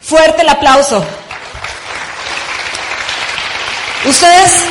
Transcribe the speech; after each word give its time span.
Fuerte 0.00 0.42
el 0.42 0.48
aplauso. 0.48 1.04
Ustedes 4.06 4.64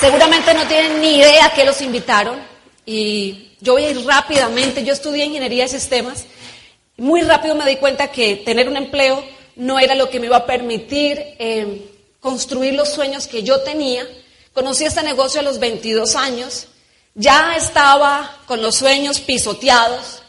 seguramente 0.00 0.52
no 0.54 0.66
tienen 0.66 1.00
ni 1.00 1.18
idea 1.18 1.52
que 1.54 1.64
los 1.64 1.80
invitaron 1.80 2.40
y 2.84 3.56
yo 3.60 3.74
voy 3.74 3.84
a 3.84 3.90
ir 3.90 4.04
rápidamente. 4.04 4.84
Yo 4.84 4.92
estudié 4.92 5.26
ingeniería 5.26 5.64
de 5.64 5.68
sistemas. 5.68 6.24
Muy 6.96 7.22
rápido 7.22 7.54
me 7.54 7.66
di 7.66 7.76
cuenta 7.76 8.08
que 8.10 8.36
tener 8.36 8.68
un 8.68 8.76
empleo 8.76 9.24
no 9.54 9.78
era 9.78 9.94
lo 9.94 10.10
que 10.10 10.18
me 10.18 10.26
iba 10.26 10.38
a 10.38 10.46
permitir 10.46 11.18
eh, 11.38 11.88
construir 12.20 12.74
los 12.74 12.88
sueños 12.88 13.26
que 13.28 13.42
yo 13.42 13.60
tenía. 13.60 14.06
Conocí 14.52 14.84
este 14.84 15.02
negocio 15.02 15.40
a 15.40 15.44
los 15.44 15.58
22 15.58 16.16
años. 16.16 16.66
Ya 17.14 17.54
estaba 17.56 18.38
con 18.46 18.62
los 18.62 18.74
sueños 18.74 19.20
pisoteados 19.20 20.21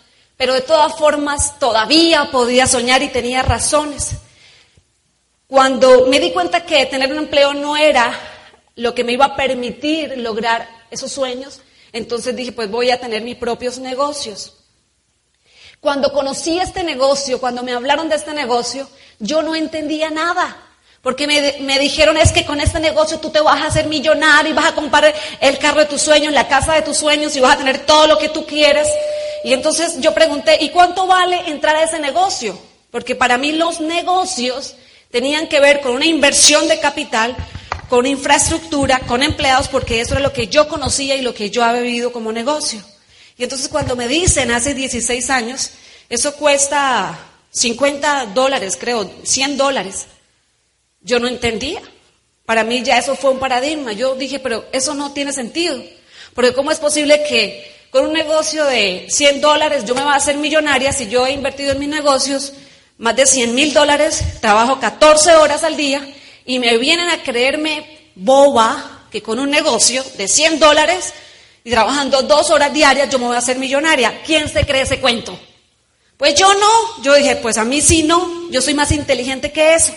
pero 0.43 0.55
de 0.55 0.61
todas 0.61 0.97
formas 0.97 1.57
todavía 1.57 2.29
podía 2.29 2.67
soñar 2.67 3.01
y 3.01 3.07
tenía 3.07 3.43
razones. 3.43 4.15
Cuando 5.47 6.07
me 6.07 6.19
di 6.19 6.33
cuenta 6.33 6.65
que 6.65 6.85
tener 6.87 7.13
un 7.13 7.19
empleo 7.19 7.53
no 7.53 7.77
era 7.77 8.13
lo 8.75 8.93
que 8.93 9.05
me 9.05 9.13
iba 9.13 9.23
a 9.23 9.35
permitir 9.37 10.17
lograr 10.17 10.67
esos 10.91 11.13
sueños, 11.13 11.61
entonces 11.93 12.35
dije, 12.35 12.51
pues 12.51 12.69
voy 12.69 12.91
a 12.91 12.99
tener 12.99 13.21
mis 13.21 13.37
propios 13.37 13.79
negocios. 13.79 14.57
Cuando 15.79 16.11
conocí 16.11 16.59
este 16.59 16.83
negocio, 16.83 17.39
cuando 17.39 17.63
me 17.63 17.71
hablaron 17.71 18.09
de 18.09 18.15
este 18.17 18.33
negocio, 18.33 18.89
yo 19.19 19.43
no 19.43 19.55
entendía 19.55 20.09
nada. 20.09 20.57
Porque 21.01 21.25
me, 21.25 21.55
me, 21.61 21.79
dijeron 21.79 22.17
es 22.17 22.33
que 22.33 22.45
con 22.45 22.59
este 22.59 22.81
negocio 22.81 23.21
tú 23.21 23.29
te 23.29 23.39
vas 23.39 23.61
a 23.61 23.67
hacer 23.67 23.87
millonario 23.87 24.51
y 24.51 24.55
vas 24.55 24.65
a 24.65 24.75
comprar 24.75 25.13
el 25.39 25.57
carro 25.57 25.79
de 25.79 25.85
tus 25.85 26.01
sueños, 26.01 26.33
la 26.33 26.49
casa 26.49 26.73
de 26.73 26.81
tus 26.81 26.97
sueños 26.97 27.33
y 27.37 27.39
vas 27.39 27.55
a 27.55 27.59
tener 27.59 27.85
todo 27.85 28.07
lo 28.07 28.17
que 28.17 28.27
tú 28.27 28.45
quieres. 28.45 28.89
Y 29.43 29.53
entonces 29.53 29.99
yo 29.99 30.13
pregunté, 30.13 30.57
¿y 30.61 30.69
cuánto 30.69 31.05
vale 31.05 31.49
entrar 31.49 31.75
a 31.75 31.83
ese 31.83 31.99
negocio? 31.99 32.57
Porque 32.91 33.15
para 33.15 33.37
mí 33.37 33.51
los 33.51 33.81
negocios 33.81 34.75
tenían 35.11 35.47
que 35.47 35.59
ver 35.59 35.81
con 35.81 35.93
una 35.93 36.05
inversión 36.05 36.67
de 36.67 36.79
capital, 36.79 37.35
con 37.89 38.05
infraestructura, 38.05 38.99
con 38.99 39.21
empleados, 39.21 39.67
porque 39.67 40.01
eso 40.01 40.13
era 40.13 40.21
lo 40.21 40.33
que 40.33 40.47
yo 40.47 40.67
conocía 40.67 41.15
y 41.15 41.21
lo 41.21 41.33
que 41.33 41.49
yo 41.49 41.63
había 41.63 41.81
vivido 41.81 42.11
como 42.11 42.31
negocio. 42.31 42.81
Y 43.37 43.43
entonces 43.43 43.67
cuando 43.67 43.95
me 43.95 44.07
dicen 44.07 44.51
hace 44.51 44.73
16 44.73 45.29
años, 45.29 45.71
eso 46.09 46.35
cuesta 46.35 47.19
50 47.51 48.27
dólares, 48.27 48.77
creo, 48.79 49.09
100 49.23 49.57
dólares, 49.57 50.05
yo 51.01 51.19
no 51.19 51.27
entendía. 51.27 51.81
Para 52.45 52.63
mí 52.63 52.83
ya 52.83 52.97
eso 52.97 53.15
fue 53.15 53.31
un 53.31 53.39
paradigma. 53.39 53.93
Yo 53.93 54.15
dije, 54.15 54.39
pero 54.39 54.65
eso 54.71 54.93
no 54.93 55.13
tiene 55.13 55.33
sentido. 55.33 55.81
Porque 56.33 56.53
¿cómo 56.53 56.71
es 56.71 56.79
posible 56.79 57.23
que 57.27 57.71
con 57.93 58.07
un 58.07 58.13
negocio 58.13 58.65
de 58.65 59.05
100 59.07 59.39
dólares 59.39 59.85
yo 59.85 59.93
me 59.93 60.01
voy 60.01 60.13
a 60.13 60.15
hacer 60.15 60.35
millonaria 60.37 60.91
si 60.91 61.07
yo 61.09 61.27
he 61.27 61.31
invertido 61.31 61.73
en 61.73 61.79
mis 61.79 61.89
negocios 61.89 62.53
más 62.97 63.15
de 63.15 63.27
100 63.27 63.53
mil 63.53 63.71
dólares, 63.71 64.41
trabajo 64.41 64.79
14 64.79 65.35
horas 65.35 65.63
al 65.63 65.77
día 65.77 66.03
y 66.43 66.57
me 66.57 66.79
vienen 66.79 67.07
a 67.09 67.21
creerme 67.21 68.09
boba 68.15 69.03
que 69.11 69.21
con 69.21 69.37
un 69.37 69.51
negocio 69.51 70.03
de 70.17 70.27
100 70.27 70.57
dólares 70.57 71.13
y 71.63 71.69
trabajando 71.69 72.23
dos 72.23 72.49
horas 72.49 72.73
diarias 72.73 73.11
yo 73.11 73.19
me 73.19 73.27
voy 73.27 73.35
a 73.35 73.39
hacer 73.39 73.59
millonaria. 73.59 74.23
¿Quién 74.25 74.49
se 74.49 74.65
cree 74.65 74.81
ese 74.81 74.99
cuento? 74.99 75.39
Pues 76.17 76.33
yo 76.33 76.51
no. 76.51 77.03
Yo 77.03 77.13
dije, 77.13 77.35
pues 77.35 77.59
a 77.59 77.63
mí 77.63 77.79
sí 77.79 78.01
no. 78.01 78.49
Yo 78.49 78.59
soy 78.63 78.73
más 78.73 78.91
inteligente 78.91 79.51
que 79.51 79.75
eso. 79.75 79.93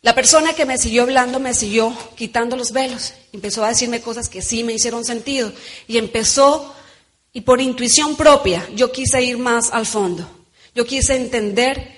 La 0.00 0.14
persona 0.14 0.54
que 0.54 0.64
me 0.64 0.78
siguió 0.78 1.02
hablando 1.02 1.40
me 1.40 1.54
siguió 1.54 1.96
quitando 2.16 2.56
los 2.56 2.72
velos, 2.72 3.14
empezó 3.32 3.64
a 3.64 3.70
decirme 3.70 4.00
cosas 4.00 4.28
que 4.28 4.42
sí 4.42 4.62
me 4.62 4.72
hicieron 4.72 5.04
sentido 5.04 5.52
y 5.88 5.98
empezó, 5.98 6.74
y 7.32 7.40
por 7.40 7.60
intuición 7.60 8.16
propia, 8.16 8.68
yo 8.74 8.92
quise 8.92 9.22
ir 9.22 9.38
más 9.38 9.70
al 9.72 9.86
fondo. 9.86 10.28
Yo 10.74 10.86
quise 10.86 11.16
entender 11.16 11.96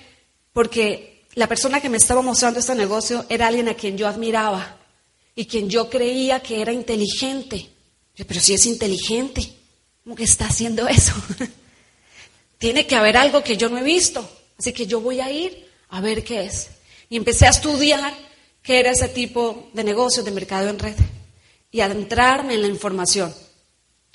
porque 0.51 1.25
la 1.35 1.47
persona 1.47 1.79
que 1.79 1.89
me 1.89 1.97
estaba 1.97 2.23
mostrando 2.23 2.59
este 2.59 2.73
negocio 2.73 3.25
era 3.29 3.47
alguien 3.47 3.69
a 3.69 3.75
quien 3.75 3.97
yo 3.97 4.07
admiraba 4.07 4.77
y 5.35 5.45
quien 5.45 5.69
yo 5.69 5.89
creía 5.89 6.41
que 6.41 6.61
era 6.61 6.73
inteligente. 6.73 7.69
pero 8.27 8.39
si 8.39 8.55
es 8.55 8.65
inteligente, 8.65 9.53
¿cómo 10.03 10.15
que 10.15 10.23
está 10.23 10.47
haciendo 10.47 10.87
eso? 10.87 11.13
Tiene 12.57 12.87
que 12.87 12.95
haber 12.95 13.15
algo 13.15 13.43
que 13.43 13.57
yo 13.57 13.69
no 13.69 13.77
he 13.77 13.83
visto, 13.83 14.27
así 14.57 14.73
que 14.73 14.87
yo 14.87 15.01
voy 15.01 15.19
a 15.19 15.31
ir 15.31 15.69
a 15.89 16.01
ver 16.01 16.23
qué 16.23 16.45
es. 16.45 16.69
Y 17.11 17.17
empecé 17.17 17.45
a 17.45 17.49
estudiar 17.49 18.13
qué 18.63 18.79
era 18.79 18.91
ese 18.91 19.09
tipo 19.09 19.69
de 19.73 19.83
negocio 19.83 20.23
de 20.23 20.31
mercado 20.31 20.69
en 20.69 20.79
red 20.79 20.95
y 21.69 21.81
adentrarme 21.81 22.53
en 22.53 22.61
la 22.61 22.69
información. 22.69 23.35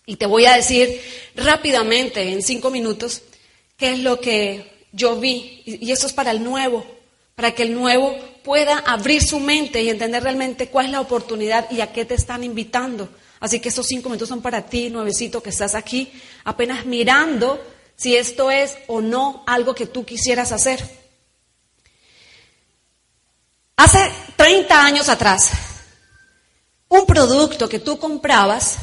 Y 0.06 0.16
te 0.16 0.24
voy 0.24 0.46
a 0.46 0.54
decir 0.54 0.98
rápidamente, 1.34 2.32
en 2.32 2.42
cinco 2.42 2.70
minutos, 2.70 3.20
qué 3.76 3.92
es 3.92 3.98
lo 3.98 4.18
que 4.18 4.86
yo 4.92 5.20
vi. 5.20 5.62
Y 5.66 5.92
eso 5.92 6.06
es 6.06 6.14
para 6.14 6.30
el 6.30 6.42
nuevo, 6.42 6.86
para 7.34 7.54
que 7.54 7.64
el 7.64 7.74
nuevo 7.74 8.16
pueda 8.42 8.78
abrir 8.78 9.22
su 9.22 9.40
mente 9.40 9.82
y 9.82 9.90
entender 9.90 10.22
realmente 10.22 10.68
cuál 10.68 10.86
es 10.86 10.92
la 10.92 11.02
oportunidad 11.02 11.70
y 11.70 11.82
a 11.82 11.92
qué 11.92 12.06
te 12.06 12.14
están 12.14 12.44
invitando. 12.44 13.10
Así 13.40 13.60
que 13.60 13.68
estos 13.68 13.88
cinco 13.88 14.08
minutos 14.08 14.30
son 14.30 14.40
para 14.40 14.64
ti, 14.64 14.88
nuevecito, 14.88 15.42
que 15.42 15.50
estás 15.50 15.74
aquí, 15.74 16.10
apenas 16.44 16.86
mirando 16.86 17.62
si 17.94 18.16
esto 18.16 18.50
es 18.50 18.78
o 18.86 19.02
no 19.02 19.44
algo 19.46 19.74
que 19.74 19.84
tú 19.84 20.06
quisieras 20.06 20.50
hacer. 20.50 21.05
Hace 23.76 24.10
30 24.36 24.84
años 24.84 25.08
atrás, 25.08 25.50
un 26.88 27.04
producto 27.04 27.68
que 27.68 27.78
tú 27.78 27.98
comprabas, 27.98 28.76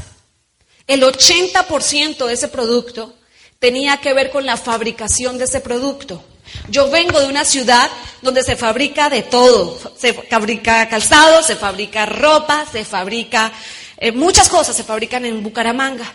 el 0.86 1.02
80% 1.02 2.26
de 2.28 2.34
ese 2.34 2.48
producto 2.48 3.16
tenía 3.58 3.98
que 3.98 4.14
ver 4.14 4.30
con 4.30 4.46
la 4.46 4.58
fabricación 4.58 5.38
de 5.38 5.46
ese 5.46 5.62
producto. 5.62 6.24
Yo 6.70 6.90
vengo 6.90 7.20
de 7.20 7.28
una 7.28 7.46
ciudad 7.46 7.90
donde 8.22 8.44
se 8.44 8.56
fabrica 8.56 9.10
de 9.10 9.24
todo. 9.24 9.80
Se 9.98 10.14
fabrica 10.14 10.88
calzado, 10.90 11.42
se 11.42 11.56
fabrica 11.56 12.06
ropa, 12.06 12.66
se 12.72 12.86
fabrica 12.86 13.52
eh, 13.98 14.12
muchas 14.12 14.50
cosas, 14.50 14.76
se 14.76 14.84
fabrican 14.84 15.26
en 15.26 15.42
Bucaramanga. 15.42 16.14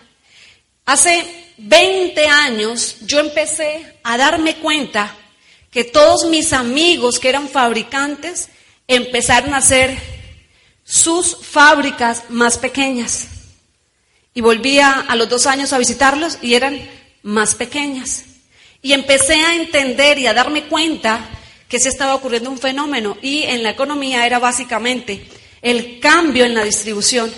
Hace 0.85 1.53
20 1.59 2.27
años 2.27 2.97
yo 3.01 3.19
empecé 3.19 3.99
a 4.05 4.17
darme 4.17 4.57
cuenta 4.57 5.17
que 5.71 5.85
todos 5.85 6.27
mis 6.27 6.53
amigos 6.53 7.19
que 7.19 7.29
eran 7.29 7.49
fabricantes 7.49 8.49
empezaron 8.89 9.55
a 9.55 9.59
hacer 9.59 9.97
sus 10.83 11.37
fábricas 11.37 12.25
más 12.31 12.59
pequeñas. 12.59 13.29
Y 14.35 14.41
volvía 14.41 15.05
a 15.07 15.15
los 15.17 15.29
dos 15.29 15.47
años 15.47 15.73
a 15.73 15.79
visitarlos 15.79 16.39
y 16.43 16.55
eran 16.55 16.81
más 17.23 17.55
pequeñas. 17.55 18.25
Y 18.81 18.93
empecé 18.93 19.35
a 19.35 19.55
entender 19.55 20.19
y 20.19 20.27
a 20.27 20.35
darme 20.35 20.65
cuenta 20.65 21.29
que 21.69 21.79
se 21.79 21.91
estaba 21.91 22.15
ocurriendo 22.15 22.51
un 22.51 22.59
fenómeno 22.59 23.19
y 23.21 23.43
en 23.43 23.63
la 23.63 23.71
economía 23.71 24.25
era 24.25 24.39
básicamente 24.39 25.29
el 25.61 26.01
cambio 26.01 26.45
en 26.45 26.55
la 26.55 26.65
distribución. 26.65 27.31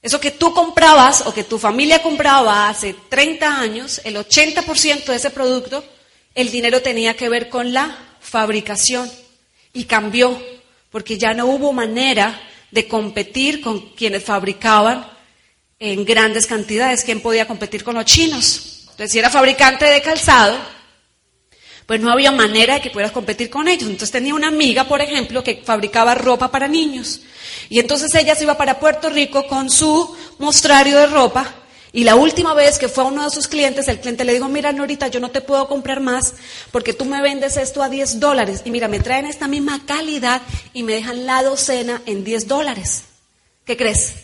Eso 0.00 0.20
que 0.20 0.30
tú 0.30 0.54
comprabas 0.54 1.22
o 1.26 1.34
que 1.34 1.44
tu 1.44 1.58
familia 1.58 2.00
compraba 2.00 2.68
hace 2.68 2.94
30 3.08 3.60
años, 3.60 4.00
el 4.04 4.16
80% 4.16 5.04
de 5.04 5.16
ese 5.16 5.30
producto, 5.30 5.84
el 6.34 6.50
dinero 6.50 6.80
tenía 6.80 7.14
que 7.14 7.28
ver 7.28 7.48
con 7.48 7.74
la 7.74 8.16
fabricación. 8.20 9.10
Y 9.78 9.84
cambió, 9.84 10.36
porque 10.90 11.16
ya 11.16 11.34
no 11.34 11.46
hubo 11.46 11.72
manera 11.72 12.40
de 12.72 12.88
competir 12.88 13.60
con 13.60 13.90
quienes 13.90 14.24
fabricaban 14.24 15.06
en 15.78 16.04
grandes 16.04 16.48
cantidades. 16.48 17.04
¿Quién 17.04 17.20
podía 17.20 17.46
competir 17.46 17.84
con 17.84 17.94
los 17.94 18.04
chinos? 18.04 18.88
Entonces, 18.90 19.12
si 19.12 19.20
era 19.20 19.30
fabricante 19.30 19.84
de 19.84 20.02
calzado, 20.02 20.58
pues 21.86 22.00
no 22.00 22.10
había 22.10 22.32
manera 22.32 22.74
de 22.74 22.80
que 22.80 22.90
pudieras 22.90 23.12
competir 23.12 23.48
con 23.48 23.68
ellos. 23.68 23.84
Entonces 23.84 24.10
tenía 24.10 24.34
una 24.34 24.48
amiga, 24.48 24.88
por 24.88 25.00
ejemplo, 25.00 25.44
que 25.44 25.62
fabricaba 25.64 26.16
ropa 26.16 26.50
para 26.50 26.66
niños. 26.66 27.20
Y 27.68 27.78
entonces 27.78 28.12
ella 28.16 28.34
se 28.34 28.42
iba 28.42 28.56
para 28.56 28.80
Puerto 28.80 29.08
Rico 29.10 29.46
con 29.46 29.70
su 29.70 30.16
mostrario 30.38 30.98
de 30.98 31.06
ropa 31.06 31.54
y 31.92 32.04
la 32.04 32.16
última 32.16 32.54
vez 32.54 32.78
que 32.78 32.88
fue 32.88 33.04
a 33.04 33.06
uno 33.06 33.24
de 33.24 33.30
sus 33.30 33.48
clientes, 33.48 33.88
el 33.88 34.00
cliente 34.00 34.24
le 34.24 34.34
dijo, 34.34 34.48
mira 34.48 34.72
Norita, 34.72 35.08
yo 35.08 35.20
no 35.20 35.30
te 35.30 35.40
puedo 35.40 35.66
comprar 35.68 36.00
más 36.00 36.34
porque 36.70 36.92
tú 36.92 37.04
me 37.04 37.22
vendes 37.22 37.56
esto 37.56 37.82
a 37.82 37.88
10 37.88 38.20
dólares 38.20 38.62
y 38.64 38.70
mira, 38.70 38.88
me 38.88 39.00
traen 39.00 39.26
esta 39.26 39.48
misma 39.48 39.84
calidad 39.86 40.42
y 40.74 40.82
me 40.82 40.94
dejan 40.94 41.24
la 41.24 41.42
docena 41.42 42.02
en 42.04 42.24
10 42.24 42.46
dólares. 42.46 43.04
¿Qué 43.64 43.76
crees? 43.76 44.14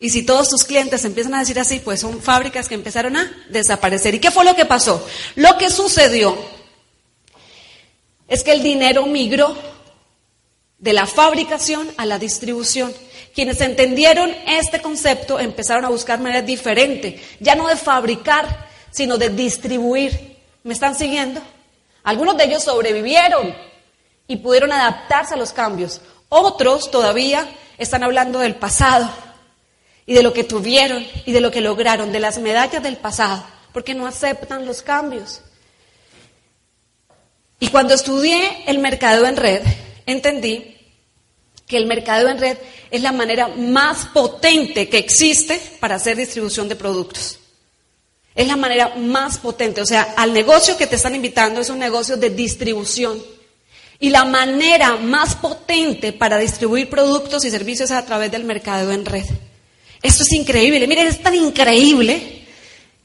Y 0.00 0.10
si 0.10 0.24
todos 0.24 0.50
tus 0.50 0.64
clientes 0.64 1.04
empiezan 1.04 1.34
a 1.34 1.40
decir 1.40 1.58
así, 1.58 1.78
pues 1.78 2.00
son 2.00 2.20
fábricas 2.20 2.68
que 2.68 2.74
empezaron 2.74 3.16
a 3.16 3.32
desaparecer. 3.48 4.14
¿Y 4.14 4.18
qué 4.18 4.30
fue 4.30 4.44
lo 4.44 4.56
que 4.56 4.66
pasó? 4.66 5.06
Lo 5.36 5.56
que 5.56 5.70
sucedió 5.70 6.36
es 8.28 8.42
que 8.42 8.52
el 8.52 8.62
dinero 8.62 9.06
migró 9.06 9.56
de 10.78 10.92
la 10.92 11.06
fabricación 11.06 11.88
a 11.96 12.04
la 12.04 12.18
distribución. 12.18 12.92
Quienes 13.34 13.60
entendieron 13.60 14.32
este 14.46 14.80
concepto 14.80 15.40
empezaron 15.40 15.84
a 15.84 15.88
buscar 15.88 16.20
maneras 16.20 16.46
diferentes, 16.46 17.20
ya 17.40 17.56
no 17.56 17.66
de 17.66 17.76
fabricar, 17.76 18.68
sino 18.90 19.18
de 19.18 19.30
distribuir. 19.30 20.38
¿Me 20.62 20.72
están 20.72 20.94
siguiendo? 20.94 21.40
Algunos 22.04 22.36
de 22.36 22.44
ellos 22.44 22.62
sobrevivieron 22.62 23.54
y 24.28 24.36
pudieron 24.36 24.70
adaptarse 24.72 25.34
a 25.34 25.36
los 25.36 25.52
cambios. 25.52 26.00
Otros 26.28 26.90
todavía 26.92 27.48
están 27.76 28.04
hablando 28.04 28.38
del 28.38 28.54
pasado 28.54 29.10
y 30.06 30.14
de 30.14 30.22
lo 30.22 30.32
que 30.32 30.44
tuvieron 30.44 31.04
y 31.26 31.32
de 31.32 31.40
lo 31.40 31.50
que 31.50 31.60
lograron, 31.60 32.12
de 32.12 32.20
las 32.20 32.38
medallas 32.38 32.82
del 32.82 32.98
pasado, 32.98 33.44
porque 33.72 33.94
no 33.94 34.06
aceptan 34.06 34.64
los 34.64 34.82
cambios. 34.82 35.40
Y 37.58 37.68
cuando 37.68 37.94
estudié 37.94 38.64
el 38.66 38.78
mercado 38.78 39.26
en 39.26 39.36
red, 39.36 39.62
entendí 40.06 40.74
que 41.66 41.76
el 41.76 41.86
mercado 41.86 42.28
en 42.28 42.38
red 42.38 42.58
es 42.90 43.02
la 43.02 43.12
manera 43.12 43.48
más 43.48 44.06
potente 44.06 44.88
que 44.88 44.98
existe 44.98 45.60
para 45.80 45.96
hacer 45.96 46.16
distribución 46.16 46.68
de 46.68 46.76
productos. 46.76 47.38
Es 48.34 48.46
la 48.48 48.56
manera 48.56 48.94
más 48.96 49.38
potente. 49.38 49.80
O 49.80 49.86
sea, 49.86 50.14
al 50.16 50.32
negocio 50.32 50.76
que 50.76 50.86
te 50.86 50.96
están 50.96 51.14
invitando 51.14 51.60
es 51.60 51.70
un 51.70 51.78
negocio 51.78 52.16
de 52.16 52.30
distribución. 52.30 53.22
Y 54.00 54.10
la 54.10 54.24
manera 54.24 54.96
más 54.96 55.36
potente 55.36 56.12
para 56.12 56.38
distribuir 56.38 56.90
productos 56.90 57.44
y 57.44 57.50
servicios 57.50 57.90
es 57.90 57.96
a 57.96 58.04
través 58.04 58.30
del 58.30 58.44
mercado 58.44 58.92
en 58.92 59.06
red. 59.06 59.24
Esto 60.02 60.24
es 60.24 60.32
increíble. 60.32 60.86
Miren, 60.86 61.06
es 61.06 61.22
tan 61.22 61.34
increíble 61.34 62.44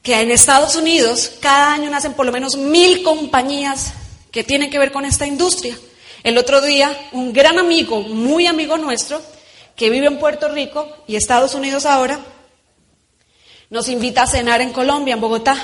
que 0.02 0.20
en 0.20 0.30
Estados 0.30 0.74
Unidos 0.74 1.32
cada 1.40 1.72
año 1.74 1.90
nacen 1.90 2.14
por 2.14 2.26
lo 2.26 2.32
menos 2.32 2.56
mil 2.56 3.02
compañías 3.02 3.94
que 4.30 4.44
tienen 4.44 4.70
que 4.70 4.78
ver 4.78 4.92
con 4.92 5.04
esta 5.04 5.26
industria. 5.26 5.78
El 6.22 6.36
otro 6.36 6.60
día, 6.60 7.08
un 7.12 7.32
gran 7.32 7.58
amigo, 7.58 8.02
muy 8.02 8.46
amigo 8.46 8.76
nuestro, 8.76 9.22
que 9.74 9.88
vive 9.88 10.06
en 10.06 10.18
Puerto 10.18 10.48
Rico 10.48 10.86
y 11.06 11.16
Estados 11.16 11.54
Unidos 11.54 11.86
ahora, 11.86 12.20
nos 13.70 13.88
invita 13.88 14.22
a 14.22 14.26
cenar 14.26 14.60
en 14.60 14.72
Colombia, 14.72 15.14
en 15.14 15.20
Bogotá. 15.20 15.56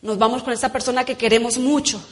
Nos 0.00 0.16
vamos 0.16 0.42
con 0.42 0.54
esta 0.54 0.72
persona 0.72 1.04
que 1.04 1.16
queremos 1.16 1.58
mucho. 1.58 2.02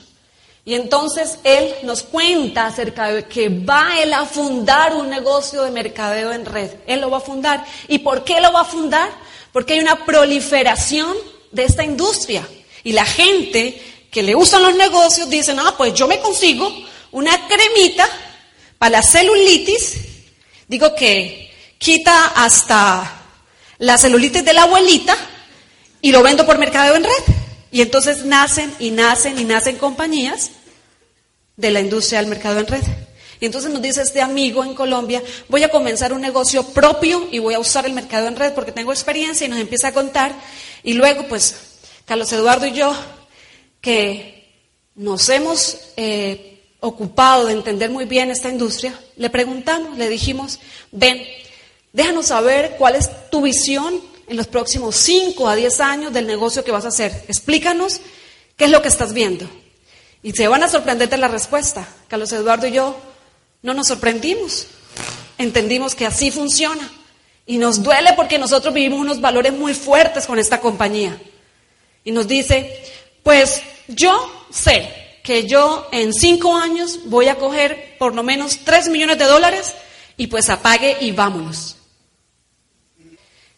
Y 0.65 0.75
entonces 0.75 1.39
él 1.43 1.73
nos 1.85 2.03
cuenta 2.03 2.67
acerca 2.67 3.11
de 3.11 3.25
que 3.25 3.49
va 3.49 3.99
él 4.03 4.13
a 4.13 4.27
fundar 4.27 4.95
un 4.95 5.09
negocio 5.09 5.63
de 5.63 5.71
mercadeo 5.71 6.33
en 6.33 6.45
red. 6.45 6.71
Él 6.87 7.01
lo 7.01 7.11
va 7.11 7.17
a 7.17 7.21
fundar. 7.21 7.65
¿Y 7.89 8.01
por 8.01 8.25
qué 8.25 8.43
lo 8.43 8.53
va 8.53 8.61
a 8.61 8.65
fundar? 8.65 9.09
Porque 9.53 9.75
hay 9.75 9.81
una 9.81 10.05
proliferación 10.05 11.17
de 11.51 11.65
esta 11.65 11.83
industria. 11.83 12.47
Y 12.85 12.93
la 12.93 13.07
gente 13.07 13.81
que 14.11 14.23
le 14.23 14.35
usan 14.35 14.63
los 14.63 14.77
negocios 14.77 15.31
dicen, 15.31 15.59
ah, 15.61 15.75
pues 15.79 15.95
yo 15.95 16.07
me 16.07 16.21
consigo 16.21 16.71
una 17.13 17.49
cremita 17.49 18.09
para 18.79 18.99
la 18.99 19.03
celulitis. 19.03 19.95
Digo 20.69 20.95
que 20.95 21.51
quita 21.79 22.27
hasta 22.29 23.23
la 23.79 23.99
celulitis 23.99 24.45
de 24.45 24.53
la 24.53 24.63
abuelita 24.63 25.17
y 26.01 26.13
lo 26.13 26.23
vendo 26.23 26.47
por 26.47 26.59
mercadeo 26.59 26.97
en 26.97 27.05
red. 27.05 27.35
Y 27.73 27.83
entonces 27.83 28.25
nacen 28.25 28.75
y 28.79 28.91
nacen 28.91 29.39
y 29.39 29.45
nacen 29.45 29.77
compañías 29.77 30.51
de 31.57 31.71
la 31.71 31.81
industria 31.81 32.21
del 32.21 32.29
mercado 32.29 32.61
en 32.61 32.67
red. 32.67 32.83
Y 33.41 33.47
entonces 33.47 33.71
nos 33.71 33.81
dice 33.81 34.03
este 34.03 34.21
amigo 34.21 34.63
en 34.63 34.75
Colombia, 34.75 35.23
voy 35.49 35.63
a 35.63 35.71
comenzar 35.71 36.13
un 36.13 36.21
negocio 36.21 36.63
propio 36.63 37.27
y 37.31 37.39
voy 37.39 37.55
a 37.55 37.59
usar 37.59 37.87
el 37.87 37.95
mercado 37.95 38.29
en 38.29 38.37
red 38.37 38.53
porque 38.53 38.73
tengo 38.73 38.93
experiencia 38.93 39.47
y 39.47 39.51
nos 39.51 39.59
empieza 39.59 39.89
a 39.89 39.93
contar. 39.93 40.35
Y 40.83 40.93
luego, 40.93 41.27
pues, 41.27 41.57
Carlos 42.05 42.31
Eduardo 42.33 42.67
y 42.67 42.73
yo, 42.73 42.95
que 43.81 44.53
nos 44.95 45.29
hemos 45.31 45.79
eh, 45.97 46.50
ocupado 46.81 47.47
de 47.47 47.53
entender 47.53 47.91
muy 47.91 48.07
bien 48.07 48.31
esta 48.31 48.49
industria, 48.49 48.99
le 49.17 49.31
preguntamos, 49.31 49.97
le 49.99 50.09
dijimos, 50.09 50.59
ven, 50.91 51.23
déjanos 51.93 52.27
saber 52.27 52.77
cuál 52.79 52.97
es 52.97 53.11
tu 53.31 53.43
visión 53.43 54.01
en 54.27 54.37
los 54.37 54.47
próximos 54.47 54.97
5 54.97 55.49
a 55.49 55.57
10 55.57 55.81
años 55.81 56.13
del 56.13 56.27
negocio 56.27 56.65
que 56.65 56.73
vas 56.73 56.85
a 56.85 56.89
hacer. 56.89 57.25
Explícanos 57.29 58.01
qué 58.57 58.65
es 58.65 58.71
lo 58.71 58.81
que 58.83 58.89
estás 58.89 59.13
viendo. 59.13 59.49
Y 60.23 60.33
se 60.33 60.49
van 60.49 60.63
a 60.63 60.69
sorprender 60.69 61.09
de 61.09 61.17
la 61.17 61.29
respuesta. 61.29 61.87
Carlos 62.09 62.33
Eduardo 62.33 62.67
y 62.67 62.73
yo 62.73 62.97
no 63.63 63.75
nos 63.75 63.89
sorprendimos. 63.89 64.67
Entendimos 65.39 65.95
que 65.95 66.07
así 66.07 66.31
funciona. 66.31 66.91
Y 67.47 67.59
nos 67.59 67.83
duele 67.83 68.13
porque 68.15 68.39
nosotros 68.39 68.73
vivimos 68.73 69.01
unos 69.01 69.21
valores 69.21 69.53
muy 69.53 69.75
fuertes 69.75 70.27
con 70.27 70.39
esta 70.39 70.61
compañía. 70.61 71.21
Y 72.05 72.13
nos 72.13 72.29
dice, 72.29 72.83
pues 73.23 73.63
yo 73.89 74.47
sé 74.51 75.10
que 75.23 75.47
yo 75.47 75.89
en 75.93 76.13
cinco 76.13 76.57
años 76.57 77.01
voy 77.07 77.29
a 77.29 77.37
coger 77.37 77.97
por 77.99 78.15
lo 78.15 78.23
menos 78.23 78.61
tres 78.65 78.89
millones 78.89 79.19
de 79.19 79.25
dólares 79.25 79.75
y 80.17 80.27
pues 80.27 80.49
apague 80.49 80.97
y 81.01 81.13
vámonos. 81.13 81.77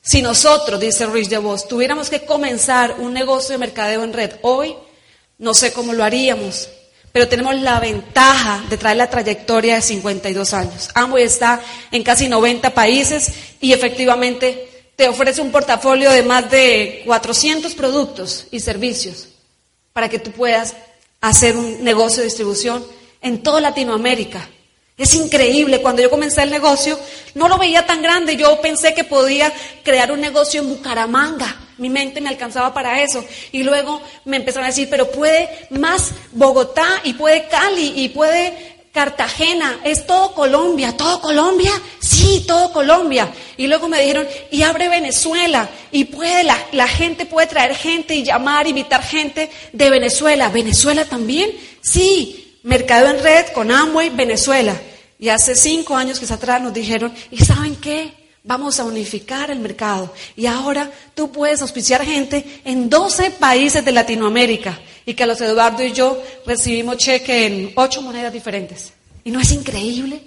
Si 0.00 0.20
nosotros, 0.20 0.80
dice 0.80 1.06
Rich 1.06 1.28
DeVos, 1.28 1.68
tuviéramos 1.68 2.10
que 2.10 2.24
comenzar 2.24 2.96
un 2.98 3.12
negocio 3.12 3.52
de 3.52 3.58
mercadeo 3.58 4.02
en 4.02 4.12
red 4.12 4.32
hoy, 4.42 4.74
no 5.38 5.54
sé 5.54 5.72
cómo 5.72 5.92
lo 5.92 6.02
haríamos, 6.02 6.68
pero 7.12 7.28
tenemos 7.28 7.54
la 7.60 7.78
ventaja 7.78 8.64
de 8.68 8.76
traer 8.78 8.96
la 8.96 9.10
trayectoria 9.10 9.76
de 9.76 9.82
52 9.82 10.54
años. 10.54 10.88
Amway 10.94 11.24
está 11.24 11.60
en 11.92 12.02
casi 12.02 12.28
90 12.28 12.74
países 12.74 13.32
y 13.60 13.72
efectivamente 13.72 14.90
te 14.96 15.08
ofrece 15.08 15.40
un 15.40 15.52
portafolio 15.52 16.10
de 16.10 16.22
más 16.22 16.50
de 16.50 17.02
400 17.06 17.74
productos 17.74 18.46
y 18.50 18.60
servicios 18.60 19.28
para 19.92 20.08
que 20.08 20.18
tú 20.18 20.32
puedas 20.32 20.74
hacer 21.22 21.56
un 21.56 21.82
negocio 21.82 22.18
de 22.18 22.26
distribución 22.26 22.84
en 23.22 23.42
toda 23.42 23.60
Latinoamérica. 23.62 24.46
Es 24.98 25.14
increíble, 25.14 25.80
cuando 25.80 26.02
yo 26.02 26.10
comencé 26.10 26.42
el 26.42 26.50
negocio 26.50 26.98
no 27.34 27.48
lo 27.48 27.56
veía 27.56 27.86
tan 27.86 28.02
grande, 28.02 28.36
yo 28.36 28.60
pensé 28.60 28.92
que 28.92 29.04
podía 29.04 29.50
crear 29.82 30.12
un 30.12 30.20
negocio 30.20 30.60
en 30.60 30.68
Bucaramanga, 30.68 31.56
mi 31.78 31.88
mente 31.88 32.20
me 32.20 32.28
alcanzaba 32.28 32.72
para 32.72 33.02
eso. 33.02 33.24
Y 33.50 33.62
luego 33.62 34.00
me 34.24 34.36
empezaron 34.36 34.64
a 34.64 34.68
decir, 34.68 34.88
pero 34.90 35.10
puede 35.10 35.48
más 35.70 36.12
Bogotá 36.32 36.86
y 37.02 37.14
puede 37.14 37.48
Cali 37.48 37.94
y 37.96 38.10
puede 38.10 38.71
Cartagena, 38.92 39.80
es 39.84 40.06
todo 40.06 40.34
Colombia, 40.34 40.94
todo 40.96 41.20
Colombia, 41.20 41.72
sí, 41.98 42.44
todo 42.46 42.72
Colombia. 42.72 43.32
Y 43.56 43.66
luego 43.66 43.88
me 43.88 43.98
dijeron, 43.98 44.28
y 44.50 44.62
abre 44.62 44.90
Venezuela, 44.90 45.68
y 45.90 46.04
puede, 46.04 46.44
la, 46.44 46.58
la 46.72 46.86
gente 46.86 47.24
puede 47.24 47.46
traer 47.46 47.74
gente 47.74 48.14
y 48.14 48.22
llamar, 48.22 48.66
invitar 48.66 49.02
gente 49.02 49.50
de 49.72 49.90
Venezuela. 49.90 50.50
¿Venezuela 50.50 51.06
también? 51.06 51.50
Sí, 51.80 52.58
Mercado 52.64 53.08
en 53.08 53.22
Red 53.22 53.46
con 53.54 53.70
Amway 53.70 54.10
Venezuela. 54.10 54.78
Y 55.18 55.30
hace 55.30 55.54
cinco 55.54 55.96
años 55.96 56.20
que 56.20 56.32
atrás 56.32 56.60
nos 56.60 56.74
dijeron, 56.74 57.14
¿y 57.30 57.38
saben 57.38 57.76
qué? 57.76 58.12
Vamos 58.44 58.78
a 58.78 58.84
unificar 58.84 59.50
el 59.50 59.60
mercado. 59.60 60.12
Y 60.36 60.46
ahora 60.46 60.90
tú 61.14 61.30
puedes 61.32 61.62
auspiciar 61.62 62.04
gente 62.04 62.60
en 62.64 62.90
12 62.90 63.30
países 63.30 63.84
de 63.84 63.92
Latinoamérica. 63.92 64.78
Y 65.04 65.14
que 65.14 65.26
los 65.26 65.40
Eduardo 65.40 65.82
y 65.82 65.92
yo 65.92 66.22
recibimos 66.46 66.96
cheque 66.96 67.46
en 67.46 67.72
ocho 67.74 68.02
monedas 68.02 68.32
diferentes. 68.32 68.92
¿Y 69.24 69.30
no 69.30 69.40
es 69.40 69.50
increíble? 69.52 70.20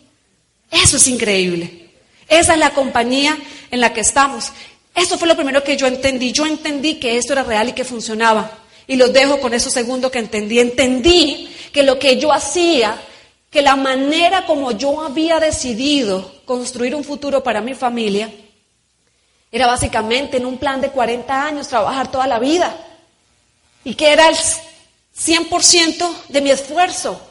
Eso 0.71 0.97
es 0.97 1.07
increíble. 1.07 1.89
Esa 2.27 2.53
es 2.53 2.59
la 2.59 2.71
compañía 2.71 3.37
en 3.71 3.79
la 3.79 3.93
que 3.93 4.01
estamos. 4.01 4.51
Eso 4.93 5.17
fue 5.17 5.27
lo 5.27 5.35
primero 5.35 5.63
que 5.63 5.77
yo 5.77 5.87
entendí. 5.87 6.31
Yo 6.31 6.45
entendí 6.45 6.95
que 6.95 7.17
esto 7.17 7.33
era 7.33 7.43
real 7.43 7.69
y 7.69 7.73
que 7.73 7.83
funcionaba. 7.83 8.59
Y 8.87 8.95
los 8.95 9.11
dejo 9.11 9.39
con 9.39 9.53
eso 9.53 9.69
segundo 9.69 10.11
que 10.11 10.19
entendí. 10.19 10.59
Entendí 10.59 11.49
que 11.71 11.83
lo 11.83 11.99
que 11.99 12.17
yo 12.17 12.31
hacía, 12.31 12.97
que 13.49 13.61
la 13.61 13.75
manera 13.75 14.45
como 14.45 14.71
yo 14.71 15.01
había 15.01 15.39
decidido 15.39 16.41
construir 16.45 16.95
un 16.95 17.03
futuro 17.03 17.43
para 17.43 17.61
mi 17.61 17.73
familia, 17.73 18.31
era 19.51 19.67
básicamente 19.67 20.37
en 20.37 20.45
un 20.45 20.57
plan 20.57 20.81
de 20.81 20.89
40 20.89 21.45
años 21.45 21.67
trabajar 21.67 22.11
toda 22.11 22.27
la 22.27 22.39
vida. 22.39 22.75
Y 23.85 23.95
que 23.95 24.11
era 24.11 24.27
el 24.27 24.35
100% 24.35 26.25
de 26.27 26.41
mi 26.41 26.51
esfuerzo. 26.51 27.21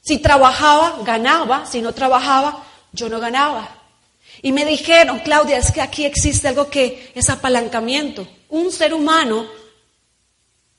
Si 0.00 0.18
trabajaba, 0.18 1.00
ganaba. 1.02 1.66
Si 1.66 1.82
no 1.82 1.92
trabajaba, 1.92 2.64
yo 2.92 3.10
no 3.10 3.20
ganaba. 3.20 3.68
Y 4.42 4.52
me 4.52 4.64
dijeron, 4.64 5.20
Claudia, 5.20 5.58
es 5.58 5.72
que 5.72 5.80
aquí 5.80 6.04
existe 6.04 6.48
algo 6.48 6.70
que 6.70 7.12
es 7.14 7.28
apalancamiento. 7.28 8.26
Un 8.48 8.72
ser 8.72 8.94
humano 8.94 9.46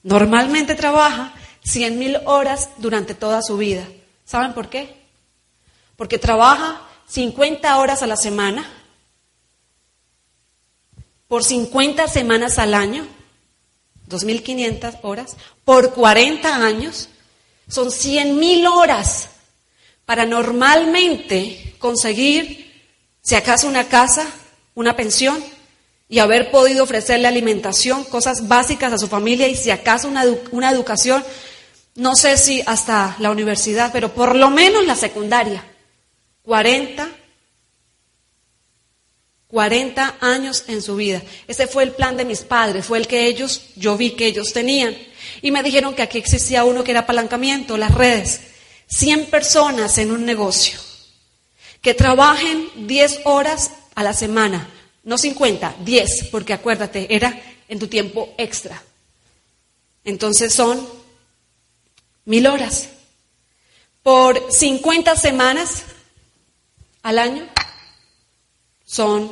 normalmente 0.04 0.76
trabaja 0.76 1.34
100 1.64 2.00
mil 2.00 2.18
horas 2.26 2.70
durante 2.78 3.14
toda 3.14 3.42
su 3.42 3.58
vida. 3.58 3.86
¿Saben 4.26 4.54
por 4.54 4.70
qué? 4.70 4.96
Porque 5.96 6.18
trabaja 6.18 6.82
50 7.08 7.78
horas 7.78 8.04
a 8.04 8.08
la 8.08 8.16
semana, 8.16 8.70
por 11.28 11.44
50 11.44 12.08
semanas 12.08 12.60
al 12.60 12.74
año, 12.74 13.06
2.500 14.10 15.00
horas, 15.04 15.38
por 15.66 15.94
40 15.94 16.56
años, 16.56 17.10
son 17.68 17.92
100 17.92 18.40
mil 18.40 18.66
horas 18.66 19.30
para 20.06 20.26
normalmente 20.26 21.76
conseguir, 21.80 22.72
si 23.22 23.36
acaso, 23.36 23.68
una 23.68 23.88
casa, 23.88 24.26
una 24.76 24.96
pensión 24.96 25.44
y 26.10 26.20
haber 26.20 26.52
podido 26.52 26.84
ofrecerle 26.84 27.28
alimentación, 27.28 28.06
cosas 28.06 28.48
básicas 28.48 28.94
a 28.94 28.98
su 28.98 29.08
familia 29.08 29.48
y 29.48 29.56
si 29.56 29.72
acaso 29.72 30.08
una, 30.08 30.24
una 30.52 30.72
educación, 30.72 31.24
no 31.96 32.16
sé 32.16 32.38
si 32.38 32.62
hasta 32.66 33.16
la 33.20 33.32
universidad, 33.32 33.92
pero 33.92 34.14
por 34.14 34.36
lo 34.36 34.50
menos 34.50 34.86
la 34.86 34.96
secundaria. 34.96 35.66
40, 36.44 37.10
40 39.48 40.18
años 40.20 40.66
en 40.68 40.82
su 40.82 40.96
vida. 40.96 41.22
Ese 41.48 41.68
fue 41.68 41.84
el 41.84 41.92
plan 41.92 42.18
de 42.18 42.26
mis 42.26 42.42
padres, 42.42 42.86
fue 42.86 42.98
el 42.98 43.08
que 43.08 43.28
ellos, 43.28 43.62
yo 43.76 43.98
vi 43.98 44.12
que 44.12 44.26
ellos 44.26 44.54
tenían. 44.54 44.96
Y 45.42 45.52
me 45.52 45.64
dijeron 45.64 45.96
que 45.96 46.02
aquí 46.02 46.18
existía 46.18 46.64
uno 46.64 46.84
que 46.84 46.92
era 46.92 47.02
apalancamiento, 47.02 47.78
las 47.78 47.94
redes. 47.94 48.42
100 48.88 49.28
personas 49.28 49.98
en 49.98 50.12
un 50.12 50.26
negocio 50.26 50.80
que 51.82 51.94
trabajen 51.94 52.70
10 52.88 53.22
horas 53.26 53.72
a 53.96 54.04
la 54.04 54.14
semana, 54.14 54.70
no 55.04 55.18
50, 55.18 55.76
10, 55.80 56.30
porque 56.32 56.54
acuérdate, 56.54 57.08
era 57.14 57.42
en 57.68 57.80
tu 57.80 57.88
tiempo 57.88 58.34
extra. 58.38 58.82
Entonces 60.04 60.54
son 60.54 60.88
mil 62.26 62.48
horas. 62.48 62.90
Por 64.04 64.52
50 64.52 65.16
semanas 65.16 65.84
al 67.04 67.20
año 67.20 67.48
son 68.88 69.32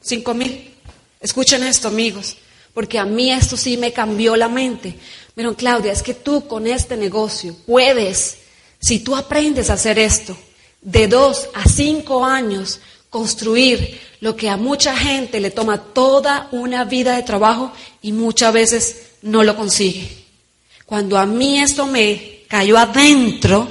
cinco 0.00 0.34
mil. 0.34 0.72
Escuchen 1.20 1.64
esto, 1.64 1.88
amigos, 1.88 2.36
porque 2.72 3.00
a 3.00 3.04
mí 3.04 3.32
esto 3.32 3.56
sí 3.56 3.76
me 3.76 3.92
cambió 3.92 4.36
la 4.36 4.48
mente. 4.48 4.96
Pero 5.34 5.56
Claudia, 5.56 5.90
es 5.90 6.02
que 6.02 6.14
tú 6.14 6.46
con 6.46 6.68
este 6.68 6.96
negocio 6.96 7.56
puedes 7.66 8.38
si 8.78 9.00
tú 9.00 9.16
aprendes 9.16 9.70
a 9.70 9.74
hacer 9.74 9.98
esto, 9.98 10.36
de 10.80 11.08
dos 11.08 11.48
a 11.54 11.68
cinco 11.68 12.24
años, 12.24 12.80
construir 13.10 13.98
lo 14.20 14.36
que 14.36 14.48
a 14.48 14.56
mucha 14.56 14.96
gente 14.96 15.40
le 15.40 15.50
toma 15.50 15.78
toda 15.78 16.48
una 16.52 16.84
vida 16.84 17.16
de 17.16 17.22
trabajo 17.22 17.72
y 18.02 18.12
muchas 18.12 18.52
veces 18.52 18.96
no 19.22 19.42
lo 19.42 19.56
consigue. 19.56 20.08
Cuando 20.84 21.18
a 21.18 21.26
mí 21.26 21.58
esto 21.58 21.86
me 21.86 22.42
cayó 22.48 22.78
adentro, 22.78 23.66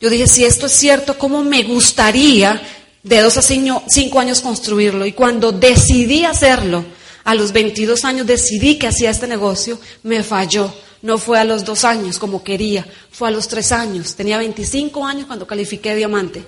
yo 0.00 0.08
dije, 0.08 0.26
si 0.26 0.44
esto 0.44 0.66
es 0.66 0.72
cierto, 0.72 1.18
¿cómo 1.18 1.42
me 1.42 1.62
gustaría 1.64 2.62
de 3.06 3.20
dos 3.20 3.36
a 3.36 3.42
cinco 3.42 4.20
años 4.20 4.40
construirlo? 4.40 5.06
Y 5.06 5.12
cuando 5.12 5.52
decidí 5.52 6.24
hacerlo, 6.24 6.84
a 7.24 7.34
los 7.34 7.52
22 7.52 8.04
años 8.04 8.26
decidí 8.26 8.78
que 8.78 8.86
hacía 8.86 9.10
este 9.10 9.26
negocio, 9.26 9.80
me 10.02 10.22
falló 10.22 10.72
no 11.02 11.18
fue 11.18 11.38
a 11.38 11.44
los 11.44 11.64
dos 11.64 11.84
años 11.84 12.18
como 12.18 12.42
quería, 12.42 12.84
fue 13.12 13.28
a 13.28 13.30
los 13.30 13.46
tres 13.48 13.70
años. 13.70 14.16
Tenía 14.16 14.38
25 14.38 15.06
años 15.06 15.26
cuando 15.26 15.46
califiqué 15.46 15.94
diamante. 15.94 16.44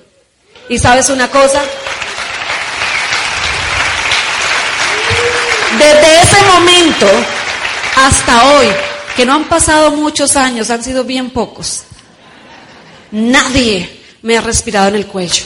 Y 0.69 0.79
sabes 0.79 1.09
una 1.11 1.31
cosa, 1.31 1.63
desde 5.79 6.23
ese 6.23 6.43
momento 6.47 7.07
hasta 7.97 8.53
hoy, 8.53 8.67
que 9.17 9.25
no 9.25 9.35
han 9.35 9.49
pasado 9.49 9.93
muchos 9.93 10.37
años, 10.37 10.71
han 10.71 10.83
sido 10.83 11.05
bien 11.05 11.31
pocos, 11.31 11.85
nadie 13.13 14.03
me 14.23 14.37
ha 14.37 14.41
respirado 14.41 14.89
en 14.89 14.97
el 14.97 15.07
cuello. 15.07 15.45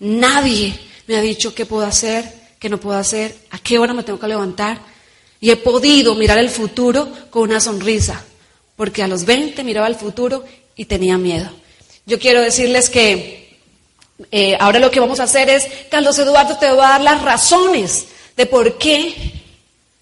Nadie 0.00 0.78
me 1.06 1.16
ha 1.16 1.20
dicho 1.20 1.54
qué 1.54 1.66
puedo 1.66 1.86
hacer, 1.86 2.24
qué 2.58 2.68
no 2.68 2.80
puedo 2.80 2.98
hacer, 2.98 3.36
a 3.50 3.58
qué 3.58 3.78
hora 3.78 3.94
me 3.94 4.02
tengo 4.02 4.18
que 4.18 4.28
levantar. 4.28 4.78
Y 5.40 5.50
he 5.50 5.56
podido 5.56 6.14
mirar 6.14 6.38
el 6.38 6.50
futuro 6.50 7.08
con 7.30 7.44
una 7.44 7.60
sonrisa 7.60 8.24
porque 8.80 9.02
a 9.02 9.08
los 9.08 9.26
20 9.26 9.62
miraba 9.62 9.88
el 9.88 9.94
futuro 9.94 10.42
y 10.74 10.86
tenía 10.86 11.18
miedo. 11.18 11.50
Yo 12.06 12.18
quiero 12.18 12.40
decirles 12.40 12.88
que 12.88 13.58
eh, 14.30 14.56
ahora 14.58 14.78
lo 14.78 14.90
que 14.90 15.00
vamos 15.00 15.20
a 15.20 15.24
hacer 15.24 15.50
es, 15.50 15.66
Carlos 15.90 16.18
Eduardo 16.18 16.56
te 16.56 16.70
va 16.72 16.72
a 16.72 16.90
dar 16.92 17.00
las 17.02 17.20
razones 17.20 18.06
de 18.38 18.46
por 18.46 18.78
qué 18.78 19.14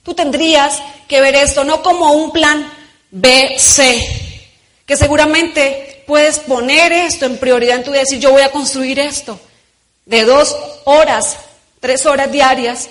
tú 0.05 0.15
tendrías 0.15 0.81
que 1.09 1.21
ver 1.21 1.35
esto, 1.35 1.65
no 1.65 1.83
como 1.83 2.13
un 2.13 2.31
plan 2.31 2.73
B, 3.11 3.57
C, 3.59 4.01
que 4.87 4.97
seguramente 4.97 6.05
puedes 6.07 6.39
poner 6.39 6.93
esto 6.93 7.27
en 7.27 7.39
prioridad 7.39 7.79
en 7.79 7.83
tu 7.83 7.91
vida 7.91 8.03
y 8.03 8.05
decir, 8.05 8.21
yo 8.21 8.31
voy 8.31 8.43
a 8.43 8.53
construir 8.53 9.01
esto 9.01 9.41
de 10.09 10.25
dos 10.25 10.57
horas, 10.85 11.37
tres 11.81 12.05
horas 12.05 12.33
diarias 12.33 12.91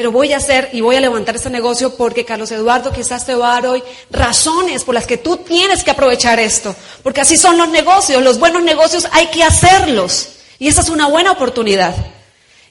pero 0.00 0.12
voy 0.12 0.32
a 0.32 0.38
hacer 0.38 0.70
y 0.72 0.80
voy 0.80 0.96
a 0.96 1.00
levantar 1.00 1.36
este 1.36 1.50
negocio 1.50 1.94
porque 1.94 2.24
Carlos 2.24 2.50
Eduardo 2.50 2.90
quizás 2.90 3.26
te 3.26 3.34
va 3.34 3.50
a 3.50 3.54
dar 3.56 3.66
hoy 3.66 3.82
razones 4.10 4.82
por 4.82 4.94
las 4.94 5.06
que 5.06 5.18
tú 5.18 5.36
tienes 5.36 5.84
que 5.84 5.90
aprovechar 5.90 6.40
esto. 6.40 6.74
Porque 7.02 7.20
así 7.20 7.36
son 7.36 7.58
los 7.58 7.68
negocios. 7.68 8.22
Los 8.22 8.38
buenos 8.38 8.62
negocios 8.62 9.06
hay 9.12 9.26
que 9.26 9.42
hacerlos. 9.44 10.36
Y 10.58 10.68
esa 10.68 10.80
es 10.80 10.88
una 10.88 11.06
buena 11.08 11.32
oportunidad. 11.32 11.94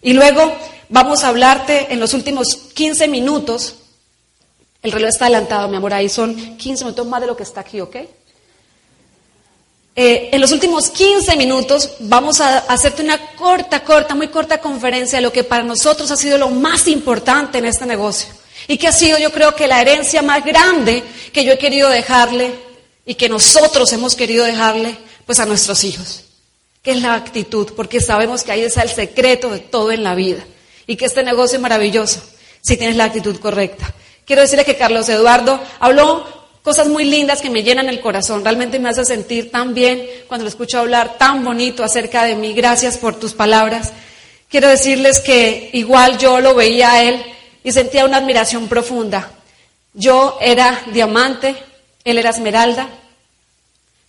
Y 0.01 0.13
luego 0.13 0.51
vamos 0.89 1.23
a 1.23 1.27
hablarte 1.27 1.93
en 1.93 1.99
los 1.99 2.15
últimos 2.15 2.55
15 2.73 3.07
minutos. 3.07 3.75
El 4.81 4.91
reloj 4.91 5.09
está 5.09 5.25
adelantado, 5.25 5.67
mi 5.67 5.77
amor. 5.77 5.93
Ahí 5.93 6.09
son 6.09 6.57
15 6.57 6.83
minutos 6.85 7.05
más 7.05 7.21
de 7.21 7.27
lo 7.27 7.37
que 7.37 7.43
está 7.43 7.61
aquí, 7.61 7.79
¿ok? 7.79 7.95
Eh, 10.01 10.29
en 10.31 10.39
los 10.39 10.53
últimos 10.53 10.91
15 10.91 11.35
minutos 11.35 11.95
vamos 11.99 12.39
a 12.39 12.59
hacerte 12.59 13.03
una 13.03 13.35
corta, 13.35 13.83
corta, 13.83 14.15
muy 14.15 14.29
corta 14.29 14.61
conferencia 14.61 15.17
de 15.17 15.23
lo 15.23 15.33
que 15.33 15.43
para 15.43 15.61
nosotros 15.61 16.09
ha 16.09 16.15
sido 16.15 16.37
lo 16.37 16.47
más 16.47 16.87
importante 16.87 17.57
en 17.57 17.65
este 17.65 17.85
negocio. 17.85 18.33
Y 18.69 18.77
que 18.77 18.87
ha 18.87 18.93
sido 18.93 19.17
yo 19.17 19.29
creo 19.29 19.53
que 19.57 19.67
la 19.67 19.81
herencia 19.81 20.21
más 20.21 20.45
grande 20.45 21.03
que 21.33 21.43
yo 21.43 21.51
he 21.51 21.57
querido 21.57 21.89
dejarle 21.89 22.53
y 23.05 23.15
que 23.15 23.27
nosotros 23.27 23.91
hemos 23.91 24.15
querido 24.15 24.45
dejarle 24.45 24.95
pues 25.25 25.41
a 25.41 25.45
nuestros 25.45 25.83
hijos. 25.83 26.23
Que 26.81 26.91
es 26.91 27.01
la 27.01 27.15
actitud, 27.15 27.73
porque 27.75 27.99
sabemos 27.99 28.43
que 28.43 28.53
ahí 28.53 28.61
está 28.61 28.83
el 28.83 28.89
secreto 28.89 29.49
de 29.49 29.59
todo 29.59 29.91
en 29.91 30.05
la 30.05 30.15
vida. 30.15 30.45
Y 30.87 30.95
que 30.95 31.07
este 31.07 31.23
negocio 31.23 31.57
es 31.57 31.61
maravilloso 31.61 32.21
si 32.61 32.77
tienes 32.77 32.95
la 32.95 33.03
actitud 33.03 33.37
correcta. 33.41 33.93
Quiero 34.23 34.43
decirle 34.43 34.63
que 34.63 34.77
Carlos 34.77 35.09
Eduardo 35.09 35.59
habló 35.81 36.38
cosas 36.63 36.87
muy 36.87 37.05
lindas 37.05 37.41
que 37.41 37.49
me 37.49 37.63
llenan 37.63 37.89
el 37.89 38.01
corazón. 38.01 38.43
Realmente 38.43 38.79
me 38.79 38.89
hace 38.89 39.05
sentir 39.05 39.51
tan 39.51 39.73
bien 39.73 40.05
cuando 40.27 40.43
lo 40.43 40.49
escucho 40.49 40.79
hablar 40.79 41.17
tan 41.17 41.43
bonito 41.43 41.83
acerca 41.83 42.23
de 42.23 42.35
mí. 42.35 42.53
Gracias 42.53 42.97
por 42.97 43.19
tus 43.19 43.33
palabras. 43.33 43.93
Quiero 44.49 44.67
decirles 44.67 45.19
que 45.19 45.69
igual 45.73 46.17
yo 46.17 46.39
lo 46.39 46.55
veía 46.55 46.91
a 46.91 47.03
él 47.03 47.23
y 47.63 47.71
sentía 47.71 48.05
una 48.05 48.17
admiración 48.17 48.67
profunda. 48.67 49.31
Yo 49.93 50.37
era 50.41 50.81
diamante, 50.91 51.55
él 52.03 52.17
era 52.17 52.31
esmeralda, 52.31 52.89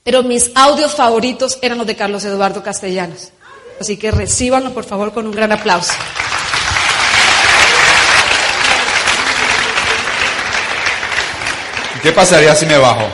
pero 0.02 0.23
mis 0.23 0.50
audios 0.54 0.95
favoritos 0.95 1.59
eran 1.62 1.78
los 1.78 1.87
de 1.87 1.97
Carlos 1.97 2.25
Eduardo 2.25 2.62
Castellanos. 2.62 3.33
Así 3.80 3.97
que 3.97 4.11
recíbanlo 4.11 4.73
por 4.73 4.85
favor 4.85 5.12
con 5.12 5.26
un 5.26 5.33
gran 5.33 5.52
aplauso. 5.52 5.92
¿Qué 12.11 12.17
pasaría 12.17 12.57
si 12.57 12.67
me 12.67 12.76
bajo? 12.76 13.09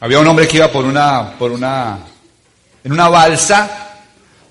Había 0.00 0.18
un 0.18 0.26
hombre 0.28 0.48
que 0.48 0.56
iba 0.56 0.72
por 0.72 0.86
una, 0.86 1.34
por 1.38 1.52
una, 1.52 1.98
en 2.82 2.90
una 2.90 3.10
balsa, 3.10 3.98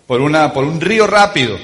por 0.06 0.22
una, 0.22 0.54
por 0.54 0.64
un 0.64 0.80
río 0.80 1.08
rápido. 1.08 1.58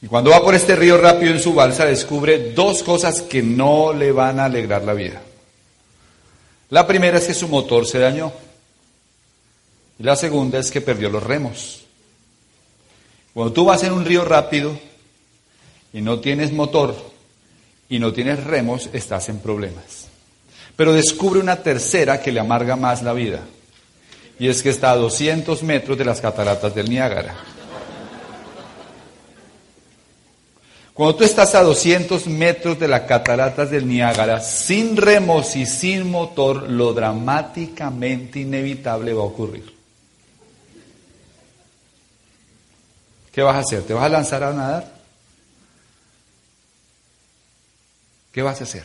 Y 0.00 0.06
cuando 0.06 0.30
va 0.30 0.40
por 0.40 0.54
este 0.54 0.76
río 0.76 0.96
rápido 0.98 1.32
en 1.32 1.40
su 1.40 1.52
balsa, 1.52 1.84
descubre 1.84 2.52
dos 2.52 2.84
cosas 2.84 3.22
que 3.22 3.42
no 3.42 3.92
le 3.92 4.12
van 4.12 4.38
a 4.38 4.44
alegrar 4.44 4.84
la 4.84 4.94
vida. 4.94 5.20
La 6.70 6.86
primera 6.86 7.18
es 7.18 7.26
que 7.26 7.34
su 7.34 7.48
motor 7.48 7.88
se 7.88 7.98
dañó. 7.98 8.32
Y 9.98 10.04
la 10.04 10.14
segunda 10.14 10.60
es 10.60 10.70
que 10.70 10.80
perdió 10.80 11.10
los 11.10 11.24
remos. 11.24 11.82
Cuando 13.34 13.52
tú 13.52 13.64
vas 13.64 13.82
en 13.82 13.90
un 13.90 14.04
río 14.04 14.24
rápido, 14.24 14.78
y 15.92 16.00
no 16.00 16.20
tienes 16.20 16.52
motor 16.52 16.94
y 17.88 17.98
no 17.98 18.12
tienes 18.12 18.44
remos, 18.44 18.90
estás 18.92 19.28
en 19.28 19.38
problemas. 19.38 20.08
Pero 20.76 20.92
descubre 20.92 21.40
una 21.40 21.56
tercera 21.56 22.20
que 22.20 22.32
le 22.32 22.40
amarga 22.40 22.76
más 22.76 23.02
la 23.02 23.12
vida. 23.12 23.40
Y 24.38 24.48
es 24.48 24.62
que 24.62 24.70
está 24.70 24.92
a 24.92 24.96
200 24.96 25.62
metros 25.62 25.98
de 25.98 26.04
las 26.04 26.20
cataratas 26.20 26.74
del 26.74 26.88
Niágara. 26.88 27.34
Cuando 30.94 31.16
tú 31.16 31.24
estás 31.24 31.54
a 31.54 31.62
200 31.62 32.26
metros 32.26 32.78
de 32.78 32.88
las 32.88 33.02
cataratas 33.02 33.70
del 33.70 33.86
Niágara, 33.86 34.40
sin 34.40 34.96
remos 34.96 35.54
y 35.56 35.64
sin 35.64 36.10
motor, 36.10 36.68
lo 36.68 36.92
dramáticamente 36.92 38.40
inevitable 38.40 39.12
va 39.12 39.22
a 39.22 39.26
ocurrir. 39.26 39.72
¿Qué 43.32 43.42
vas 43.42 43.54
a 43.54 43.60
hacer? 43.60 43.82
¿Te 43.82 43.94
vas 43.94 44.04
a 44.04 44.08
lanzar 44.08 44.42
a 44.42 44.52
nadar? 44.52 44.97
¿Qué 48.32 48.42
vas 48.42 48.60
a 48.60 48.64
hacer? 48.64 48.84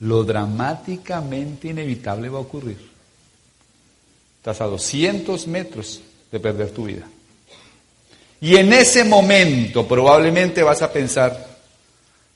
Lo 0.00 0.24
dramáticamente 0.24 1.68
inevitable 1.68 2.28
va 2.28 2.38
a 2.38 2.42
ocurrir. 2.42 2.78
Estás 4.38 4.60
a 4.60 4.64
200 4.64 5.46
metros 5.46 6.00
de 6.32 6.40
perder 6.40 6.70
tu 6.70 6.84
vida. 6.84 7.06
Y 8.40 8.56
en 8.56 8.72
ese 8.72 9.04
momento 9.04 9.86
probablemente 9.86 10.62
vas 10.62 10.80
a 10.80 10.90
pensar, 10.90 11.58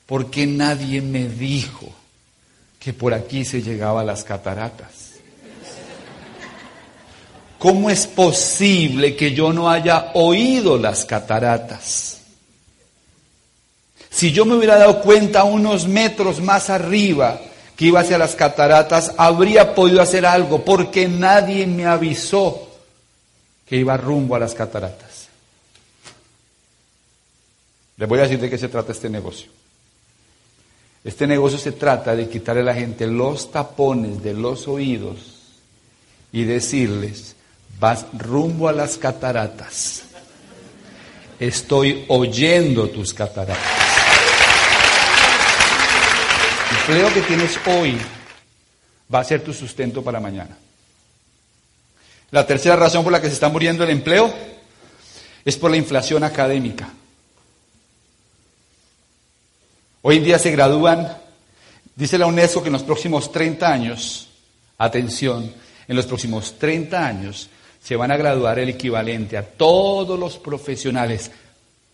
¿por 0.05 0.29
qué 0.29 0.45
nadie 0.45 1.01
me 1.01 1.27
dijo 1.27 1.91
que 2.79 2.93
por 2.93 3.13
aquí 3.13 3.43
se 3.43 3.63
llegaba 3.63 4.01
a 4.01 4.05
las 4.05 4.23
cataratas? 4.23 5.05
¿cómo 7.65 7.89
es 7.89 8.05
posible 8.05 9.15
que 9.15 9.33
yo 9.33 9.51
no 9.51 9.71
haya 9.71 10.11
oído 10.13 10.77
las 10.77 11.03
cataratas? 11.03 12.19
Si 14.15 14.31
yo 14.31 14.45
me 14.45 14.55
hubiera 14.55 14.77
dado 14.77 15.01
cuenta 15.01 15.43
unos 15.43 15.89
metros 15.89 16.39
más 16.39 16.69
arriba 16.69 17.41
que 17.75 17.87
iba 17.87 17.99
hacia 17.99 18.17
las 18.17 18.33
cataratas, 18.33 19.11
habría 19.17 19.75
podido 19.75 20.01
hacer 20.01 20.25
algo 20.25 20.63
porque 20.63 21.09
nadie 21.09 21.67
me 21.67 21.85
avisó 21.85 22.65
que 23.65 23.75
iba 23.75 23.97
rumbo 23.97 24.33
a 24.33 24.39
las 24.39 24.53
cataratas. 24.53 25.27
Les 27.97 28.07
voy 28.07 28.19
a 28.19 28.21
decir 28.21 28.39
de 28.39 28.49
qué 28.49 28.57
se 28.57 28.69
trata 28.69 28.93
este 28.93 29.09
negocio. 29.09 29.49
Este 31.03 31.27
negocio 31.27 31.57
se 31.57 31.73
trata 31.73 32.15
de 32.15 32.29
quitarle 32.29 32.61
a 32.61 32.65
la 32.65 32.73
gente 32.73 33.07
los 33.07 33.51
tapones 33.51 34.23
de 34.23 34.33
los 34.33 34.69
oídos 34.69 35.17
y 36.31 36.45
decirles, 36.45 37.35
vas 37.81 38.05
rumbo 38.17 38.69
a 38.69 38.71
las 38.71 38.97
cataratas. 38.97 40.03
Estoy 41.37 42.05
oyendo 42.07 42.87
tus 42.87 43.13
cataratas. 43.13 43.85
El 46.71 46.74
empleo 46.87 47.11
que 47.15 47.21
tienes 47.21 47.59
hoy 47.65 47.97
va 49.11 49.21
a 49.21 49.23
ser 49.23 49.43
tu 49.43 49.51
sustento 49.51 50.03
para 50.03 50.19
mañana. 50.19 50.55
La 52.29 52.45
tercera 52.45 52.75
razón 52.75 53.03
por 53.03 53.11
la 53.11 53.19
que 53.19 53.27
se 53.27 53.33
está 53.33 53.49
muriendo 53.49 53.83
el 53.83 53.89
empleo 53.89 54.31
es 55.43 55.57
por 55.57 55.71
la 55.71 55.77
inflación 55.77 56.23
académica. 56.23 56.87
Hoy 60.03 60.17
en 60.17 60.25
día 60.25 60.37
se 60.37 60.51
gradúan, 60.51 61.11
dice 61.95 62.19
la 62.19 62.27
UNESCO 62.27 62.61
que 62.61 62.67
en 62.67 62.73
los 62.73 62.83
próximos 62.83 63.31
30 63.31 63.67
años, 63.67 64.27
atención, 64.77 65.51
en 65.87 65.95
los 65.95 66.05
próximos 66.05 66.59
30 66.59 67.03
años 67.03 67.49
se 67.83 67.95
van 67.95 68.11
a 68.11 68.17
graduar 68.17 68.59
el 68.59 68.69
equivalente 68.69 69.39
a 69.39 69.43
todos 69.43 70.19
los 70.19 70.37
profesionales, 70.37 71.31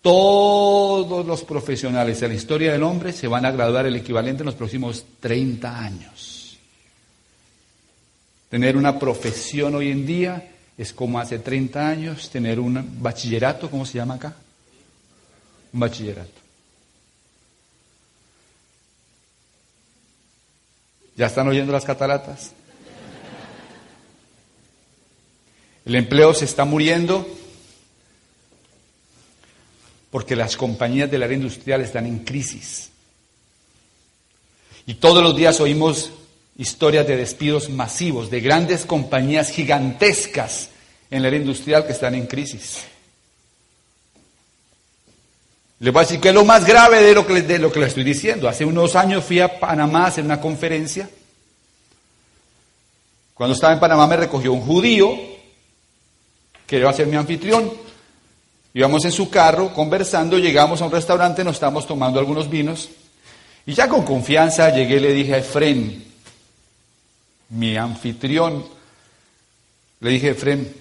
todos 0.02 1.26
los 1.26 1.44
profesionales 1.44 2.20
de 2.20 2.28
la 2.28 2.34
historia 2.34 2.72
del 2.72 2.84
hombre 2.84 3.14
se 3.14 3.28
van 3.28 3.46
a 3.46 3.52
graduar 3.52 3.86
el 3.86 3.96
equivalente 3.96 4.42
en 4.42 4.48
los 4.48 4.56
próximos 4.56 5.06
30 5.20 5.80
años. 5.80 6.58
Tener 8.50 8.76
una 8.76 8.98
profesión 8.98 9.76
hoy 9.76 9.92
en 9.92 10.06
día 10.06 10.52
es 10.78 10.92
como 10.92 11.20
hace 11.20 11.40
30 11.40 11.88
años 11.88 12.30
tener 12.30 12.60
un 12.60 12.98
bachillerato, 13.02 13.70
¿cómo 13.70 13.86
se 13.86 14.00
llama 14.00 14.16
acá? 14.16 14.36
Un 15.74 15.80
bachillerato. 15.80 16.42
¿Ya 21.16 21.28
están 21.28 21.48
oyendo 21.48 21.72
las 21.72 21.86
cataratas? 21.86 22.52
El 25.86 25.96
empleo 25.96 26.34
se 26.34 26.46
está 26.46 26.66
muriendo 26.66 27.28
porque 30.12 30.36
las 30.36 30.58
compañías 30.58 31.10
del 31.10 31.24
área 31.24 31.38
industrial 31.38 31.82
están 31.82 32.06
en 32.06 32.20
crisis. 32.20 32.90
Y 34.86 34.96
todos 34.96 35.24
los 35.24 35.36
días 35.36 35.60
oímos 35.62 36.12
historias 36.58 37.08
de 37.08 37.16
despidos 37.16 37.70
masivos 37.70 38.30
de 38.30 38.42
grandes 38.42 38.86
compañías 38.86 39.50
gigantescas 39.50 40.70
en 41.10 41.20
el 41.20 41.26
área 41.26 41.40
industrial 41.40 41.86
que 41.86 41.94
están 41.94 42.14
en 42.14 42.28
crisis. 42.28 42.84
Les 45.80 45.92
voy 45.92 46.02
a 46.02 46.06
decir 46.06 46.20
que 46.20 46.30
es 46.30 46.36
lo 46.36 46.46
más 46.46 46.66
grave 46.66 47.02
de 47.02 47.16
lo 47.16 47.26
que, 47.26 47.42
de 47.42 47.58
lo 47.58 47.72
que 47.72 47.80
les 47.80 47.90
estoy 47.90 48.04
diciendo. 48.04 48.48
Hace 48.48 48.66
unos 48.66 48.96
años 48.96 49.24
fui 49.24 49.40
a 49.40 49.60
Panamá 49.60 50.04
a 50.04 50.08
hacer 50.08 50.24
una 50.24 50.40
conferencia. 50.40 51.10
Cuando 53.34 53.56
estaba 53.56 53.74
en 53.74 53.80
Panamá 53.80 54.06
me 54.06 54.18
recogió 54.18 54.54
un 54.54 54.62
judío 54.62 55.18
que 56.68 56.78
iba 56.78 56.90
a 56.90 56.94
ser 56.94 57.08
mi 57.08 57.16
anfitrión. 57.16 57.72
Íbamos 58.74 59.04
en 59.06 59.12
su 59.12 59.30
carro 59.30 59.74
conversando, 59.74 60.38
llegamos 60.38 60.82
a 60.82 60.86
un 60.86 60.92
restaurante, 60.92 61.44
nos 61.44 61.56
estábamos 61.56 61.86
tomando 61.86 62.20
algunos 62.20 62.50
vinos. 62.50 62.90
Y 63.66 63.74
ya 63.74 63.90
con 63.90 64.04
confianza 64.04 64.74
llegué 64.74 64.96
y 64.96 65.00
le 65.00 65.14
dije 65.14 65.34
a 65.36 65.38
Efren, 65.38 66.06
mi 67.50 67.76
anfitrión, 67.76 68.66
le 70.00 70.10
dije, 70.10 70.30
Efren, 70.30 70.74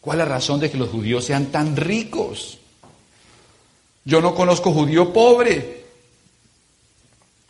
¿cuál 0.00 0.20
es 0.20 0.26
la 0.26 0.34
razón 0.34 0.60
de 0.60 0.70
que 0.70 0.76
los 0.76 0.90
judíos 0.90 1.24
sean 1.24 1.46
tan 1.46 1.76
ricos? 1.76 2.58
Yo 4.04 4.20
no 4.20 4.34
conozco 4.34 4.72
judío 4.72 5.12
pobre. 5.12 5.84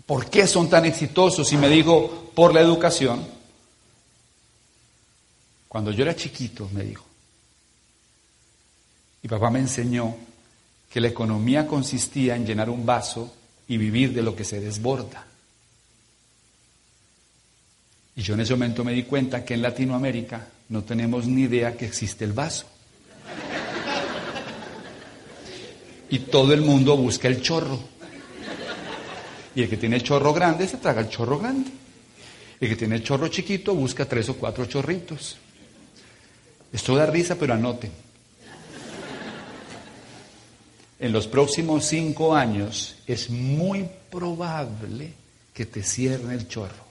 ¿Por 0.06 0.30
qué 0.30 0.46
son 0.46 0.68
tan 0.68 0.84
exitosos? 0.84 1.52
Y 1.52 1.56
me 1.56 1.68
dijo, 1.68 2.30
por 2.34 2.54
la 2.54 2.60
educación. 2.60 3.24
Cuando 5.68 5.92
yo 5.92 6.02
era 6.02 6.16
chiquito, 6.16 6.68
me 6.72 6.82
dijo, 6.82 7.04
mi 9.22 9.28
papá 9.28 9.50
me 9.50 9.58
enseñó 9.58 10.16
que 10.90 11.00
la 11.00 11.08
economía 11.08 11.66
consistía 11.66 12.36
en 12.36 12.46
llenar 12.46 12.68
un 12.70 12.84
vaso 12.84 13.32
y 13.68 13.76
vivir 13.76 14.12
de 14.12 14.22
lo 14.22 14.34
que 14.34 14.44
se 14.44 14.60
desborda. 14.60 15.26
Y 18.16 18.22
yo 18.22 18.34
en 18.34 18.40
ese 18.40 18.54
momento 18.54 18.84
me 18.84 18.92
di 18.92 19.04
cuenta 19.04 19.44
que 19.44 19.54
en 19.54 19.62
Latinoamérica 19.62 20.46
no 20.70 20.82
tenemos 20.82 21.26
ni 21.26 21.42
idea 21.42 21.76
que 21.76 21.86
existe 21.86 22.24
el 22.24 22.32
vaso. 22.32 22.66
Y 26.10 26.18
todo 26.18 26.52
el 26.52 26.62
mundo 26.62 26.96
busca 26.96 27.28
el 27.28 27.40
chorro. 27.40 27.78
Y 29.54 29.62
el 29.62 29.68
que 29.68 29.76
tiene 29.76 29.96
el 29.96 30.02
chorro 30.02 30.32
grande 30.32 30.66
se 30.66 30.78
traga 30.78 31.00
el 31.00 31.08
chorro 31.08 31.38
grande. 31.38 31.70
El 32.60 32.68
que 32.68 32.76
tiene 32.76 32.96
el 32.96 33.04
chorro 33.04 33.28
chiquito 33.28 33.74
busca 33.74 34.06
tres 34.06 34.28
o 34.28 34.34
cuatro 34.34 34.66
chorritos. 34.66 35.36
Esto 36.72 36.96
da 36.96 37.06
risa, 37.06 37.36
pero 37.36 37.54
anoten. 37.54 38.09
En 41.00 41.12
los 41.12 41.26
próximos 41.26 41.86
cinco 41.86 42.34
años 42.34 42.96
es 43.06 43.30
muy 43.30 43.88
probable 44.10 45.14
que 45.54 45.64
te 45.64 45.82
cierre 45.82 46.34
el 46.34 46.46
chorro. 46.46 46.84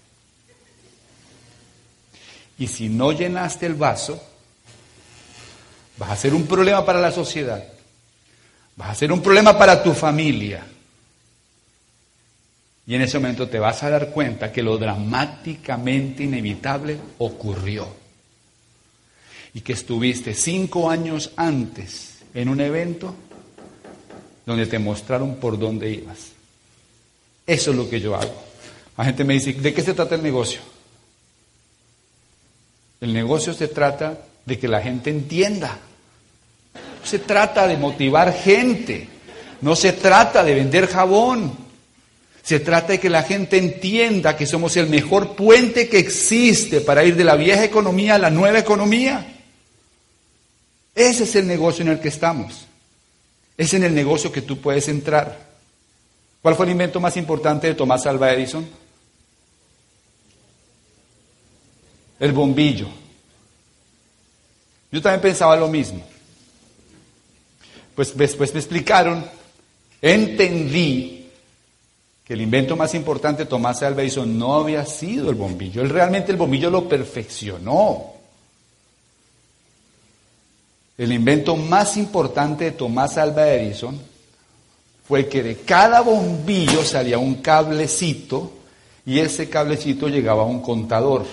Y 2.57 2.65
si 2.65 2.89
no 2.89 3.11
llenaste 3.11 3.67
el 3.67 3.75
vaso, 3.75 4.19
vas 5.97 6.09
a 6.09 6.15
ser 6.15 6.33
un 6.33 6.47
problema 6.47 6.83
para 6.83 6.99
la 6.99 7.11
sociedad. 7.11 7.63
Vas 8.75 8.89
a 8.89 8.95
ser 8.95 9.11
un 9.11 9.21
problema 9.21 9.55
para 9.55 9.83
tu 9.83 9.93
familia. 9.93 10.65
Y 12.87 12.95
en 12.95 13.03
ese 13.03 13.19
momento 13.19 13.47
te 13.47 13.59
vas 13.59 13.83
a 13.83 13.91
dar 13.91 14.09
cuenta 14.09 14.51
que 14.51 14.63
lo 14.63 14.79
dramáticamente 14.79 16.23
inevitable 16.23 16.97
ocurrió. 17.19 17.87
Y 19.53 19.61
que 19.61 19.73
estuviste 19.73 20.33
cinco 20.33 20.89
años 20.89 21.31
antes 21.35 22.23
en 22.33 22.49
un 22.49 22.59
evento 22.59 23.15
donde 24.45 24.65
te 24.65 24.79
mostraron 24.79 25.35
por 25.35 25.57
dónde 25.57 25.91
ibas. 25.91 26.31
Eso 27.45 27.71
es 27.71 27.77
lo 27.77 27.89
que 27.89 27.99
yo 27.99 28.15
hago. 28.15 28.33
La 28.97 29.05
gente 29.05 29.23
me 29.23 29.33
dice, 29.33 29.53
¿de 29.53 29.73
qué 29.73 29.81
se 29.81 29.93
trata 29.93 30.15
el 30.15 30.23
negocio? 30.23 30.59
El 33.01 33.13
negocio 33.13 33.53
se 33.53 33.67
trata 33.67 34.19
de 34.45 34.59
que 34.59 34.67
la 34.67 34.81
gente 34.81 35.09
entienda. 35.09 35.79
No 36.73 37.05
se 37.05 37.19
trata 37.19 37.67
de 37.67 37.77
motivar 37.77 38.33
gente. 38.33 39.07
No 39.61 39.75
se 39.75 39.93
trata 39.93 40.43
de 40.43 40.53
vender 40.53 40.87
jabón. 40.87 41.53
Se 42.43 42.59
trata 42.59 42.93
de 42.93 42.99
que 42.99 43.09
la 43.09 43.23
gente 43.23 43.57
entienda 43.57 44.35
que 44.35 44.45
somos 44.45 44.75
el 44.77 44.89
mejor 44.89 45.35
puente 45.35 45.87
que 45.87 45.99
existe 45.99 46.81
para 46.81 47.03
ir 47.03 47.15
de 47.15 47.23
la 47.23 47.35
vieja 47.35 47.63
economía 47.63 48.15
a 48.15 48.19
la 48.19 48.29
nueva 48.29 48.59
economía. 48.59 49.25
Ese 50.95 51.23
es 51.23 51.35
el 51.35 51.47
negocio 51.47 51.83
en 51.83 51.89
el 51.91 51.99
que 51.99 52.09
estamos. 52.09 52.65
Es 53.59 53.75
en 53.75 53.83
el 53.83 53.93
negocio 53.93 54.31
que 54.31 54.41
tú 54.41 54.57
puedes 54.57 54.87
entrar. 54.87 55.37
¿Cuál 56.41 56.55
fue 56.55 56.65
el 56.65 56.71
invento 56.71 56.99
más 56.99 57.15
importante 57.15 57.67
de 57.67 57.75
Tomás 57.75 58.07
Alva 58.07 58.33
Edison? 58.33 58.67
el 62.19 62.33
bombillo. 62.33 62.87
Yo 64.91 65.01
también 65.01 65.21
pensaba 65.21 65.55
lo 65.55 65.67
mismo. 65.67 66.01
Pues 67.95 68.15
después 68.15 68.53
me 68.53 68.59
explicaron, 68.59 69.25
entendí 70.01 71.29
que 72.23 72.33
el 72.33 72.41
invento 72.41 72.75
más 72.75 72.93
importante 72.93 73.43
de 73.43 73.49
Tomás 73.49 73.81
Alva 73.83 74.01
Edison 74.01 74.37
no 74.37 74.55
había 74.55 74.85
sido 74.85 75.29
el 75.29 75.35
bombillo. 75.35 75.81
Él 75.81 75.89
realmente 75.89 76.31
el 76.31 76.37
bombillo 76.37 76.69
lo 76.69 76.87
perfeccionó. 76.87 78.18
El 80.99 81.13
invento 81.13 81.55
más 81.55 81.95
importante 81.95 82.65
de 82.65 82.71
Tomás 82.71 83.17
Alva 83.17 83.47
Edison 83.47 83.97
fue 85.07 85.29
que 85.29 85.41
de 85.41 85.55
cada 85.59 86.01
bombillo 86.01 86.83
salía 86.83 87.17
un 87.17 87.35
cablecito 87.35 88.51
y 89.05 89.19
ese 89.19 89.49
cablecito 89.49 90.09
llegaba 90.09 90.43
a 90.43 90.45
un 90.45 90.61
contador 90.61 91.25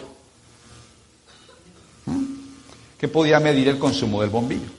que 2.97 3.09
podía 3.09 3.41
medir 3.41 3.67
el 3.67 3.77
consumo 3.77 4.21
del 4.21 4.31
bombillo. 4.31 4.71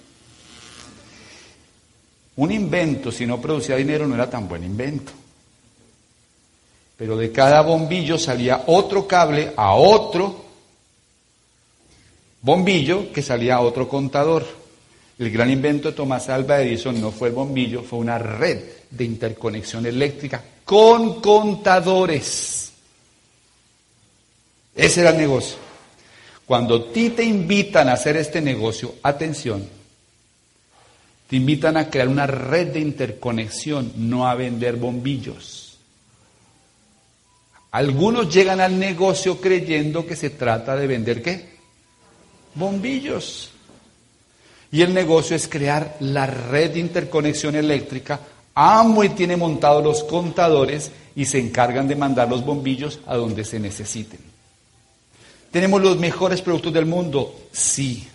Un 2.37 2.53
invento, 2.53 3.11
si 3.11 3.25
no 3.25 3.41
producía 3.41 3.75
dinero, 3.75 4.07
no 4.07 4.15
era 4.15 4.29
tan 4.29 4.47
buen 4.47 4.63
invento. 4.63 5.11
Pero 6.95 7.17
de 7.17 7.33
cada 7.33 7.61
bombillo 7.61 8.17
salía 8.17 8.63
otro 8.67 9.05
cable 9.05 9.51
a 9.57 9.73
otro 9.73 10.45
bombillo 12.41 13.11
que 13.11 13.21
salía 13.21 13.59
otro 13.59 13.89
contador. 13.89 14.66
El 15.19 15.31
gran 15.31 15.49
invento 15.49 15.89
de 15.89 15.95
Tomás 15.95 16.29
Alva 16.29 16.61
Edison 16.61 16.99
no 17.01 17.11
fue 17.11 17.29
el 17.29 17.33
bombillo, 17.33 17.81
fue 17.81 17.99
una 17.99 18.19
red 18.19 18.61
de 18.91 19.03
interconexión 19.03 19.85
eléctrica 19.85 20.43
con 20.63 21.21
contadores. 21.21 22.71
Ese 24.75 25.01
era 25.01 25.09
el 25.09 25.17
negocio. 25.17 25.57
Cuando 26.45 26.75
a 26.75 26.93
ti 26.93 27.09
te 27.09 27.23
invitan 27.23 27.89
a 27.89 27.93
hacer 27.93 28.15
este 28.15 28.41
negocio, 28.41 28.95
atención, 29.01 29.67
te 31.27 31.35
invitan 31.35 31.77
a 31.77 31.89
crear 31.89 32.07
una 32.07 32.27
red 32.27 32.67
de 32.67 32.79
interconexión, 32.79 33.91
no 33.95 34.27
a 34.27 34.35
vender 34.35 34.75
bombillos. 34.75 35.77
Algunos 37.71 38.33
llegan 38.33 38.61
al 38.61 38.79
negocio 38.79 39.41
creyendo 39.41 40.05
que 40.05 40.15
se 40.15 40.29
trata 40.29 40.75
de 40.75 40.87
vender 40.87 41.21
qué? 41.21 41.57
Bombillos. 42.55 43.51
Y 44.71 44.81
el 44.81 44.93
negocio 44.93 45.35
es 45.35 45.47
crear 45.47 45.95
la 45.99 46.25
red 46.25 46.71
de 46.71 46.79
interconexión 46.79 47.55
eléctrica. 47.55 48.19
Amway 48.53 49.09
tiene 49.09 49.37
montados 49.37 49.83
los 49.83 50.03
contadores 50.03 50.91
y 51.15 51.25
se 51.25 51.39
encargan 51.39 51.87
de 51.87 51.95
mandar 51.95 52.29
los 52.29 52.45
bombillos 52.45 52.99
a 53.05 53.15
donde 53.15 53.45
se 53.45 53.59
necesiten. 53.59 54.19
¿Tenemos 55.51 55.81
los 55.81 55.97
mejores 55.97 56.41
productos 56.41 56.73
del 56.73 56.85
mundo? 56.85 57.33
Sí 57.51 58.07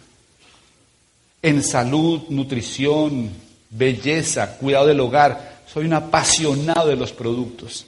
en 1.43 1.63
salud, 1.63 2.23
nutrición, 2.29 3.31
belleza, 3.71 4.57
cuidado 4.57 4.87
del 4.87 5.01
hogar. 5.01 5.63
Soy 5.67 5.87
un 5.87 5.95
apasionado 5.95 6.89
de 6.89 6.97
los 6.97 7.13
productos. 7.13 7.87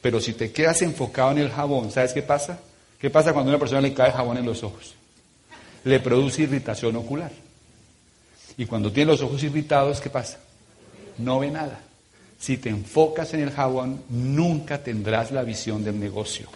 Pero 0.00 0.20
si 0.20 0.32
te 0.32 0.50
quedas 0.50 0.82
enfocado 0.82 1.30
en 1.30 1.38
el 1.38 1.50
jabón, 1.50 1.90
¿sabes 1.90 2.12
qué 2.12 2.22
pasa? 2.22 2.58
¿Qué 2.98 3.10
pasa 3.10 3.32
cuando 3.32 3.50
a 3.50 3.54
una 3.54 3.60
persona 3.60 3.80
le 3.80 3.94
cae 3.94 4.10
jabón 4.10 4.38
en 4.38 4.46
los 4.46 4.62
ojos? 4.64 4.94
Le 5.84 6.00
produce 6.00 6.42
irritación 6.42 6.96
ocular. 6.96 7.30
Y 8.56 8.66
cuando 8.66 8.92
tiene 8.92 9.12
los 9.12 9.22
ojos 9.22 9.42
irritados, 9.42 10.00
¿qué 10.00 10.10
pasa? 10.10 10.38
No 11.18 11.40
ve 11.40 11.50
nada. 11.50 11.80
Si 12.38 12.58
te 12.58 12.68
enfocas 12.68 13.34
en 13.34 13.40
el 13.40 13.50
jabón, 13.50 14.02
nunca 14.08 14.82
tendrás 14.82 15.32
la 15.32 15.42
visión 15.42 15.82
del 15.82 15.98
negocio. 15.98 16.48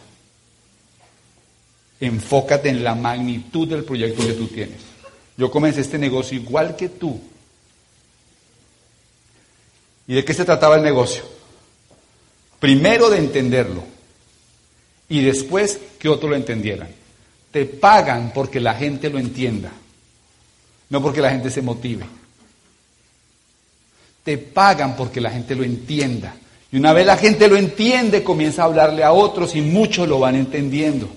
Enfócate 2.00 2.68
en 2.68 2.84
la 2.84 2.94
magnitud 2.94 3.68
del 3.68 3.84
proyecto 3.84 4.26
que 4.26 4.34
tú 4.34 4.46
tienes. 4.46 4.80
Yo 5.36 5.50
comencé 5.50 5.80
este 5.80 5.98
negocio 5.98 6.38
igual 6.38 6.76
que 6.76 6.88
tú. 6.88 7.20
¿Y 10.06 10.14
de 10.14 10.24
qué 10.24 10.34
se 10.34 10.44
trataba 10.44 10.76
el 10.76 10.82
negocio? 10.82 11.22
Primero 12.60 13.08
de 13.08 13.18
entenderlo 13.18 13.84
y 15.08 15.22
después 15.22 15.78
que 15.98 16.08
otros 16.08 16.30
lo 16.30 16.36
entendieran. 16.36 16.88
Te 17.50 17.64
pagan 17.64 18.32
porque 18.34 18.60
la 18.60 18.74
gente 18.74 19.10
lo 19.10 19.18
entienda, 19.18 19.72
no 20.90 21.02
porque 21.02 21.20
la 21.20 21.30
gente 21.30 21.50
se 21.50 21.62
motive. 21.62 22.06
Te 24.24 24.38
pagan 24.38 24.96
porque 24.96 25.20
la 25.20 25.30
gente 25.30 25.54
lo 25.54 25.64
entienda. 25.64 26.34
Y 26.70 26.76
una 26.76 26.92
vez 26.92 27.06
la 27.06 27.16
gente 27.16 27.48
lo 27.48 27.56
entiende, 27.56 28.22
comienza 28.22 28.62
a 28.62 28.66
hablarle 28.66 29.02
a 29.02 29.12
otros 29.12 29.54
y 29.54 29.60
muchos 29.60 30.06
lo 30.08 30.18
van 30.18 30.34
entendiendo. 30.34 31.08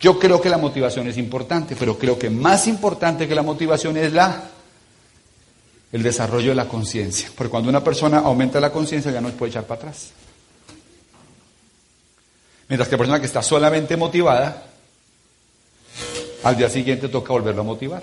Yo 0.00 0.18
creo 0.18 0.40
que 0.40 0.48
la 0.48 0.58
motivación 0.58 1.08
es 1.08 1.18
importante, 1.18 1.76
pero 1.76 1.98
creo 1.98 2.18
que 2.18 2.30
más 2.30 2.66
importante 2.66 3.28
que 3.28 3.34
la 3.34 3.42
motivación 3.42 3.96
es 3.96 4.12
la 4.12 4.50
el 5.92 6.02
desarrollo 6.02 6.48
de 6.48 6.56
la 6.56 6.66
conciencia. 6.66 7.30
Porque 7.36 7.52
cuando 7.52 7.68
una 7.68 7.84
persona 7.84 8.18
aumenta 8.18 8.58
la 8.58 8.72
conciencia 8.72 9.12
ya 9.12 9.20
no 9.20 9.30
puede 9.30 9.50
echar 9.50 9.64
para 9.64 9.82
atrás. 9.82 10.10
Mientras 12.68 12.88
que 12.88 12.94
la 12.94 12.98
persona 12.98 13.20
que 13.20 13.26
está 13.26 13.42
solamente 13.42 13.96
motivada, 13.96 14.64
al 16.42 16.56
día 16.56 16.68
siguiente 16.68 17.08
toca 17.08 17.32
volverlo 17.32 17.60
a 17.60 17.64
motivar. 17.64 18.02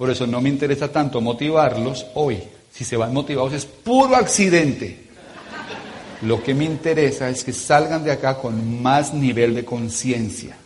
Por 0.00 0.08
eso 0.08 0.26
no 0.26 0.40
me 0.40 0.48
interesa 0.48 0.88
tanto 0.88 1.20
motivarlos 1.20 2.06
hoy. 2.14 2.42
Si 2.72 2.84
se 2.84 2.96
van 2.96 3.12
motivados 3.12 3.52
es 3.52 3.66
puro 3.66 4.16
accidente. 4.16 4.98
Lo 6.22 6.42
que 6.42 6.54
me 6.54 6.64
interesa 6.64 7.28
es 7.28 7.44
que 7.44 7.52
salgan 7.52 8.02
de 8.02 8.10
acá 8.10 8.38
con 8.38 8.80
más 8.80 9.12
nivel 9.12 9.54
de 9.54 9.66
conciencia 9.66 10.56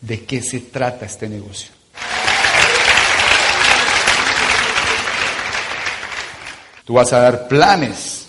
de 0.00 0.24
qué 0.24 0.40
se 0.40 0.60
trata 0.60 1.04
este 1.04 1.28
negocio. 1.28 1.68
Tú 6.86 6.94
vas 6.94 7.12
a 7.12 7.18
dar 7.18 7.48
planes. 7.48 8.24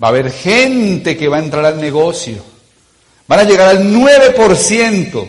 Va 0.00 0.06
a 0.06 0.10
haber 0.10 0.30
gente 0.30 1.16
que 1.16 1.26
va 1.26 1.38
a 1.38 1.42
entrar 1.42 1.64
al 1.64 1.80
negocio. 1.80 2.36
Van 3.26 3.40
a 3.40 3.42
llegar 3.42 3.66
al 3.66 3.92
9%, 3.92 5.28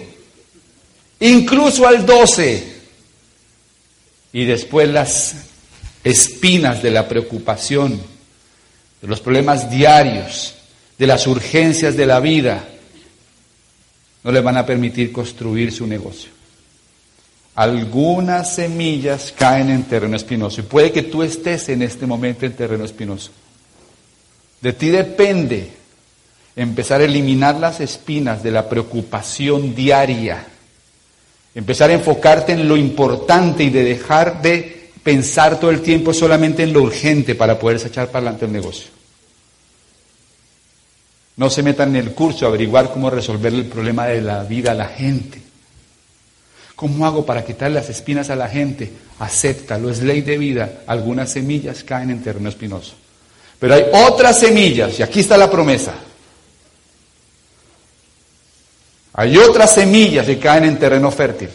incluso 1.21 1.87
al 1.87 2.05
12%. 2.05 2.70
Y 4.33 4.45
después 4.45 4.89
las 4.89 5.35
espinas 6.03 6.81
de 6.81 6.91
la 6.91 7.07
preocupación 7.07 7.99
de 9.01 9.07
los 9.07 9.19
problemas 9.19 9.69
diarios, 9.69 10.55
de 10.97 11.07
las 11.07 11.25
urgencias 11.27 11.97
de 11.97 12.05
la 12.05 12.19
vida, 12.19 12.67
no 14.23 14.31
le 14.31 14.41
van 14.41 14.57
a 14.57 14.65
permitir 14.65 15.11
construir 15.11 15.71
su 15.71 15.87
negocio. 15.87 16.29
Algunas 17.55 18.55
semillas 18.55 19.33
caen 19.37 19.69
en 19.69 19.83
terreno 19.83 20.15
espinoso 20.15 20.61
y 20.61 20.63
puede 20.63 20.91
que 20.91 21.03
tú 21.03 21.21
estés 21.23 21.67
en 21.69 21.81
este 21.81 22.05
momento 22.05 22.45
en 22.45 22.53
terreno 22.53 22.85
espinoso. 22.85 23.31
De 24.61 24.73
ti 24.73 24.89
depende 24.89 25.71
empezar 26.55 27.01
a 27.01 27.05
eliminar 27.05 27.55
las 27.55 27.79
espinas 27.81 28.43
de 28.43 28.51
la 28.51 28.69
preocupación 28.69 29.73
diaria, 29.73 30.45
empezar 31.53 31.89
a 31.89 31.93
enfocarte 31.93 32.53
en 32.53 32.67
lo 32.67 32.77
importante 32.77 33.63
y 33.63 33.69
de 33.69 33.83
dejar 33.83 34.41
de 34.41 34.91
pensar 35.03 35.59
todo 35.59 35.71
el 35.71 35.81
tiempo 35.81 36.13
solamente 36.13 36.63
en 36.63 36.73
lo 36.73 36.81
urgente 36.81 37.35
para 37.35 37.57
poderse 37.57 37.87
echar 37.87 38.07
para 38.07 38.19
adelante 38.19 38.45
el 38.45 38.51
negocio. 38.51 38.89
No 41.37 41.49
se 41.49 41.63
metan 41.63 41.95
en 41.95 42.07
el 42.07 42.13
curso 42.13 42.45
a 42.45 42.49
averiguar 42.49 42.91
cómo 42.91 43.09
resolver 43.09 43.53
el 43.53 43.65
problema 43.65 44.05
de 44.07 44.21
la 44.21 44.43
vida 44.43 44.71
a 44.71 44.75
la 44.75 44.87
gente. 44.87 45.41
¿Cómo 46.75 47.05
hago 47.05 47.25
para 47.25 47.45
quitar 47.45 47.71
las 47.71 47.89
espinas 47.89 48.29
a 48.29 48.35
la 48.35 48.47
gente? 48.47 48.91
Acéptalo, 49.19 49.89
es 49.89 50.01
ley 50.01 50.21
de 50.21 50.37
vida. 50.37 50.81
Algunas 50.87 51.31
semillas 51.31 51.83
caen 51.83 52.09
en 52.09 52.23
terreno 52.23 52.49
espinoso. 52.49 52.93
Pero 53.59 53.75
hay 53.75 53.83
otras 53.93 54.39
semillas, 54.39 54.99
y 54.99 55.03
aquí 55.03 55.19
está 55.19 55.37
la 55.37 55.49
promesa. 55.49 55.93
Hay 59.13 59.37
otras 59.37 59.73
semillas 59.73 60.25
que 60.25 60.39
caen 60.39 60.65
en 60.65 60.79
terreno 60.79 61.11
fértil. 61.11 61.49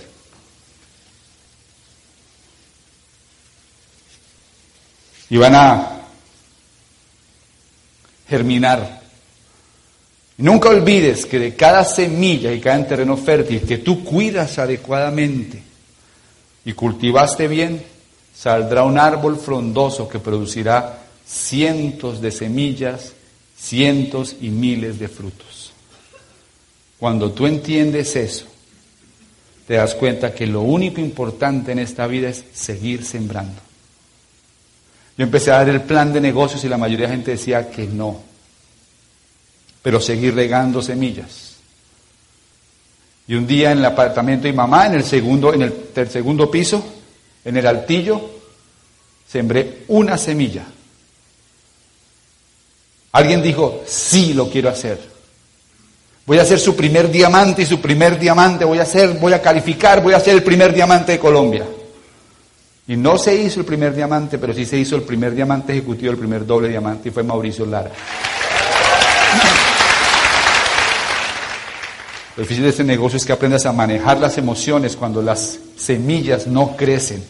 y 5.29 5.37
van 5.37 5.55
a 5.55 5.91
germinar. 8.29 9.03
Nunca 10.39 10.69
olvides 10.69 11.25
que 11.25 11.39
de 11.39 11.55
cada 11.55 11.85
semilla 11.85 12.51
que 12.51 12.61
cae 12.61 12.77
en 12.77 12.89
terreno 12.89 13.17
fértil, 13.17 13.63
que 13.63 13.79
tú 13.79 14.05
cuidas 14.05 14.59
adecuadamente 14.59 15.63
y 16.65 16.73
cultivaste 16.73 17.49
bien, 17.49 17.83
saldrá 18.35 18.83
un 18.83 18.99
árbol 18.99 19.39
frondoso 19.39 20.09
que 20.09 20.19
producirá 20.19 20.99
cientos 21.27 22.21
de 22.21 22.31
semillas, 22.31 23.13
cientos 23.57 24.37
y 24.41 24.51
miles 24.51 24.99
de 24.99 25.09
frutos. 25.09 25.46
Cuando 26.99 27.33
tú 27.33 27.47
entiendes 27.47 28.17
eso, 28.17 28.47
te 29.67 29.75
das 29.75 29.95
cuenta 29.95 30.33
que 30.35 30.47
lo 30.47 30.63
único 30.63 31.01
importante 31.01 31.73
en 31.73 31.79
esta 31.79 32.07
vida 32.07 32.29
es 32.29 32.45
seguir 32.55 33.05
sembrando. 33.05 33.61
Yo 35.19 35.25
empecé 35.25 35.51
a 35.51 35.59
dar 35.59 35.69
el 35.69 35.83
plan 35.83 36.13
de 36.13 36.21
negocios 36.21 36.63
y 36.65 36.69
la 36.69 36.79
mayoría 36.79 37.07
de 37.07 37.15
gente 37.15 37.31
decía 37.33 37.71
que 37.71 37.87
no. 37.87 38.21
Pero 39.83 40.01
seguir 40.01 40.35
regando 40.35 40.83
semillas. 40.83 41.57
Y 43.29 43.35
un 43.35 43.47
día 43.47 43.73
en 43.73 43.79
el 43.79 43.85
apartamento 43.85 44.45
de 44.45 44.53
mi 44.53 44.57
mamá, 44.57 44.87
en 44.87 44.95
el 44.95 45.05
segundo, 45.05 45.53
en 45.53 45.63
el 45.63 46.11
segundo 46.11 46.51
piso, 46.51 46.85
en 47.45 47.57
el 47.57 47.67
altillo, 47.67 48.31
sembré 49.29 49.85
una 49.89 50.17
semilla. 50.17 50.65
Alguien 53.13 53.43
dijo, 53.43 53.83
sí 53.87 54.35
lo 54.35 54.49
quiero 54.51 54.69
hacer. 54.69 55.16
Voy 56.27 56.39
a 56.39 56.43
hacer 56.43 56.59
su 56.59 56.75
primer 56.75 57.09
diamante 57.09 57.63
y 57.63 57.67
su 57.67 57.81
primer 57.81 58.19
diamante 58.19 58.65
voy 58.65 58.81
a 58.81 58.83
hacer, 58.83 59.11
voy 59.21 59.33
a 59.33 59.41
calificar, 59.41 60.03
voy 60.03 60.13
a 60.13 60.19
ser 60.19 60.35
el 60.35 60.43
primer 60.43 60.75
diamante 60.75 61.13
de 61.13 61.19
Colombia. 61.21 61.65
Y 62.89 62.97
no 62.97 63.17
se 63.17 63.35
hizo 63.35 63.61
el 63.61 63.67
primer 63.67 63.95
diamante, 63.95 64.37
pero 64.39 64.53
sí 64.53 64.67
se 64.67 64.77
hizo 64.77 64.97
el 64.97 65.03
primer 65.03 65.35
diamante 65.35 65.73
ejecutivo, 65.73 66.11
el 66.11 66.19
primer 66.19 66.45
doble 66.45 66.69
diamante, 66.69 67.09
y 67.09 67.13
fue 67.13 67.23
Mauricio 67.23 67.65
Lara. 67.65 67.91
Lo 72.37 72.43
difícil 72.43 72.65
de 72.65 72.71
este 72.71 72.85
negocio 72.85 73.17
es 73.17 73.25
que 73.25 73.33
aprendas 73.33 73.65
a 73.65 73.73
manejar 73.73 74.19
las 74.19 74.37
emociones 74.37 74.97
cuando 74.97 75.23
las 75.23 75.59
semillas 75.77 76.47
no 76.47 76.77
crecen. 76.77 77.25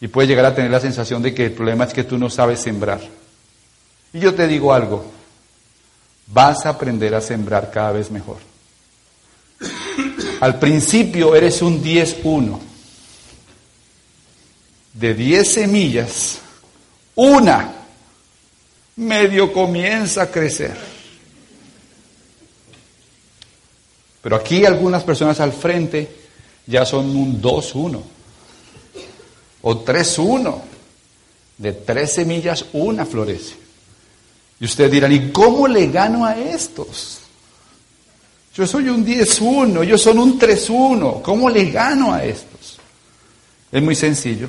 Y 0.00 0.08
puedes 0.08 0.28
llegar 0.28 0.44
a 0.44 0.54
tener 0.54 0.70
la 0.70 0.80
sensación 0.80 1.22
de 1.22 1.32
que 1.32 1.46
el 1.46 1.52
problema 1.52 1.84
es 1.84 1.94
que 1.94 2.04
tú 2.04 2.18
no 2.18 2.28
sabes 2.28 2.60
sembrar. 2.60 3.00
Y 4.12 4.18
yo 4.18 4.34
te 4.34 4.46
digo 4.46 4.74
algo, 4.74 5.04
vas 6.26 6.64
a 6.66 6.70
aprender 6.70 7.14
a 7.14 7.20
sembrar 7.20 7.70
cada 7.70 7.92
vez 7.92 8.10
mejor. 8.10 8.38
Al 10.40 10.58
principio 10.58 11.34
eres 11.34 11.62
un 11.62 11.82
10-1. 11.82 12.58
De 14.94 15.14
10 15.14 15.52
semillas, 15.52 16.38
una 17.14 17.72
medio 18.96 19.52
comienza 19.52 20.22
a 20.22 20.30
crecer. 20.30 20.76
Pero 24.20 24.36
aquí 24.36 24.64
algunas 24.64 25.02
personas 25.02 25.40
al 25.40 25.52
frente 25.52 26.08
ya 26.66 26.84
son 26.84 27.16
un 27.16 27.40
2-1 27.42 28.00
o 29.62 29.84
3-1. 29.84 30.60
De 31.58 31.72
tres 31.72 32.14
semillas, 32.14 32.64
una 32.72 33.06
florece. 33.06 33.61
Y 34.62 34.64
ustedes 34.64 34.92
dirán, 34.92 35.10
¿y 35.10 35.32
cómo 35.32 35.66
le 35.66 35.88
gano 35.88 36.24
a 36.24 36.36
estos? 36.38 37.18
Yo 38.54 38.64
soy 38.64 38.90
un 38.90 39.04
10-1, 39.04 39.82
yo 39.82 39.98
soy 39.98 40.16
un 40.16 40.38
3-1. 40.38 41.20
¿Cómo 41.20 41.50
le 41.50 41.64
gano 41.72 42.12
a 42.12 42.22
estos? 42.22 42.78
Es 43.72 43.82
muy 43.82 43.96
sencillo. 43.96 44.48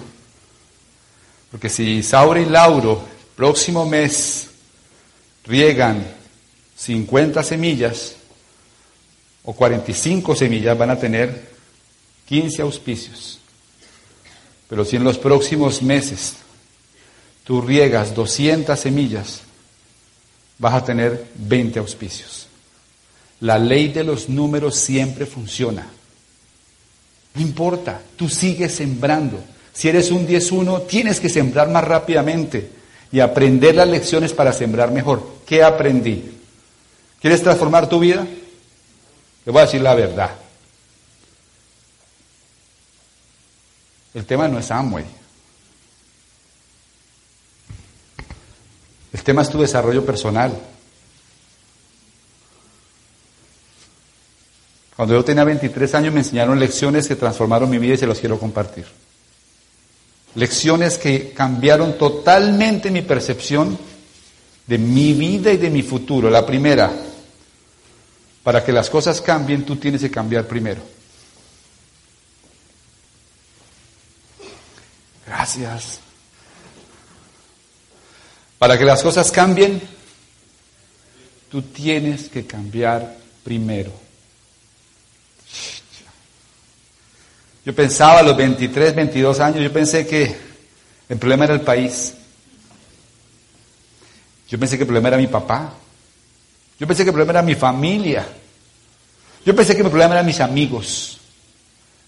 Porque 1.49 1.67
si 1.67 2.03
Saura 2.03 2.39
y 2.39 2.45
Lauro 2.45 3.01
próximo 3.35 3.87
mes 3.87 4.51
riegan 5.45 6.05
50 6.77 7.41
semillas 7.41 8.13
o 9.43 9.53
45 9.53 10.35
semillas, 10.35 10.77
van 10.77 10.91
a 10.91 10.99
tener 10.99 11.49
15 12.27 12.61
auspicios. 12.61 13.39
Pero 14.69 14.85
si 14.85 14.95
en 14.95 15.05
los 15.05 15.17
próximos 15.17 15.81
meses 15.81 16.35
tú 17.43 17.61
riegas 17.61 18.13
200 18.13 18.79
semillas, 18.79 19.41
vas 20.63 20.75
a 20.75 20.85
tener 20.85 21.25
20 21.35 21.77
auspicios. 21.79 22.47
La 23.41 23.59
ley 23.59 23.89
de 23.89 24.05
los 24.05 24.29
números 24.29 24.77
siempre 24.77 25.25
funciona. 25.25 25.85
No 27.33 27.41
importa, 27.41 28.01
tú 28.15 28.29
sigues 28.29 28.73
sembrando. 28.73 29.43
Si 29.73 29.89
eres 29.89 30.09
un 30.09 30.25
10-1, 30.25 30.87
tienes 30.87 31.19
que 31.19 31.27
sembrar 31.27 31.67
más 31.67 31.83
rápidamente 31.83 32.69
y 33.11 33.19
aprender 33.19 33.75
las 33.75 33.89
lecciones 33.89 34.31
para 34.31 34.53
sembrar 34.53 34.89
mejor. 34.91 35.41
¿Qué 35.45 35.61
aprendí? 35.61 36.31
¿Quieres 37.19 37.43
transformar 37.43 37.89
tu 37.89 37.99
vida? 37.99 38.25
Le 39.45 39.51
voy 39.51 39.61
a 39.61 39.65
decir 39.65 39.81
la 39.81 39.95
verdad. 39.95 40.31
El 44.13 44.25
tema 44.25 44.47
no 44.47 44.59
es 44.59 44.71
Amway. 44.71 45.22
El 49.13 49.23
tema 49.23 49.43
es 49.43 49.49
tu 49.49 49.61
desarrollo 49.61 50.03
personal. 50.03 50.59
Cuando 54.95 55.13
yo 55.15 55.23
tenía 55.23 55.43
23 55.43 55.95
años 55.95 56.13
me 56.13 56.19
enseñaron 56.19 56.59
lecciones 56.59 57.07
que 57.07 57.15
transformaron 57.15 57.69
mi 57.69 57.77
vida 57.77 57.93
y 57.93 57.97
se 57.97 58.07
los 58.07 58.19
quiero 58.19 58.39
compartir. 58.39 58.85
Lecciones 60.35 60.97
que 60.97 61.31
cambiaron 61.31 61.97
totalmente 61.97 62.89
mi 62.89 63.03
percepción 63.03 63.77
de 64.65 64.77
mi 64.77 65.13
vida 65.13 65.51
y 65.51 65.57
de 65.57 65.69
mi 65.69 65.83
futuro. 65.83 66.29
La 66.29 66.45
primera, 66.45 66.91
para 68.43 68.63
que 68.63 68.71
las 68.71 68.89
cosas 68.89 69.21
cambien, 69.21 69.65
tú 69.65 69.75
tienes 69.75 70.01
que 70.01 70.09
cambiar 70.09 70.47
primero. 70.47 70.81
Gracias. 75.25 76.02
Para 78.63 78.77
que 78.77 78.85
las 78.85 79.03
cosas 79.03 79.29
cambien, 79.29 79.81
tú 81.51 81.63
tienes 81.63 82.29
que 82.29 82.45
cambiar 82.45 83.17
primero. 83.43 83.91
Yo 87.65 87.75
pensaba 87.75 88.19
a 88.19 88.23
los 88.23 88.37
23, 88.37 88.95
22 88.95 89.39
años, 89.41 89.61
yo 89.61 89.73
pensé 89.73 90.07
que 90.07 90.33
el 91.09 91.17
problema 91.17 91.43
era 91.43 91.55
el 91.55 91.59
país. 91.59 92.13
Yo 94.47 94.57
pensé 94.57 94.77
que 94.77 94.83
el 94.83 94.87
problema 94.87 95.09
era 95.09 95.17
mi 95.17 95.27
papá. 95.27 95.73
Yo 96.79 96.87
pensé 96.87 97.03
que 97.03 97.09
el 97.09 97.15
problema 97.15 97.33
era 97.33 97.41
mi 97.41 97.55
familia. 97.55 98.25
Yo 99.45 99.53
pensé 99.53 99.75
que 99.75 99.81
el 99.81 99.89
problema 99.89 100.13
eran 100.13 100.25
mis 100.25 100.39
amigos. 100.39 101.19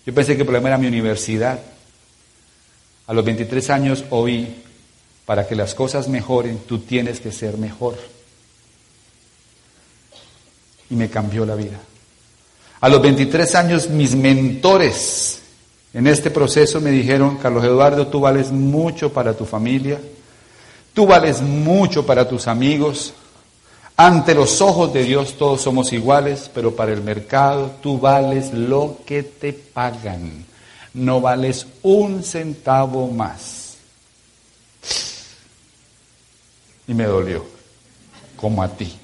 Yo 0.05 0.13
pensé 0.13 0.35
que 0.35 0.43
el 0.43 0.47
problema 0.47 0.69
era 0.69 0.77
mi 0.77 0.87
universidad. 0.87 1.59
A 3.07 3.13
los 3.13 3.25
23 3.25 3.69
años 3.71 4.05
oí, 4.09 4.63
para 5.25 5.47
que 5.47 5.55
las 5.55 5.73
cosas 5.73 6.07
mejoren, 6.07 6.59
tú 6.67 6.79
tienes 6.79 7.19
que 7.19 7.31
ser 7.31 7.57
mejor. 7.57 7.95
Y 10.89 10.95
me 10.95 11.09
cambió 11.09 11.45
la 11.45 11.55
vida. 11.55 11.79
A 12.81 12.89
los 12.89 13.01
23 13.01 13.55
años 13.55 13.89
mis 13.89 14.15
mentores 14.15 15.41
en 15.95 16.07
este 16.07 16.29
proceso 16.29 16.81
me 16.81 16.91
dijeron, 16.91 17.37
Carlos 17.37 17.63
Eduardo, 17.63 18.07
tú 18.07 18.19
vales 18.19 18.51
mucho 18.51 19.13
para 19.13 19.33
tu 19.33 19.45
familia, 19.45 19.97
tú 20.93 21.07
vales 21.07 21.41
mucho 21.41 22.05
para 22.05 22.27
tus 22.27 22.47
amigos, 22.47 23.13
ante 23.95 24.35
los 24.35 24.61
ojos 24.61 24.91
de 24.91 25.05
Dios 25.05 25.37
todos 25.37 25.61
somos 25.61 25.93
iguales, 25.93 26.51
pero 26.53 26.75
para 26.75 26.91
el 26.91 27.01
mercado 27.01 27.71
tú 27.81 27.97
vales 27.97 28.53
lo 28.53 28.97
que 29.05 29.23
te 29.23 29.53
pagan, 29.53 30.45
no 30.93 31.21
vales 31.21 31.65
un 31.81 32.21
centavo 32.23 33.07
más. 33.07 33.64
Y 36.87 36.93
me 36.93 37.05
dolió, 37.05 37.45
como 38.35 38.61
a 38.61 38.69
ti, 38.69 38.95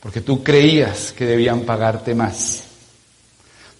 porque 0.00 0.20
tú 0.20 0.44
creías 0.44 1.12
que 1.12 1.24
debían 1.24 1.62
pagarte 1.62 2.14
más. 2.14 2.64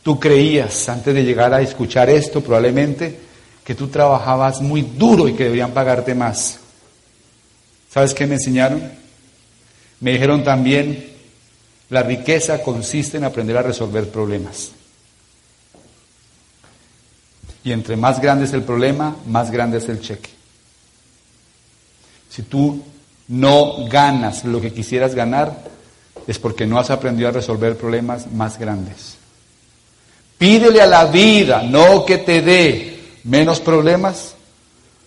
Tú 0.03 0.19
creías, 0.19 0.89
antes 0.89 1.15
de 1.15 1.23
llegar 1.25 1.53
a 1.53 1.61
escuchar 1.61 2.09
esto, 2.09 2.41
probablemente, 2.41 3.19
que 3.65 3.75
tú 3.75 3.89
trabajabas 3.89 4.61
muy 4.61 4.83
duro 4.83 5.29
y 5.29 5.35
que 5.35 5.45
debían 5.45 5.73
pagarte 5.73 6.15
más. 6.15 6.61
¿Sabes 7.91 8.13
qué 8.13 8.27
me 8.27 8.35
enseñaron? 8.35 8.93
Me 10.01 10.13
dijeron 10.13 10.45
también, 10.45 11.13
la 11.91 12.03
riqueza 12.03 12.63
consiste 12.63 13.19
en 13.19 13.25
aprender 13.25 13.57
a 13.57 13.63
resolver 13.63 14.11
problemas. 14.11 14.73
Y 17.63 17.73
entre 17.73 17.97
más 17.97 18.21
grande 18.21 18.45
es 18.45 18.53
el 18.53 18.63
problema, 18.63 19.17
más 19.27 19.51
grande 19.51 19.79
es 19.79 19.89
el 19.89 20.01
cheque. 20.01 20.31
Si 22.35 22.43
tú 22.43 22.83
no 23.29 23.87
ganas 23.89 24.45
lo 24.45 24.61
que 24.61 24.73
quisieras 24.73 25.15
ganar, 25.15 25.57
es 26.27 26.37
porque 26.41 26.67
no 26.67 26.81
has 26.81 26.91
aprendido 26.91 27.29
a 27.29 27.33
resolver 27.33 27.77
problemas 27.77 28.27
más 28.33 28.59
grandes. 28.59 29.19
Pídele 30.37 30.83
a 30.83 30.87
la 30.87 31.05
vida, 31.05 31.63
no 31.63 32.05
que 32.05 32.19
te 32.19 32.43
dé 32.43 33.19
menos 33.23 33.61
problemas, 33.61 34.35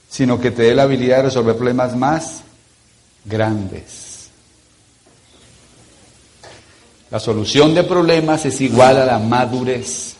sino 0.10 0.40
que 0.40 0.52
te 0.52 0.62
dé 0.62 0.76
la 0.76 0.84
habilidad 0.84 1.18
de 1.18 1.24
resolver 1.24 1.58
problemas 1.58 1.98
más 1.98 2.44
grandes. 3.26 4.30
La 7.12 7.20
solución 7.20 7.76
de 7.76 7.84
problemas 7.84 8.46
es 8.46 8.62
igual 8.62 9.02
a 9.02 9.06
la 9.06 9.20
madurez. 9.20 10.16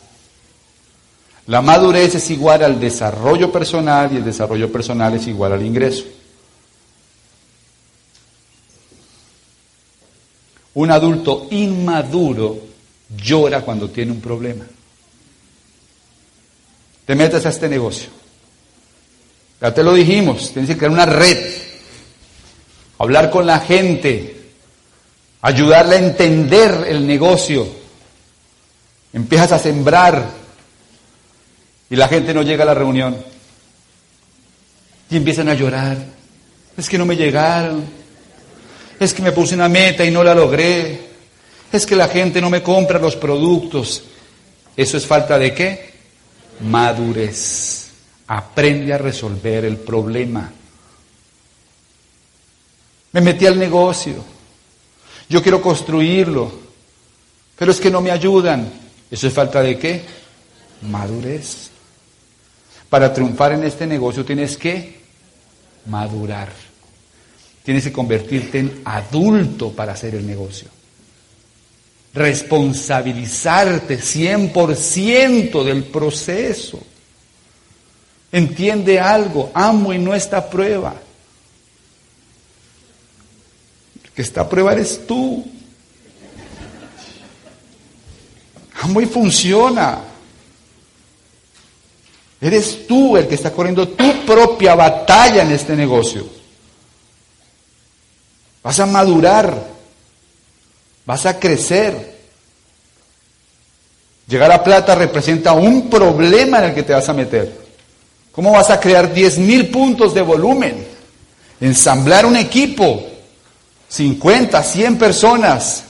La 1.46 1.62
madurez 1.62 2.16
es 2.16 2.30
igual 2.32 2.66
al 2.66 2.82
desarrollo 2.82 3.50
personal 3.50 4.12
y 4.12 4.18
el 4.18 4.26
desarrollo 4.26 4.70
personal 4.70 5.14
es 5.14 5.26
igual 5.28 5.54
al 5.54 5.66
ingreso. 5.66 6.04
Un 10.78 10.92
adulto 10.92 11.48
inmaduro 11.52 12.58
llora 13.10 13.62
cuando 13.62 13.90
tiene 13.90 14.12
un 14.12 14.22
problema 14.22 14.66
te 17.08 17.16
metes 17.16 17.46
a 17.46 17.50
este 17.50 17.70
negocio. 17.70 18.10
Ya 19.62 19.74
te 19.74 19.82
lo 19.82 19.94
dijimos, 19.94 20.52
tienes 20.52 20.70
que 20.70 20.78
crear 20.78 20.92
una 20.92 21.06
red, 21.06 21.38
hablar 23.00 23.32
con 23.32 23.46
la 23.46 23.62
gente, 23.62 24.52
ayudarle 25.42 25.96
a 25.96 26.00
entender 26.00 26.86
el 26.90 27.08
negocio. 27.08 27.66
Empiezas 29.14 29.54
a 29.54 29.60
sembrar 29.60 30.32
y 31.90 31.96
la 31.96 32.10
gente 32.10 32.34
no 32.34 32.42
llega 32.42 32.64
a 32.64 32.68
la 32.68 32.74
reunión. 32.74 33.16
Y 35.10 35.16
empiezan 35.16 35.48
a 35.48 35.54
llorar. 35.54 35.98
Es 36.76 36.90
que 36.90 36.98
no 36.98 37.06
me 37.06 37.16
llegaron. 37.16 37.86
Es 39.00 39.14
que 39.14 39.22
me 39.22 39.32
puse 39.32 39.56
una 39.56 39.70
meta 39.70 40.04
y 40.04 40.12
no 40.12 40.24
la 40.24 40.34
logré. 40.34 41.00
Es 41.72 41.86
que 41.86 41.96
la 41.96 42.08
gente 42.08 42.42
no 42.42 42.50
me 42.50 42.64
compra 42.64 43.00
los 43.00 43.16
productos. 43.16 44.04
¿Eso 44.76 44.98
es 44.98 45.06
falta 45.06 45.38
de 45.38 45.54
qué? 45.54 45.98
madurez. 46.62 47.92
Aprende 48.28 48.94
a 48.94 48.98
resolver 48.98 49.66
el 49.66 49.78
problema. 49.78 50.52
Me 53.14 53.22
metí 53.22 53.46
al 53.46 53.58
negocio. 53.58 54.24
Yo 55.30 55.42
quiero 55.42 55.62
construirlo. 55.62 56.68
Pero 57.58 57.72
es 57.72 57.80
que 57.80 57.90
no 57.90 58.02
me 58.02 58.12
ayudan. 58.12 58.72
¿Eso 59.10 59.28
es 59.28 59.34
falta 59.34 59.62
de 59.62 59.78
qué? 59.78 60.04
Madurez. 60.82 61.70
Para 62.90 63.14
triunfar 63.14 63.54
en 63.54 63.64
este 63.64 63.88
negocio 63.88 64.26
tienes 64.26 64.58
que 64.58 65.00
madurar. 65.86 66.67
Tienes 67.68 67.84
que 67.84 67.92
convertirte 67.92 68.60
en 68.60 68.82
adulto 68.86 69.74
para 69.74 69.92
hacer 69.92 70.16
el 70.16 70.26
negocio. 70.26 70.70
responsabilizarte 72.14 74.00
100% 74.00 75.64
del 75.66 75.84
proceso. 75.84 76.80
Entiende 78.32 79.02
algo, 79.02 79.52
amo 79.54 79.92
y 79.92 79.98
no 80.00 80.16
está 80.16 80.50
prueba. 80.50 80.96
Que 84.16 84.22
está 84.22 84.44
a 84.44 84.50
prueba 84.50 84.72
eres 84.72 85.06
tú. 85.06 85.46
Amo 88.82 89.02
y 89.02 89.06
funciona. 89.08 90.04
Eres 92.40 92.88
tú 92.88 93.18
el 93.18 93.28
que 93.28 93.36
está 93.36 93.52
corriendo 93.52 93.90
tu 93.90 94.26
propia 94.26 94.74
batalla 94.74 95.44
en 95.44 95.52
este 95.52 95.76
negocio. 95.76 96.37
Vas 98.68 98.82
a 98.82 98.86
madurar, 98.86 99.66
vas 101.06 101.26
a 101.26 101.40
crecer. 101.40 102.18
Llegar 104.28 104.52
a 104.52 104.62
plata 104.62 104.94
representa 104.94 105.54
un 105.54 105.90
problema 105.90 106.58
en 106.58 106.64
el 106.66 106.76
que 106.76 106.84
te 106.84 106.92
vas 106.92 107.08
a 107.08 107.14
meter. 107.14 107.50
¿Cómo 108.34 108.52
vas 108.52 108.70
a 108.70 108.78
crear 108.78 109.14
10.000 109.14 109.72
puntos 109.72 110.14
de 110.14 110.22
volumen? 110.22 110.86
Ensamblar 111.62 112.26
un 112.26 112.36
equipo, 112.36 113.08
50, 113.88 114.62
100 114.62 114.98
personas 114.98 115.86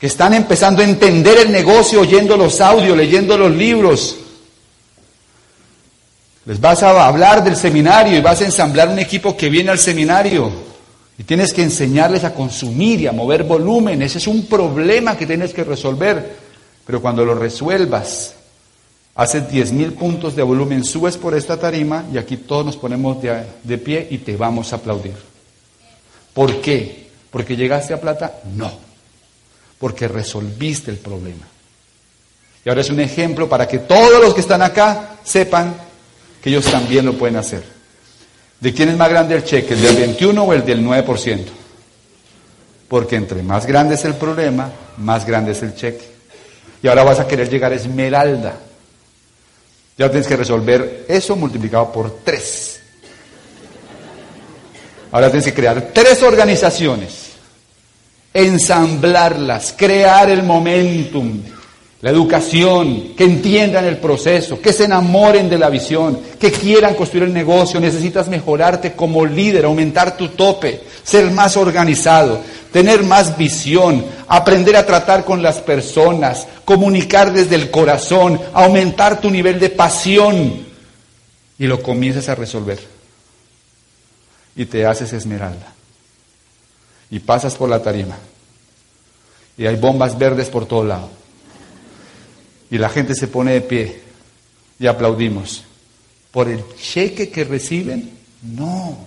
que 0.00 0.08
están 0.08 0.34
empezando 0.34 0.82
a 0.82 0.84
entender 0.84 1.38
el 1.38 1.52
negocio 1.52 2.00
oyendo 2.00 2.36
los 2.36 2.60
audios, 2.60 2.96
leyendo 2.96 3.38
los 3.38 3.52
libros. 3.52 4.16
Les 6.44 6.60
vas 6.60 6.82
a 6.82 7.06
hablar 7.06 7.44
del 7.44 7.56
seminario 7.56 8.18
y 8.18 8.20
vas 8.20 8.40
a 8.40 8.46
ensamblar 8.46 8.88
un 8.88 8.98
equipo 8.98 9.36
que 9.36 9.48
viene 9.48 9.70
al 9.70 9.78
seminario. 9.78 10.67
Y 11.18 11.24
tienes 11.24 11.52
que 11.52 11.62
enseñarles 11.62 12.22
a 12.22 12.32
consumir 12.32 13.00
y 13.00 13.06
a 13.08 13.12
mover 13.12 13.42
volumen. 13.42 14.00
Ese 14.02 14.18
es 14.18 14.28
un 14.28 14.46
problema 14.46 15.16
que 15.16 15.26
tienes 15.26 15.52
que 15.52 15.64
resolver. 15.64 16.36
Pero 16.86 17.02
cuando 17.02 17.24
lo 17.24 17.34
resuelvas, 17.34 18.34
haces 19.16 19.50
10.000 19.50 19.94
puntos 19.94 20.36
de 20.36 20.42
volumen, 20.42 20.84
subes 20.84 21.16
por 21.16 21.34
esta 21.34 21.58
tarima 21.58 22.06
y 22.12 22.18
aquí 22.18 22.36
todos 22.36 22.64
nos 22.64 22.76
ponemos 22.76 23.20
de, 23.20 23.42
de, 23.64 23.78
pie 23.78 24.06
y 24.10 24.18
te 24.18 24.36
vamos 24.36 24.72
a 24.72 24.76
aplaudir. 24.76 25.16
¿Por 26.32 26.60
qué? 26.60 27.08
¿Porque 27.30 27.56
llegaste 27.56 27.92
a 27.92 28.00
plata? 28.00 28.40
No, 28.54 28.70
porque 29.78 30.06
resolviste 30.06 30.92
el 30.92 30.98
problema. 30.98 31.46
Y 32.64 32.68
ahora 32.68 32.80
es 32.80 32.90
un 32.90 33.00
ejemplo 33.00 33.48
para 33.48 33.66
que 33.66 33.80
todos 33.80 34.22
los 34.22 34.34
que 34.34 34.40
están 34.40 34.62
acá 34.62 35.16
sepan 35.24 35.74
que 36.40 36.50
ellos 36.50 36.66
también 36.66 37.04
lo 37.04 37.14
pueden 37.14 37.36
hacer. 37.36 37.77
¿De 38.60 38.74
quién 38.74 38.88
es 38.88 38.96
más 38.96 39.08
grande 39.08 39.36
el 39.36 39.44
cheque? 39.44 39.74
¿El 39.74 39.82
del 39.82 39.96
21 39.96 40.42
o 40.42 40.52
el 40.52 40.64
del 40.64 40.84
9%? 40.84 41.44
Porque 42.88 43.16
entre 43.16 43.42
más 43.42 43.66
grande 43.66 43.94
es 43.94 44.04
el 44.04 44.14
problema, 44.14 44.70
más 44.96 45.24
grande 45.24 45.52
es 45.52 45.62
el 45.62 45.74
cheque. 45.74 46.04
Y 46.82 46.88
ahora 46.88 47.04
vas 47.04 47.20
a 47.20 47.28
querer 47.28 47.48
llegar 47.48 47.72
a 47.72 47.76
esmeralda. 47.76 48.56
Ya 49.96 50.10
tienes 50.10 50.26
que 50.26 50.36
resolver 50.36 51.06
eso 51.08 51.36
multiplicado 51.36 51.92
por 51.92 52.20
tres. 52.24 52.80
Ahora 55.10 55.28
tienes 55.28 55.44
que 55.44 55.54
crear 55.54 55.90
tres 55.92 56.22
organizaciones, 56.22 57.30
ensamblarlas, 58.32 59.74
crear 59.76 60.30
el 60.30 60.42
momentum, 60.42 61.42
la 62.00 62.10
educación, 62.10 63.14
que 63.16 63.24
entiendan 63.24 63.84
el 63.84 63.96
proceso, 63.96 64.60
que 64.60 64.72
se 64.72 64.84
enamoren 64.84 65.50
de 65.50 65.58
la 65.58 65.68
visión, 65.68 66.20
que 66.38 66.52
quieran 66.52 66.94
construir 66.94 67.24
el 67.24 67.34
negocio. 67.34 67.80
Necesitas 67.80 68.28
mejorarte 68.28 68.92
como 68.92 69.26
líder, 69.26 69.64
aumentar 69.64 70.16
tu 70.16 70.28
tope, 70.28 70.80
ser 71.02 71.28
más 71.32 71.56
organizado, 71.56 72.40
tener 72.72 73.02
más 73.02 73.36
visión, 73.36 74.04
aprender 74.28 74.76
a 74.76 74.86
tratar 74.86 75.24
con 75.24 75.42
las 75.42 75.60
personas, 75.60 76.46
comunicar 76.64 77.32
desde 77.32 77.56
el 77.56 77.68
corazón, 77.68 78.40
aumentar 78.52 79.20
tu 79.20 79.28
nivel 79.28 79.58
de 79.58 79.70
pasión 79.70 80.66
y 81.58 81.66
lo 81.66 81.82
comienzas 81.82 82.28
a 82.28 82.36
resolver. 82.36 82.78
Y 84.54 84.66
te 84.66 84.86
haces 84.86 85.12
esmeralda. 85.12 85.72
Y 87.10 87.18
pasas 87.18 87.56
por 87.56 87.68
la 87.68 87.82
tarima. 87.82 88.16
Y 89.56 89.66
hay 89.66 89.74
bombas 89.74 90.16
verdes 90.16 90.48
por 90.48 90.66
todo 90.66 90.84
lado. 90.84 91.10
Y 92.70 92.78
la 92.78 92.88
gente 92.88 93.14
se 93.14 93.28
pone 93.28 93.52
de 93.52 93.60
pie 93.60 94.00
y 94.78 94.86
aplaudimos. 94.86 95.64
¿Por 96.30 96.48
el 96.48 96.62
cheque 96.76 97.30
que 97.30 97.44
reciben? 97.44 98.10
No. 98.42 99.06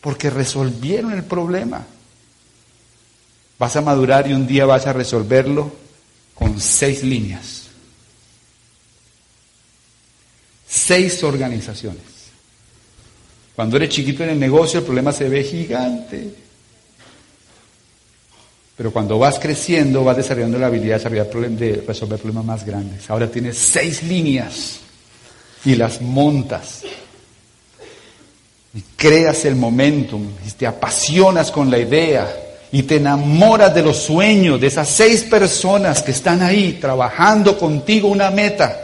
Porque 0.00 0.30
resolvieron 0.30 1.12
el 1.12 1.24
problema. 1.24 1.86
Vas 3.58 3.76
a 3.76 3.82
madurar 3.82 4.28
y 4.28 4.32
un 4.32 4.46
día 4.46 4.66
vas 4.66 4.86
a 4.86 4.92
resolverlo 4.92 5.72
con 6.34 6.60
seis 6.60 7.04
líneas. 7.04 7.62
Seis 10.66 11.22
organizaciones. 11.22 12.02
Cuando 13.54 13.76
eres 13.76 13.90
chiquito 13.90 14.24
en 14.24 14.30
el 14.30 14.40
negocio 14.40 14.80
el 14.80 14.84
problema 14.84 15.12
se 15.12 15.28
ve 15.28 15.44
gigante. 15.44 16.43
Pero 18.76 18.92
cuando 18.92 19.18
vas 19.18 19.38
creciendo 19.38 20.02
vas 20.02 20.16
desarrollando 20.16 20.58
la 20.58 20.66
habilidad 20.66 21.00
de 21.00 21.84
resolver 21.86 22.18
problemas 22.18 22.44
más 22.44 22.66
grandes. 22.66 23.08
Ahora 23.08 23.30
tienes 23.30 23.56
seis 23.56 24.02
líneas 24.02 24.80
y 25.64 25.76
las 25.76 26.00
montas. 26.00 26.82
Y 28.74 28.82
creas 28.96 29.44
el 29.44 29.54
momentum 29.54 30.28
y 30.44 30.50
te 30.50 30.66
apasionas 30.66 31.52
con 31.52 31.70
la 31.70 31.78
idea 31.78 32.44
y 32.72 32.82
te 32.82 32.96
enamoras 32.96 33.72
de 33.72 33.84
los 33.84 33.98
sueños 33.98 34.60
de 34.60 34.66
esas 34.66 34.88
seis 34.88 35.22
personas 35.22 36.02
que 36.02 36.10
están 36.10 36.42
ahí 36.42 36.78
trabajando 36.80 37.56
contigo 37.56 38.08
una 38.08 38.32
meta. 38.32 38.80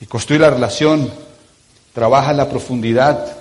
Y 0.00 0.06
construye 0.06 0.38
la 0.38 0.50
relación, 0.50 1.10
trabaja 1.92 2.32
la 2.32 2.48
profundidad, 2.48 3.36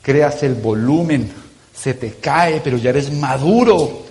creas 0.00 0.42
el 0.42 0.54
volumen, 0.54 1.30
se 1.76 1.94
te 1.94 2.14
cae, 2.14 2.60
pero 2.62 2.76
ya 2.78 2.90
eres 2.90 3.12
maduro 3.12 4.06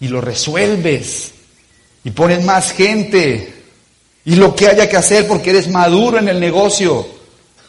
y 0.00 0.08
lo 0.08 0.20
resuelves 0.20 1.32
y 2.04 2.10
pones 2.10 2.42
más 2.44 2.72
gente 2.72 3.54
y 4.24 4.36
lo 4.36 4.54
que 4.54 4.68
haya 4.68 4.88
que 4.88 4.96
hacer 4.96 5.26
porque 5.26 5.50
eres 5.50 5.68
maduro 5.68 6.18
en 6.18 6.28
el 6.28 6.40
negocio. 6.40 7.06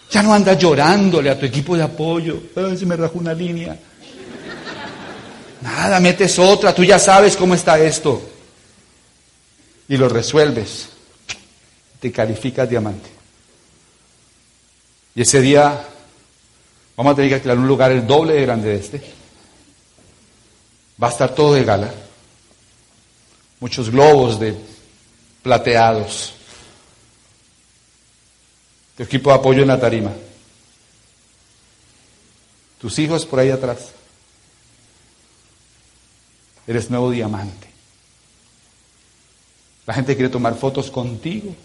Ya 0.09 0.21
no 0.21 0.33
andas 0.33 0.57
llorándole 0.57 1.29
a 1.29 1.39
tu 1.39 1.45
equipo 1.45 1.75
de 1.75 1.83
apoyo. 1.83 2.41
Ay, 2.55 2.77
se 2.77 2.85
me 2.85 2.97
rajó 2.97 3.19
una 3.19 3.33
línea. 3.33 3.77
Nada, 5.61 5.99
metes 5.99 6.37
otra, 6.39 6.73
tú 6.73 6.83
ya 6.83 6.99
sabes 6.99 7.37
cómo 7.37 7.53
está 7.53 7.79
esto. 7.79 8.21
Y 9.87 9.95
lo 9.97 10.09
resuelves. 10.09 10.89
Te 11.99 12.11
calificas 12.11 12.69
diamante. 12.69 13.09
Y 15.15 15.21
ese 15.21 15.41
día 15.41 15.87
vamos 17.01 17.13
a 17.13 17.15
tener 17.15 17.31
que 17.31 17.35
alquilar 17.35 17.57
un 17.57 17.67
lugar 17.67 17.91
el 17.91 18.05
doble 18.05 18.33
de 18.33 18.41
grande 18.43 18.69
de 18.69 18.75
este. 18.75 19.01
Va 21.01 21.07
a 21.07 21.09
estar 21.09 21.33
todo 21.33 21.55
de 21.55 21.63
gala. 21.63 21.91
Muchos 23.59 23.89
globos 23.89 24.39
de 24.39 24.55
plateados. 25.41 26.35
Tu 28.95 29.01
equipo 29.01 29.31
de 29.31 29.35
apoyo 29.35 29.63
en 29.63 29.69
la 29.69 29.79
tarima. 29.79 30.11
Tus 32.79 32.99
hijos 32.99 33.25
por 33.25 33.39
ahí 33.39 33.49
atrás. 33.49 33.93
Eres 36.67 36.87
nuevo 36.91 37.09
diamante. 37.09 37.67
La 39.87 39.95
gente 39.95 40.15
quiere 40.15 40.29
tomar 40.29 40.55
fotos 40.55 40.91
contigo. 40.91 41.55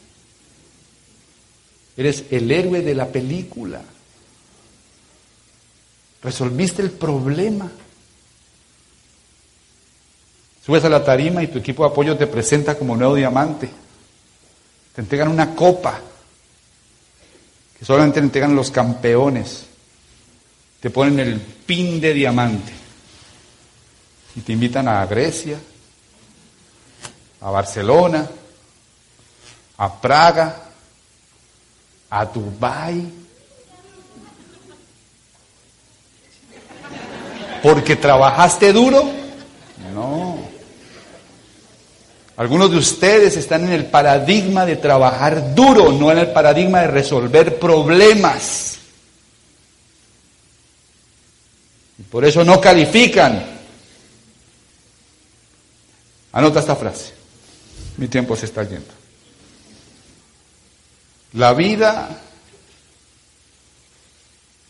Eres 1.94 2.24
el 2.30 2.50
héroe 2.50 2.80
de 2.80 2.94
la 2.94 3.08
película. 3.08 3.82
Resolviste 6.26 6.82
el 6.82 6.90
problema. 6.90 7.70
Subes 10.64 10.84
a 10.84 10.88
la 10.88 11.04
tarima 11.04 11.40
y 11.40 11.46
tu 11.46 11.58
equipo 11.60 11.84
de 11.84 11.90
apoyo 11.90 12.18
te 12.18 12.26
presenta 12.26 12.76
como 12.76 12.96
nuevo 12.96 13.14
diamante. 13.14 13.70
Te 14.92 15.02
entregan 15.02 15.28
una 15.28 15.54
copa 15.54 16.00
que 17.78 17.84
solamente 17.84 18.18
le 18.18 18.26
entregan 18.26 18.56
los 18.56 18.72
campeones. 18.72 19.66
Te 20.80 20.90
ponen 20.90 21.20
el 21.20 21.38
pin 21.40 22.00
de 22.00 22.12
diamante 22.12 22.72
y 24.34 24.40
te 24.40 24.52
invitan 24.52 24.88
a 24.88 25.06
Grecia, 25.06 25.60
a 27.40 27.50
Barcelona, 27.52 28.28
a 29.76 30.00
Praga, 30.00 30.56
a 32.10 32.26
Dubái. 32.26 33.25
¿Porque 37.66 37.96
trabajaste 37.96 38.72
duro? 38.72 39.10
No. 39.92 40.38
Algunos 42.36 42.70
de 42.70 42.76
ustedes 42.76 43.36
están 43.36 43.64
en 43.64 43.72
el 43.72 43.86
paradigma 43.86 44.64
de 44.64 44.76
trabajar 44.76 45.52
duro, 45.52 45.90
no 45.90 46.12
en 46.12 46.18
el 46.18 46.28
paradigma 46.28 46.82
de 46.82 46.86
resolver 46.86 47.58
problemas. 47.58 48.78
Y 51.98 52.04
por 52.04 52.24
eso 52.24 52.44
no 52.44 52.60
califican. 52.60 53.44
Anota 56.30 56.60
esta 56.60 56.76
frase. 56.76 57.14
Mi 57.96 58.06
tiempo 58.06 58.36
se 58.36 58.46
está 58.46 58.62
yendo. 58.62 58.94
La 61.32 61.52
vida 61.52 62.10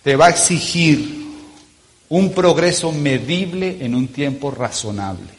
te 0.03 0.17
va 0.17 0.29
a 0.29 0.31
exigir 0.31 1.16
un 2.09 2.33
progreso 2.33 2.93
medible 2.93 3.79
en 3.81 3.95
un 3.95 4.09
tiempo 4.09 4.51
razonable. 4.51 5.35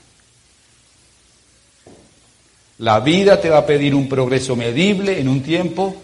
La 2.79 2.99
vida 2.99 3.41
te 3.41 3.49
va 3.49 3.59
a 3.59 3.65
pedir 3.65 3.95
un 3.95 4.07
progreso 4.07 4.55
medible 4.55 5.19
en 5.19 5.27
un 5.27 5.41
tiempo 5.41 5.95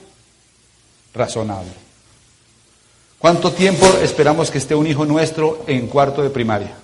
razonable. 1.13 1.71
¿Cuánto 3.19 3.51
tiempo 3.51 3.85
esperamos 4.01 4.49
que 4.49 4.57
esté 4.57 4.75
un 4.75 4.87
hijo 4.87 5.05
nuestro 5.05 5.63
en 5.67 5.87
cuarto 5.87 6.23
de 6.23 6.29
primaria? 6.29 6.75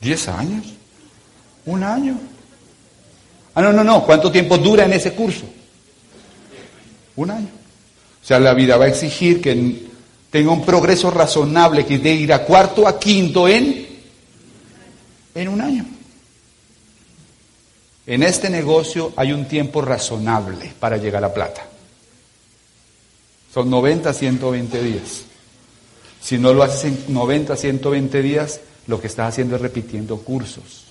¿Diez 0.00 0.28
años? 0.28 0.66
¿Un 1.66 1.82
año? 1.82 2.18
Ah, 3.54 3.62
no, 3.62 3.72
no, 3.72 3.84
no. 3.84 4.04
¿Cuánto 4.04 4.32
tiempo 4.32 4.56
dura 4.58 4.84
en 4.84 4.92
ese 4.92 5.12
curso? 5.12 5.44
Un 7.16 7.30
año. 7.30 7.48
O 8.22 8.26
sea, 8.26 8.40
la 8.40 8.54
vida 8.54 8.76
va 8.76 8.86
a 8.86 8.88
exigir 8.88 9.40
que 9.40 9.90
tenga 10.32 10.50
un 10.50 10.64
progreso 10.64 11.10
razonable, 11.10 11.84
que 11.84 11.98
de 11.98 12.10
ir 12.10 12.32
a 12.32 12.42
cuarto 12.42 12.88
a 12.88 12.98
quinto 12.98 13.46
en, 13.46 13.86
en 15.34 15.48
un 15.48 15.60
año. 15.60 15.84
En 18.06 18.22
este 18.22 18.48
negocio 18.48 19.12
hay 19.14 19.32
un 19.32 19.44
tiempo 19.44 19.82
razonable 19.82 20.72
para 20.80 20.96
llegar 20.96 21.22
a 21.22 21.34
plata. 21.34 21.66
Son 23.52 23.68
90 23.68 24.10
120 24.14 24.82
días. 24.82 25.24
Si 26.22 26.38
no 26.38 26.54
lo 26.54 26.62
haces 26.62 26.84
en 26.84 27.12
90 27.12 27.54
120 27.54 28.22
días, 28.22 28.60
lo 28.86 28.98
que 28.98 29.08
estás 29.08 29.28
haciendo 29.28 29.56
es 29.56 29.60
repitiendo 29.60 30.16
cursos. 30.16 30.86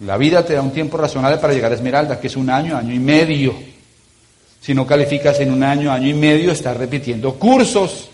La 0.00 0.18
vida 0.18 0.44
te 0.44 0.52
da 0.52 0.60
un 0.60 0.72
tiempo 0.72 0.98
razonable 0.98 1.38
para 1.38 1.54
llegar 1.54 1.72
a 1.72 1.74
Esmeralda, 1.74 2.20
que 2.20 2.26
es 2.26 2.36
un 2.36 2.50
año, 2.50 2.76
año 2.76 2.92
y 2.92 2.98
medio. 2.98 3.54
Si 4.60 4.74
no 4.74 4.86
calificas 4.86 5.38
en 5.40 5.52
un 5.52 5.62
año, 5.62 5.92
año 5.92 6.08
y 6.08 6.14
medio, 6.14 6.52
estás 6.52 6.76
repitiendo 6.76 7.34
cursos. 7.34 8.08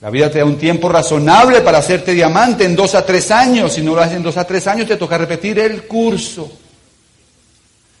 La 0.00 0.10
vida 0.10 0.30
te 0.30 0.38
da 0.38 0.44
un 0.44 0.58
tiempo 0.58 0.88
razonable 0.88 1.62
para 1.62 1.78
hacerte 1.78 2.12
diamante 2.12 2.64
en 2.64 2.76
dos 2.76 2.94
a 2.94 3.04
tres 3.04 3.30
años. 3.30 3.72
Si 3.72 3.82
no 3.82 3.94
lo 3.94 4.00
haces 4.00 4.16
en 4.16 4.22
dos 4.22 4.36
a 4.36 4.46
tres 4.46 4.66
años, 4.66 4.86
te 4.86 4.96
toca 4.96 5.18
repetir 5.18 5.58
el 5.58 5.84
curso. 5.84 6.50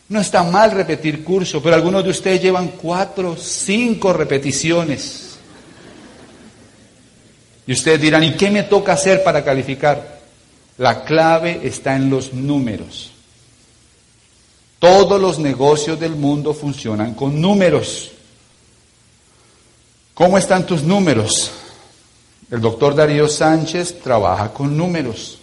No 0.08 0.20
está 0.20 0.44
mal 0.44 0.70
repetir 0.70 1.24
curso, 1.24 1.60
pero 1.62 1.74
algunos 1.74 2.04
de 2.04 2.10
ustedes 2.10 2.40
llevan 2.40 2.72
cuatro, 2.80 3.36
cinco 3.36 4.12
repeticiones. 4.12 5.38
Y 7.66 7.72
ustedes 7.72 8.00
dirán, 8.00 8.22
¿y 8.22 8.34
qué 8.34 8.50
me 8.50 8.62
toca 8.64 8.92
hacer 8.92 9.24
para 9.24 9.42
calificar? 9.42 10.20
La 10.78 11.02
clave 11.02 11.60
está 11.64 11.96
en 11.96 12.08
los 12.08 12.32
números. 12.32 13.15
Todos 14.78 15.20
los 15.20 15.38
negocios 15.38 15.98
del 15.98 16.16
mundo 16.16 16.52
funcionan 16.52 17.14
con 17.14 17.40
números. 17.40 18.12
¿Cómo 20.14 20.36
están 20.38 20.66
tus 20.66 20.82
números? 20.82 21.50
El 22.50 22.60
doctor 22.60 22.94
Darío 22.94 23.28
Sánchez 23.28 24.00
trabaja 24.00 24.52
con 24.52 24.76
números. 24.76 25.38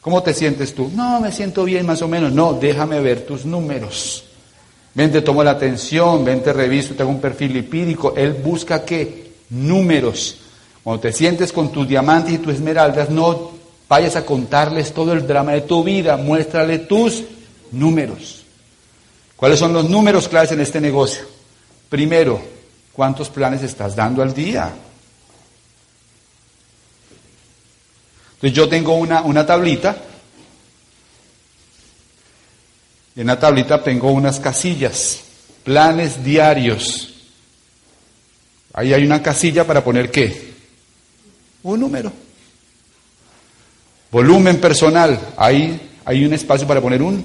¿Cómo 0.00 0.22
te 0.22 0.34
sientes 0.34 0.74
tú? 0.74 0.90
No, 0.94 1.20
me 1.20 1.32
siento 1.32 1.64
bien 1.64 1.86
más 1.86 2.02
o 2.02 2.08
menos. 2.08 2.32
No, 2.32 2.52
déjame 2.52 3.00
ver 3.00 3.24
tus 3.24 3.46
números. 3.46 4.24
Ven, 4.92 5.10
te 5.10 5.22
tomo 5.22 5.42
la 5.42 5.52
atención, 5.52 6.24
ven, 6.24 6.42
te 6.42 6.52
reviso, 6.52 6.94
te 6.94 7.02
hago 7.02 7.10
un 7.10 7.20
perfil 7.20 7.54
lipídico. 7.54 8.14
Él 8.16 8.34
busca 8.34 8.84
qué? 8.84 9.32
Números. 9.50 10.38
Cuando 10.82 11.00
te 11.00 11.12
sientes 11.12 11.52
con 11.52 11.72
tus 11.72 11.88
diamantes 11.88 12.34
y 12.34 12.38
tus 12.38 12.54
esmeraldas, 12.54 13.08
no 13.08 13.52
vayas 13.88 14.16
a 14.16 14.26
contarles 14.26 14.92
todo 14.92 15.12
el 15.12 15.26
drama 15.26 15.52
de 15.52 15.62
tu 15.62 15.82
vida, 15.82 16.16
muéstrale 16.16 16.80
tus 16.80 17.24
números. 17.72 18.44
¿Cuáles 19.36 19.58
son 19.58 19.72
los 19.72 19.88
números 19.88 20.28
claves 20.28 20.52
en 20.52 20.60
este 20.60 20.80
negocio? 20.80 21.24
Primero, 21.88 22.40
¿cuántos 22.92 23.28
planes 23.28 23.62
estás 23.62 23.94
dando 23.94 24.22
al 24.22 24.32
día? 24.32 24.72
Entonces 28.34 28.56
yo 28.56 28.68
tengo 28.68 28.94
una, 28.94 29.22
una 29.22 29.44
tablita, 29.44 29.96
y 33.16 33.20
en 33.20 33.26
la 33.26 33.38
tablita 33.38 33.82
tengo 33.82 34.10
unas 34.10 34.40
casillas, 34.40 35.20
planes 35.62 36.24
diarios. 36.24 37.14
Ahí 38.72 38.92
hay 38.92 39.04
una 39.04 39.22
casilla 39.22 39.64
para 39.66 39.84
poner 39.84 40.10
qué? 40.10 40.52
Un 41.62 41.80
número. 41.80 42.12
Volumen 44.10 44.60
personal, 44.60 45.18
ahí 45.36 45.90
hay 46.04 46.24
un 46.24 46.32
espacio 46.32 46.66
para 46.66 46.80
poner 46.80 47.02
un 47.02 47.24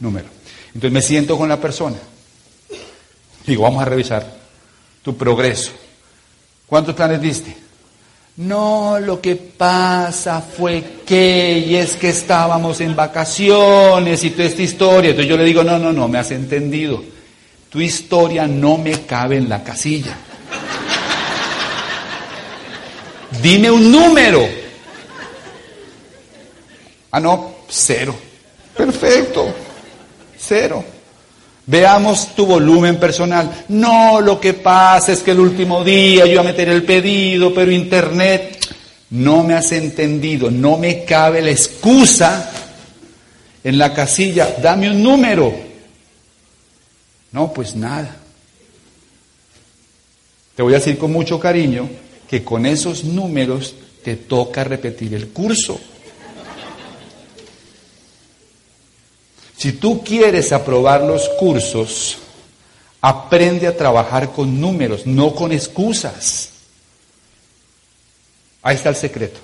número. 0.00 0.26
Entonces 0.68 0.92
me 0.92 1.02
siento 1.02 1.36
con 1.36 1.48
la 1.48 1.60
persona. 1.60 1.96
Digo, 3.46 3.62
vamos 3.62 3.82
a 3.82 3.86
revisar 3.86 4.26
tu 5.02 5.16
progreso. 5.16 5.72
¿Cuántos 6.66 6.94
planes 6.94 7.20
diste? 7.20 7.56
No, 8.36 9.00
lo 9.00 9.20
que 9.20 9.34
pasa 9.34 10.40
fue 10.40 11.00
que, 11.04 11.64
y 11.66 11.74
es 11.74 11.96
que 11.96 12.10
estábamos 12.10 12.80
en 12.80 12.94
vacaciones 12.94 14.22
y 14.22 14.30
toda 14.30 14.44
esta 14.44 14.62
historia. 14.62 15.10
Entonces 15.10 15.28
yo 15.28 15.36
le 15.36 15.44
digo, 15.44 15.64
no, 15.64 15.78
no, 15.78 15.92
no, 15.92 16.06
me 16.06 16.18
has 16.18 16.30
entendido. 16.30 17.02
Tu 17.68 17.80
historia 17.80 18.46
no 18.46 18.78
me 18.78 18.92
cabe 19.06 19.38
en 19.38 19.48
la 19.48 19.64
casilla. 19.64 20.16
Dime 23.42 23.70
un 23.70 23.90
número. 23.90 24.46
Ah, 27.10 27.20
no, 27.20 27.54
cero. 27.68 28.14
Perfecto, 28.76 29.52
cero. 30.38 30.84
Veamos 31.66 32.34
tu 32.34 32.46
volumen 32.46 32.98
personal. 32.98 33.66
No, 33.68 34.20
lo 34.20 34.40
que 34.40 34.54
pasa 34.54 35.12
es 35.12 35.20
que 35.20 35.32
el 35.32 35.40
último 35.40 35.84
día 35.84 36.24
yo 36.24 36.32
iba 36.32 36.40
a 36.40 36.44
meter 36.44 36.68
el 36.70 36.82
pedido, 36.82 37.52
pero 37.52 37.70
internet 37.70 38.58
no 39.10 39.42
me 39.42 39.54
has 39.54 39.72
entendido, 39.72 40.50
no 40.50 40.78
me 40.78 41.04
cabe 41.04 41.42
la 41.42 41.50
excusa 41.50 42.50
en 43.62 43.76
la 43.76 43.92
casilla, 43.92 44.56
dame 44.62 44.90
un 44.90 45.02
número. 45.02 45.54
No, 47.32 47.52
pues 47.52 47.74
nada. 47.76 48.16
Te 50.56 50.62
voy 50.62 50.74
a 50.74 50.78
decir 50.78 50.98
con 50.98 51.12
mucho 51.12 51.38
cariño 51.38 51.88
que 52.28 52.42
con 52.42 52.66
esos 52.66 53.04
números 53.04 53.74
te 54.02 54.16
toca 54.16 54.64
repetir 54.64 55.14
el 55.14 55.28
curso. 55.28 55.78
Si 59.58 59.72
tú 59.72 60.04
quieres 60.04 60.52
aprobar 60.52 61.02
los 61.02 61.28
cursos, 61.30 62.18
aprende 63.00 63.66
a 63.66 63.76
trabajar 63.76 64.30
con 64.30 64.60
números, 64.60 65.04
no 65.04 65.34
con 65.34 65.50
excusas. 65.50 66.50
Ahí 68.62 68.76
está 68.76 68.90
el 68.90 68.94
secreto. 68.94 69.40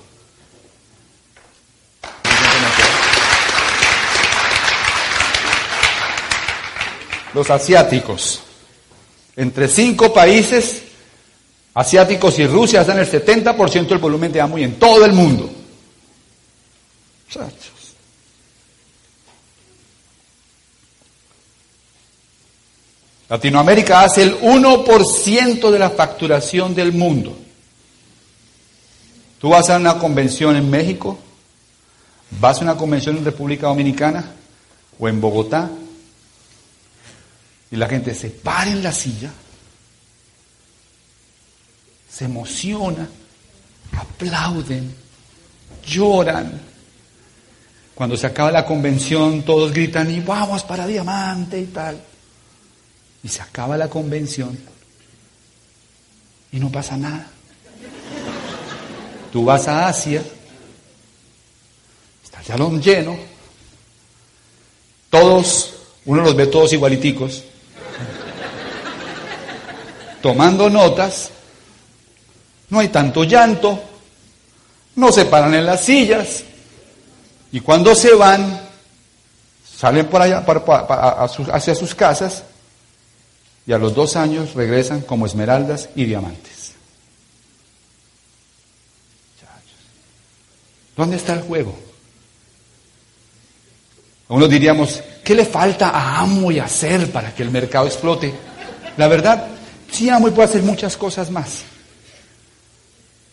Los 7.34 7.50
asiáticos, 7.50 8.40
entre 9.34 9.66
cinco 9.66 10.14
países 10.14 10.82
asiáticos 11.74 12.38
y 12.38 12.46
Rusia, 12.46 12.82
están 12.82 13.00
el 13.00 13.10
70% 13.10 13.88
del 13.88 13.98
volumen 13.98 14.30
de 14.30 14.40
amo 14.40 14.58
y 14.58 14.62
en 14.62 14.78
todo 14.78 15.04
el 15.04 15.12
mundo. 15.12 15.50
Latinoamérica 23.28 24.02
hace 24.02 24.22
el 24.22 24.38
1% 24.40 25.70
de 25.70 25.78
la 25.78 25.90
facturación 25.90 26.74
del 26.74 26.92
mundo. 26.92 27.36
Tú 29.40 29.48
vas 29.48 29.70
a 29.70 29.76
una 29.76 29.98
convención 29.98 30.56
en 30.56 30.68
México, 30.68 31.18
vas 32.38 32.58
a 32.58 32.62
una 32.62 32.76
convención 32.76 33.16
en 33.16 33.24
República 33.24 33.66
Dominicana 33.66 34.32
o 34.98 35.08
en 35.08 35.20
Bogotá 35.20 35.70
y 37.70 37.76
la 37.76 37.88
gente 37.88 38.14
se 38.14 38.30
para 38.30 38.70
en 38.70 38.82
la 38.82 38.92
silla, 38.92 39.30
se 42.08 42.26
emociona, 42.26 43.08
aplauden, 43.96 44.94
lloran. 45.86 46.60
Cuando 47.94 48.16
se 48.16 48.26
acaba 48.26 48.50
la 48.50 48.66
convención 48.66 49.42
todos 49.42 49.72
gritan 49.72 50.10
y 50.10 50.20
vamos 50.20 50.62
para 50.62 50.86
diamante 50.86 51.58
y 51.58 51.66
tal 51.66 52.13
y 53.24 53.28
se 53.28 53.40
acaba 53.40 53.78
la 53.78 53.88
convención 53.88 54.56
y 56.52 56.58
no 56.60 56.70
pasa 56.70 56.96
nada. 56.96 57.26
Tú 59.32 59.44
vas 59.44 59.66
a 59.66 59.88
Asia, 59.88 60.22
está 62.22 62.40
el 62.40 62.46
salón 62.46 62.82
lleno, 62.82 63.16
todos, 65.08 65.72
uno 66.04 66.22
los 66.22 66.36
ve 66.36 66.46
todos 66.46 66.74
igualiticos, 66.74 67.42
tomando 70.20 70.68
notas, 70.68 71.30
no 72.68 72.78
hay 72.78 72.88
tanto 72.88 73.24
llanto, 73.24 73.82
no 74.96 75.10
se 75.10 75.24
paran 75.24 75.54
en 75.54 75.64
las 75.64 75.80
sillas 75.80 76.44
y 77.50 77.60
cuando 77.60 77.94
se 77.94 78.14
van, 78.14 78.68
salen 79.76 80.06
por 80.06 80.20
allá 80.20 80.44
hacia 81.52 81.74
sus 81.74 81.94
casas 81.94 82.44
y 83.66 83.72
a 83.72 83.78
los 83.78 83.94
dos 83.94 84.16
años 84.16 84.54
regresan 84.54 85.00
como 85.00 85.26
esmeraldas 85.26 85.88
y 85.94 86.04
diamantes. 86.04 86.74
¿Dónde 90.96 91.16
está 91.16 91.34
el 91.34 91.42
juego? 91.42 91.74
Uno 94.28 94.46
diríamos, 94.46 95.02
¿qué 95.24 95.34
le 95.34 95.44
falta 95.44 95.90
a 95.90 96.20
Amway 96.20 96.60
hacer 96.60 97.10
para 97.10 97.34
que 97.34 97.42
el 97.42 97.50
mercado 97.50 97.86
explote? 97.86 98.32
La 98.96 99.08
verdad, 99.08 99.48
sí, 99.90 100.08
Amway 100.08 100.32
puede 100.32 100.48
hacer 100.48 100.62
muchas 100.62 100.96
cosas 100.96 101.30
más. 101.30 101.62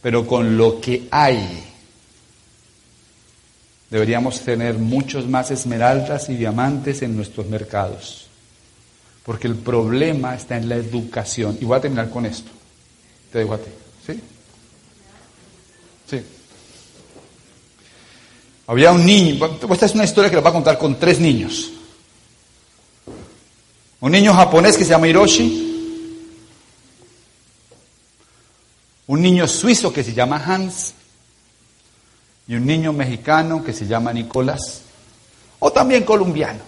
Pero 0.02 0.26
con 0.26 0.58
lo 0.58 0.82
que 0.82 1.08
hay, 1.12 1.64
deberíamos 3.92 4.42
tener 4.42 4.80
muchos 4.80 5.28
más 5.28 5.52
esmeraldas 5.52 6.30
y 6.30 6.36
diamantes 6.36 7.04
en 7.04 7.16
nuestros 7.16 7.46
mercados. 7.46 8.31
Porque 9.32 9.48
el 9.48 9.56
problema 9.56 10.36
está 10.36 10.58
en 10.58 10.68
la 10.68 10.76
educación. 10.76 11.58
Y 11.62 11.64
voy 11.64 11.78
a 11.78 11.80
terminar 11.80 12.10
con 12.10 12.26
esto. 12.26 12.52
Te 13.32 13.40
dejo 13.40 13.54
a 13.54 13.58
ti. 13.60 13.72
¿Sí? 14.06 14.22
Sí. 16.10 16.22
Había 18.68 18.92
un 18.92 19.06
niño, 19.06 19.58
esta 19.72 19.86
es 19.86 19.96
una 19.96 20.04
historia 20.04 20.30
que 20.30 20.36
les 20.36 20.44
voy 20.44 20.50
a 20.50 20.54
contar 20.54 20.78
con 20.78 21.00
tres 21.00 21.22
niños. 21.22 21.72
Un 24.02 24.12
niño 24.12 24.34
japonés 24.34 24.76
que 24.76 24.84
se 24.84 24.90
llama 24.90 25.08
Hiroshi, 25.08 26.02
un 29.08 29.22
niño 29.22 29.48
suizo 29.48 29.94
que 29.94 30.04
se 30.04 30.14
llama 30.14 30.44
Hans 30.46 30.94
y 32.50 32.56
un 32.56 32.66
niño 32.66 32.92
mexicano 32.92 33.64
que 33.64 33.72
se 33.72 33.88
llama 33.88 34.12
Nicolás, 34.12 34.82
o 35.60 35.72
también 35.72 36.04
colombiano, 36.04 36.60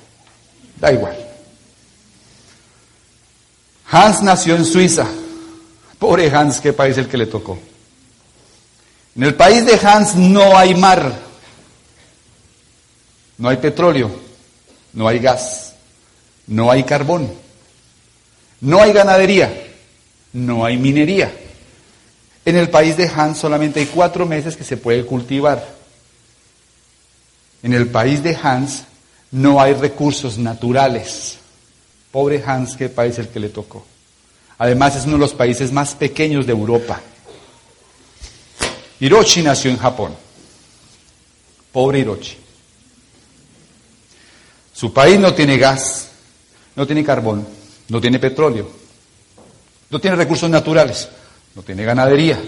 da 0.80 0.94
igual. 0.94 1.33
Hans 3.94 4.24
nació 4.24 4.56
en 4.56 4.66
Suiza, 4.66 5.06
pobre 6.00 6.28
Hans, 6.32 6.60
qué 6.60 6.74
país 6.74 6.98
el 6.98 7.08
que 7.08 7.16
le 7.16 7.28
tocó. 7.28 7.60
En 9.16 9.22
el 9.22 9.36
país 9.36 9.68
de 9.68 9.80
Hans 9.88 10.16
no 10.16 10.58
hay 10.58 10.74
mar, 10.74 11.14
no 13.38 13.50
hay 13.50 13.58
petróleo, 13.58 14.10
no 14.94 15.08
hay 15.08 15.20
gas, 15.20 15.76
no 16.48 16.72
hay 16.72 16.84
carbón, 16.86 17.32
no 18.62 18.82
hay 18.82 18.94
ganadería, 18.94 19.54
no 20.34 20.66
hay 20.66 20.78
minería. 20.78 21.32
En 22.46 22.56
el 22.56 22.72
país 22.72 22.98
de 22.98 23.08
Hans 23.16 23.38
solamente 23.38 23.80
hay 23.80 23.86
cuatro 23.86 24.26
meses 24.26 24.56
que 24.56 24.64
se 24.64 24.78
puede 24.78 25.06
cultivar. 25.06 25.64
En 27.62 27.74
el 27.76 27.88
país 27.90 28.24
de 28.24 28.36
Hans 28.42 28.86
no 29.30 29.62
hay 29.62 29.76
recursos 29.76 30.40
naturales. 30.40 31.43
Pobre 32.14 32.42
Hans, 32.46 32.78
qué 32.78 32.88
país 32.88 33.20
el 33.20 33.28
que 33.28 33.42
le 33.42 33.50
tocó. 33.50 33.86
Además 34.58 34.96
es 34.96 35.04
uno 35.04 35.14
de 35.14 35.20
los 35.20 35.34
países 35.34 35.74
más 35.74 35.96
pequeños 35.96 36.46
de 36.46 36.54
Europa. 36.54 37.02
Hiroshi 39.02 39.42
nació 39.42 39.70
en 39.70 39.78
Japón. 39.78 40.16
Pobre 41.74 42.00
Hiroshi. 42.00 42.38
Su 44.72 44.94
país 44.94 45.20
no 45.20 45.34
tiene 45.34 45.58
gas, 45.58 46.08
no 46.78 46.88
tiene 46.88 47.04
carbón, 47.04 47.46
no 47.90 48.00
tiene 48.00 48.20
petróleo, 48.20 48.72
no 49.90 50.00
tiene 50.00 50.16
recursos 50.16 50.50
naturales 50.50 51.10
no 51.56 51.62
tiene 51.62 51.84
ganadería, 51.84 52.42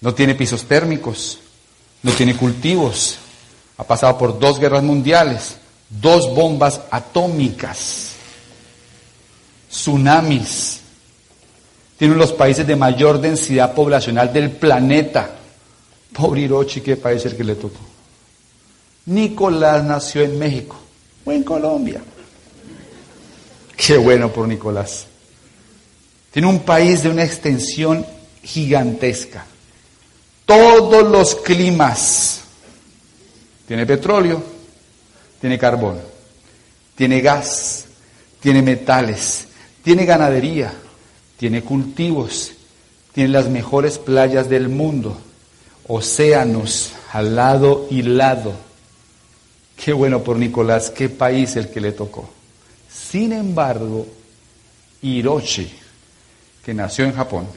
no 0.00 0.14
tiene 0.14 0.34
pisos 0.34 0.64
térmicos, 0.64 1.38
no 2.02 2.12
tiene 2.12 2.36
cultivos, 2.36 3.16
ha 3.76 3.84
pasado 3.84 4.16
por 4.18 4.38
dos 4.38 4.58
guerras 4.58 4.82
mundiales, 4.82 5.56
dos 6.00 6.34
bombas 6.34 6.80
atómicas, 6.90 8.12
tsunamis, 9.70 10.80
tiene 12.02 12.16
los 12.16 12.32
países 12.32 12.66
de 12.66 12.74
mayor 12.74 13.20
densidad 13.20 13.74
poblacional 13.74 14.32
del 14.32 14.50
planeta. 14.50 15.36
Pobre 16.12 16.40
Hirochi, 16.40 16.80
qué 16.80 16.96
país 16.96 17.24
el 17.26 17.36
que 17.36 17.44
le 17.44 17.54
tocó. 17.54 17.78
Nicolás 19.06 19.84
nació 19.84 20.22
en 20.22 20.36
México 20.36 20.76
o 21.24 21.30
en 21.30 21.44
Colombia. 21.44 22.02
Qué 23.76 23.96
bueno 23.96 24.32
por 24.32 24.48
Nicolás. 24.48 25.06
Tiene 26.32 26.48
un 26.48 26.60
país 26.60 27.02
de 27.04 27.10
una 27.10 27.24
extensión 27.24 28.04
gigantesca. 28.42 29.44
Todos 30.44 31.08
los 31.08 31.36
climas. 31.36 32.40
Tiene 33.66 33.86
petróleo, 33.86 34.42
tiene 35.42 35.58
carbón, 35.58 36.00
tiene 36.94 37.20
gas, 37.20 37.86
tiene 38.40 38.62
metales, 38.62 39.48
tiene 39.82 40.06
ganadería, 40.06 40.72
tiene 41.36 41.62
cultivos, 41.62 42.52
tiene 43.12 43.30
las 43.30 43.48
mejores 43.48 43.98
playas 43.98 44.48
del 44.48 44.68
mundo, 44.68 45.18
océanos 45.88 46.92
al 47.12 47.34
lado 47.34 47.88
y 47.90 48.02
lado. 48.02 48.54
Qué 49.76 49.92
bueno 49.92 50.22
por 50.22 50.36
Nicolás, 50.38 50.90
qué 50.90 51.08
país 51.08 51.56
el 51.56 51.70
que 51.70 51.80
le 51.80 51.90
tocó. 51.90 52.30
Sin 52.88 53.32
embargo, 53.32 54.06
Hiroshi 55.02 55.70
que 56.64 56.72
nació 56.72 57.04
en 57.04 57.14
Japón, 57.14 57.48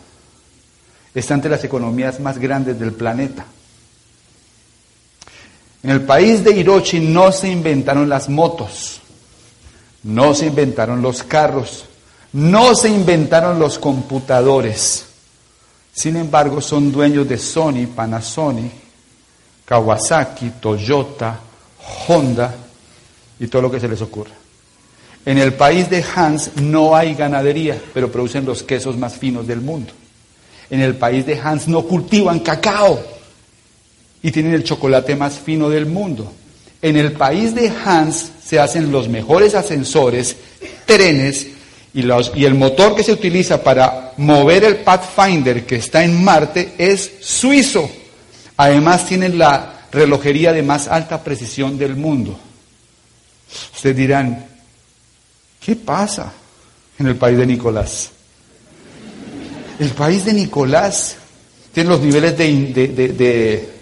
está 1.14 1.36
entre 1.36 1.52
las 1.52 1.64
economías 1.64 2.20
más 2.20 2.40
grandes 2.40 2.80
del 2.80 2.94
planeta. 2.94 3.46
En 5.86 5.92
el 5.92 6.02
país 6.02 6.44
de 6.44 6.52
Hiroshi 6.52 7.00
no 7.00 7.32
se 7.32 7.48
inventaron 7.48 8.10
las 8.10 8.28
motos, 8.28 9.00
no 10.02 10.34
se 10.34 10.48
inventaron 10.48 11.00
los 11.00 11.22
carros, 11.22 11.86
no 12.34 12.74
se 12.74 12.90
inventaron 12.90 13.60
los 13.60 13.78
computadores. 13.78 15.06
Sin 15.94 16.16
embargo, 16.16 16.60
son 16.60 16.92
dueños 16.92 17.30
de 17.30 17.38
Sony, 17.38 17.86
Panasonic, 17.96 18.72
Kawasaki, 19.64 20.54
Toyota, 20.60 21.40
Honda 22.08 22.56
y 23.40 23.46
todo 23.46 23.62
lo 23.62 23.70
que 23.70 23.80
se 23.80 23.88
les 23.88 24.02
ocurra. 24.02 24.34
En 25.24 25.38
el 25.38 25.54
país 25.54 25.88
de 25.88 26.04
Hans 26.16 26.56
no 26.56 26.96
hay 26.96 27.14
ganadería, 27.14 27.80
pero 27.94 28.12
producen 28.12 28.44
los 28.44 28.64
quesos 28.64 28.98
más 28.98 29.18
finos 29.18 29.46
del 29.46 29.62
mundo. 29.62 29.94
En 30.68 30.82
el 30.82 30.96
país 30.96 31.28
de 31.28 31.40
Hans 31.40 31.68
no 31.68 31.84
cultivan 31.84 32.40
cacao 32.40 33.15
y 34.26 34.32
tienen 34.32 34.56
el 34.56 34.64
chocolate 34.64 35.16
más 35.16 35.38
fino 35.38 35.70
del 35.70 35.86
mundo. 35.86 36.34
En 36.82 36.98
el 36.98 37.12
país 37.12 37.54
de 37.54 37.72
Hans 37.86 38.32
se 38.44 38.60
hacen 38.60 38.92
los 38.92 39.08
mejores 39.08 39.54
ascensores, 39.54 40.36
trenes 40.88 41.46
y, 41.94 42.02
y 42.02 42.46
el 42.46 42.56
motor 42.56 42.96
que 42.96 43.04
se 43.04 43.12
utiliza 43.12 43.64
para 43.64 44.14
mover 44.18 44.64
el 44.64 44.78
Pathfinder 44.78 45.64
que 45.64 45.76
está 45.76 46.04
en 46.04 46.24
Marte 46.24 46.74
es 46.80 47.12
suizo. 47.22 47.88
Además 48.58 49.06
tienen 49.06 49.38
la 49.38 49.86
relojería 49.92 50.54
de 50.54 50.64
más 50.64 50.88
alta 50.88 51.24
precisión 51.24 51.78
del 51.78 51.96
mundo. 51.96 52.36
Ustedes 53.76 53.96
dirán, 53.96 54.48
¿Qué 55.64 55.76
pasa 55.76 56.34
en 56.98 57.06
el 57.06 57.16
país 57.16 57.38
de 57.38 57.46
Nicolás? 57.46 58.10
El 59.80 59.90
país 59.92 60.26
de 60.26 60.34
Nicolás 60.34 61.16
tiene 61.72 61.90
los 61.90 62.02
niveles 62.02 62.36
de, 62.36 63.75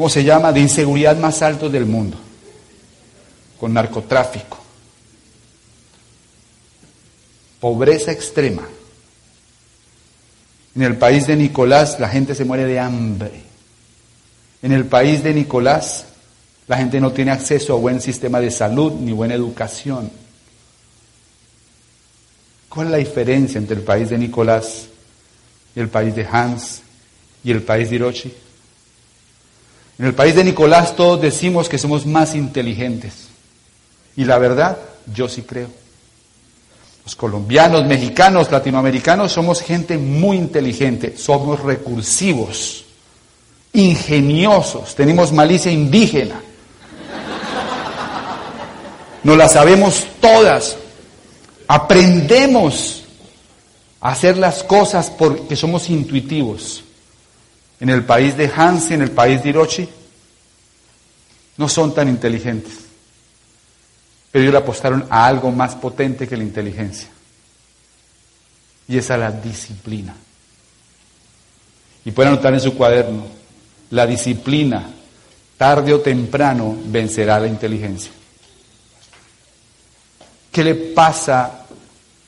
¿cómo 0.00 0.08
se 0.08 0.24
llama?, 0.24 0.50
de 0.50 0.60
inseguridad 0.60 1.14
más 1.18 1.42
altos 1.42 1.70
del 1.70 1.84
mundo, 1.84 2.16
con 3.60 3.74
narcotráfico, 3.74 4.56
pobreza 7.60 8.10
extrema. 8.10 8.66
En 10.74 10.82
el 10.84 10.96
país 10.96 11.26
de 11.26 11.36
Nicolás 11.36 12.00
la 12.00 12.08
gente 12.08 12.34
se 12.34 12.46
muere 12.46 12.64
de 12.64 12.80
hambre. 12.80 13.42
En 14.62 14.72
el 14.72 14.86
país 14.86 15.22
de 15.22 15.34
Nicolás 15.34 16.06
la 16.66 16.78
gente 16.78 16.98
no 16.98 17.12
tiene 17.12 17.32
acceso 17.32 17.74
a 17.74 17.76
buen 17.76 18.00
sistema 18.00 18.40
de 18.40 18.50
salud 18.50 18.92
ni 18.92 19.12
buena 19.12 19.34
educación. 19.34 20.10
¿Cuál 22.70 22.86
es 22.86 22.92
la 22.92 22.96
diferencia 22.96 23.58
entre 23.58 23.76
el 23.76 23.82
país 23.82 24.08
de 24.08 24.16
Nicolás 24.16 24.86
y 25.76 25.80
el 25.80 25.90
país 25.90 26.14
de 26.14 26.24
Hans 26.24 26.80
y 27.44 27.50
el 27.50 27.60
país 27.60 27.90
de 27.90 27.96
Hiroshi? 27.96 28.32
En 30.00 30.06
el 30.06 30.14
país 30.14 30.34
de 30.34 30.44
Nicolás 30.44 30.96
todos 30.96 31.20
decimos 31.20 31.68
que 31.68 31.76
somos 31.76 32.06
más 32.06 32.34
inteligentes. 32.34 33.28
Y 34.16 34.24
la 34.24 34.38
verdad, 34.38 34.78
yo 35.14 35.28
sí 35.28 35.42
creo. 35.42 35.68
Los 37.04 37.14
colombianos, 37.14 37.84
mexicanos, 37.84 38.50
latinoamericanos 38.50 39.30
somos 39.30 39.60
gente 39.60 39.98
muy 39.98 40.38
inteligente, 40.38 41.18
somos 41.18 41.60
recursivos, 41.60 42.86
ingeniosos, 43.74 44.94
tenemos 44.94 45.32
malicia 45.32 45.70
indígena. 45.70 46.40
Nos 49.22 49.36
la 49.36 49.48
sabemos 49.50 50.06
todas, 50.18 50.78
Aprendemos 51.68 53.02
a 54.00 54.10
hacer 54.10 54.38
las 54.38 54.64
cosas 54.64 55.08
porque 55.10 55.54
somos 55.54 55.88
intuitivos. 55.88 56.82
En 57.80 57.88
el 57.88 58.04
país 58.04 58.36
de 58.36 58.50
Hansi, 58.54 58.94
en 58.94 59.02
el 59.02 59.10
país 59.10 59.42
de 59.42 59.48
Hiroshi, 59.48 59.88
no 61.56 61.68
son 61.68 61.94
tan 61.94 62.08
inteligentes. 62.08 62.72
Pero 64.30 64.42
ellos 64.42 64.52
le 64.52 64.58
apostaron 64.58 65.06
a 65.08 65.26
algo 65.26 65.50
más 65.50 65.74
potente 65.74 66.28
que 66.28 66.36
la 66.36 66.44
inteligencia. 66.44 67.08
Y 68.86 68.98
es 68.98 69.10
a 69.10 69.16
la 69.16 69.32
disciplina. 69.32 70.14
Y 72.04 72.10
pueden 72.12 72.34
anotar 72.34 72.52
en 72.52 72.60
su 72.60 72.74
cuaderno, 72.74 73.26
la 73.90 74.06
disciplina, 74.06 74.90
tarde 75.56 75.92
o 75.92 76.00
temprano, 76.00 76.76
vencerá 76.86 77.40
la 77.40 77.46
inteligencia. 77.46 78.12
¿Qué 80.52 80.64
le 80.64 80.74
pasa 80.74 81.66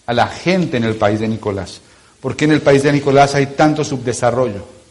a 0.06 0.12
la 0.12 0.28
gente 0.28 0.76
en 0.76 0.84
el 0.84 0.96
país 0.96 1.20
de 1.20 1.28
Nicolás? 1.28 1.80
¿Por 2.20 2.36
qué 2.36 2.44
en 2.44 2.52
el 2.52 2.62
país 2.62 2.82
de 2.82 2.92
Nicolás 2.92 3.34
hay 3.34 3.46
tanto 3.48 3.82
subdesarrollo? 3.82 4.81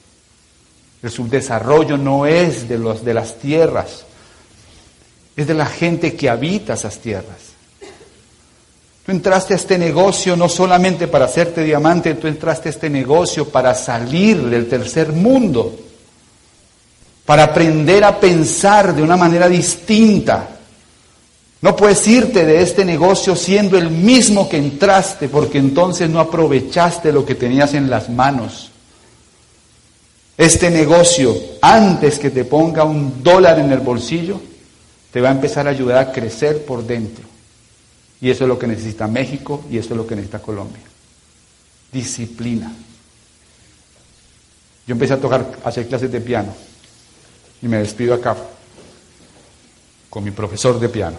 El 1.03 1.09
subdesarrollo 1.09 1.97
no 1.97 2.25
es 2.25 2.69
de, 2.69 2.77
los, 2.77 3.03
de 3.03 3.13
las 3.13 3.39
tierras, 3.39 4.03
es 5.35 5.47
de 5.47 5.53
la 5.53 5.65
gente 5.65 6.15
que 6.15 6.29
habita 6.29 6.73
esas 6.73 6.99
tierras. 6.99 7.51
Tú 9.05 9.11
entraste 9.11 9.53
a 9.53 9.57
este 9.57 9.79
negocio 9.79 10.35
no 10.35 10.47
solamente 10.47 11.07
para 11.07 11.25
hacerte 11.25 11.63
diamante, 11.63 12.13
tú 12.15 12.27
entraste 12.27 12.69
a 12.69 12.71
este 12.71 12.89
negocio 12.89 13.49
para 13.49 13.73
salir 13.73 14.37
del 14.43 14.69
tercer 14.69 15.11
mundo, 15.11 15.75
para 17.25 17.45
aprender 17.45 18.03
a 18.03 18.19
pensar 18.19 18.93
de 18.93 19.01
una 19.01 19.17
manera 19.17 19.49
distinta. 19.49 20.49
No 21.61 21.75
puedes 21.75 22.07
irte 22.07 22.45
de 22.45 22.61
este 22.61 22.85
negocio 22.85 23.35
siendo 23.35 23.77
el 23.77 23.89
mismo 23.89 24.47
que 24.47 24.57
entraste, 24.57 25.29
porque 25.29 25.57
entonces 25.57 26.09
no 26.09 26.19
aprovechaste 26.19 27.11
lo 27.11 27.25
que 27.25 27.35
tenías 27.35 27.73
en 27.73 27.89
las 27.89 28.09
manos. 28.09 28.70
Este 30.41 30.71
negocio, 30.71 31.37
antes 31.61 32.17
que 32.17 32.31
te 32.31 32.45
ponga 32.45 32.83
un 32.83 33.21
dólar 33.21 33.59
en 33.59 33.71
el 33.71 33.77
bolsillo, 33.77 34.41
te 35.11 35.21
va 35.21 35.29
a 35.29 35.33
empezar 35.33 35.67
a 35.67 35.69
ayudar 35.69 35.99
a 35.99 36.11
crecer 36.11 36.65
por 36.65 36.83
dentro. 36.83 37.23
Y 38.19 38.31
eso 38.31 38.45
es 38.45 38.47
lo 38.47 38.57
que 38.57 38.65
necesita 38.65 39.05
México 39.05 39.63
y 39.69 39.77
eso 39.77 39.89
es 39.91 39.97
lo 39.97 40.07
que 40.07 40.15
necesita 40.15 40.39
Colombia. 40.39 40.81
Disciplina. 41.93 42.73
Yo 44.87 44.93
empecé 44.93 45.13
a 45.13 45.21
tocar, 45.21 45.59
a 45.63 45.69
hacer 45.69 45.87
clases 45.87 46.11
de 46.11 46.21
piano 46.21 46.55
y 47.61 47.67
me 47.67 47.77
despido 47.77 48.15
acá 48.15 48.35
con 50.09 50.23
mi 50.23 50.31
profesor 50.31 50.79
de 50.79 50.89
piano. 50.89 51.17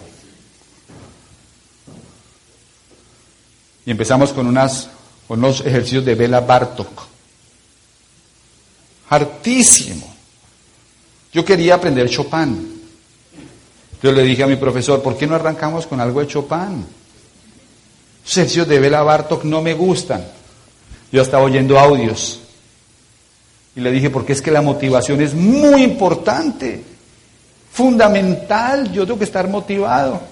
Y 3.87 3.93
empezamos 3.93 4.33
con, 4.33 4.49
unas, 4.49 4.89
con 5.29 5.39
unos 5.39 5.61
ejercicios 5.61 6.05
de 6.05 6.17
Vela 6.17 6.41
Bartok. 6.41 7.12
Hartísimo. 9.13 10.11
Yo 11.35 11.45
quería 11.45 11.75
aprender 11.75 12.09
Chopin. 12.09 12.81
Yo 14.03 14.11
le 14.11 14.23
dije 14.23 14.43
a 14.43 14.47
mi 14.47 14.57
profesor, 14.57 15.03
¿por 15.03 15.19
qué 15.19 15.27
no 15.27 15.35
arrancamos 15.35 15.87
con 15.87 16.01
algo 16.01 16.21
de 16.21 16.29
Chopin? 16.29 16.87
Los 18.25 18.69
de 18.69 18.81
Bela 18.81 19.03
Bartok 19.03 19.45
no 19.45 19.61
me 19.61 19.75
gustan. 19.75 20.25
Yo 21.13 21.21
estaba 21.21 21.45
oyendo 21.45 21.79
audios. 21.79 22.41
Y 23.77 23.81
le 23.81 23.93
dije, 23.93 24.09
porque 24.09 24.33
es 24.33 24.41
que 24.41 24.51
la 24.51 24.63
motivación 24.63 25.21
es 25.21 25.35
muy 25.35 25.83
importante, 25.83 26.83
fundamental, 27.71 28.91
yo 28.93 29.05
tengo 29.05 29.19
que 29.19 29.27
estar 29.27 29.47
motivado. 29.47 30.23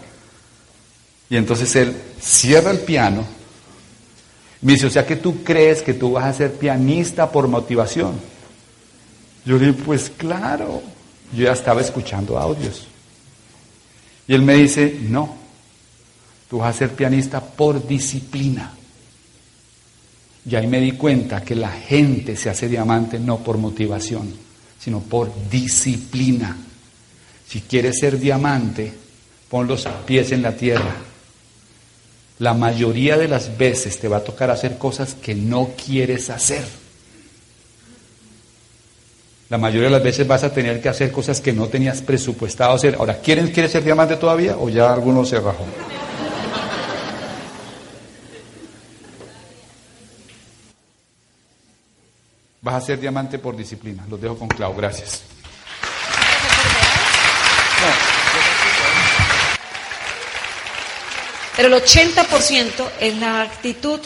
Y 1.29 1.37
entonces 1.37 1.77
él 1.77 1.95
cierra 2.19 2.71
el 2.71 2.81
piano. 2.81 3.27
Me 4.63 4.73
dice, 4.73 4.87
o 4.87 4.91
sea 4.91 5.05
que 5.05 5.17
tú 5.17 5.45
crees 5.45 5.83
que 5.83 5.93
tú 5.93 6.13
vas 6.13 6.25
a 6.25 6.33
ser 6.33 6.55
pianista 6.55 7.31
por 7.31 7.47
motivación. 7.47 8.40
Yo 9.45 9.57
le 9.57 9.67
dije, 9.67 9.83
pues 9.85 10.11
claro, 10.11 10.83
yo 11.33 11.45
ya 11.45 11.53
estaba 11.53 11.81
escuchando 11.81 12.39
audios. 12.39 12.87
Y 14.27 14.35
él 14.35 14.43
me 14.43 14.55
dice, 14.55 14.99
no, 15.03 15.35
tú 16.49 16.59
vas 16.59 16.75
a 16.75 16.79
ser 16.79 16.91
pianista 16.91 17.41
por 17.41 17.87
disciplina. 17.87 18.73
Y 20.49 20.55
ahí 20.55 20.67
me 20.67 20.81
di 20.81 20.93
cuenta 20.93 21.43
que 21.43 21.55
la 21.55 21.71
gente 21.71 22.37
se 22.37 22.51
hace 22.51 22.69
diamante 22.69 23.19
no 23.19 23.39
por 23.39 23.59
motivación, 23.59 24.33
sino 24.79 25.01
por 25.01 25.33
disciplina. 25.51 26.57
Si 27.47 27.63
quieres 27.63 27.99
ser 27.99 28.19
diamante, 28.19 28.93
pon 29.49 29.67
los 29.67 29.87
pies 30.07 30.33
en 30.33 30.43
la 30.43 30.57
tierra. 30.57 30.97
La 32.39 32.55
mayoría 32.55 33.19
de 33.19 33.29
las 33.29 33.59
veces 33.59 33.99
te 33.99 34.09
va 34.09 34.19
a 34.19 34.25
tocar 34.25 34.51
hacer 34.51 34.79
cosas 34.79 35.15
que 35.15 35.35
no 35.35 35.71
quieres 35.77 36.31
hacer. 36.31 36.80
La 39.51 39.59
mayoría 39.59 39.89
de 39.89 39.91
las 39.91 40.03
veces 40.05 40.29
vas 40.29 40.45
a 40.45 40.53
tener 40.53 40.81
que 40.81 40.89
hacer 40.89 41.11
cosas 41.11 41.41
que 41.41 41.53
no 41.53 41.67
tenías 41.67 42.03
presupuestado 42.03 42.73
hacer. 42.73 42.95
Ahora, 42.95 43.19
¿quieren, 43.19 43.49
¿quieres 43.49 43.73
ser 43.73 43.83
diamante 43.83 44.15
todavía 44.15 44.57
o 44.57 44.69
ya 44.69 44.93
alguno 44.93 45.25
se 45.25 45.41
bajó? 45.41 45.67
Vas 52.63 52.75
a 52.77 52.81
ser 52.87 53.01
diamante 53.01 53.41
por 53.41 53.57
disciplina. 53.57 54.07
Los 54.09 54.21
dejo 54.21 54.39
con 54.39 54.47
Clau. 54.47 54.73
Gracias. 54.77 55.23
Pero 61.57 61.75
el 61.75 61.83
80% 61.83 62.89
es 63.01 63.19
la 63.19 63.43
actitud. 63.43 63.99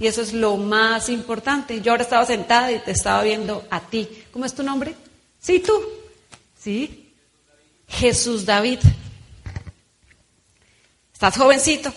Y 0.00 0.06
eso 0.06 0.22
es 0.22 0.32
lo 0.32 0.56
más 0.56 1.10
importante. 1.10 1.82
Yo 1.82 1.92
ahora 1.92 2.04
estaba 2.04 2.24
sentada 2.24 2.72
y 2.72 2.78
te 2.78 2.92
estaba 2.92 3.22
viendo 3.22 3.66
a 3.70 3.80
ti. 3.80 4.08
¿Cómo 4.32 4.46
es 4.46 4.54
tu 4.54 4.62
nombre? 4.62 4.94
Sí, 5.38 5.60
tú. 5.60 5.78
¿Sí? 6.58 7.12
Jesús 7.86 8.46
David. 8.46 8.78
Estás 11.12 11.36
jovencito. 11.36 11.92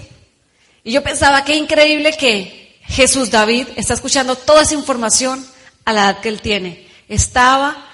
Y 0.83 0.91
yo 0.91 1.01
pensaba, 1.01 1.45
qué 1.45 1.55
increíble 1.55 2.11
que 2.17 2.77
Jesús 2.87 3.31
David 3.31 3.69
está 3.77 3.93
escuchando 3.93 4.35
toda 4.35 4.63
esa 4.63 4.75
información 4.75 5.45
a 5.85 5.93
la 5.93 6.03
edad 6.03 6.19
que 6.19 6.27
él 6.27 6.41
tiene. 6.41 6.89
Estaba, 7.07 7.87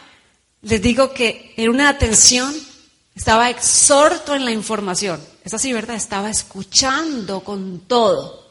les 0.63 0.81
digo 0.81 1.13
que 1.13 1.53
en 1.55 1.69
una 1.69 1.87
atención, 1.87 2.55
estaba 3.15 3.51
exhorto 3.51 4.33
en 4.33 4.43
la 4.43 4.51
información. 4.51 5.23
Es 5.43 5.53
así, 5.53 5.71
¿verdad? 5.71 5.97
Estaba 5.97 6.31
escuchando 6.31 7.41
con 7.41 7.81
todo. 7.81 8.48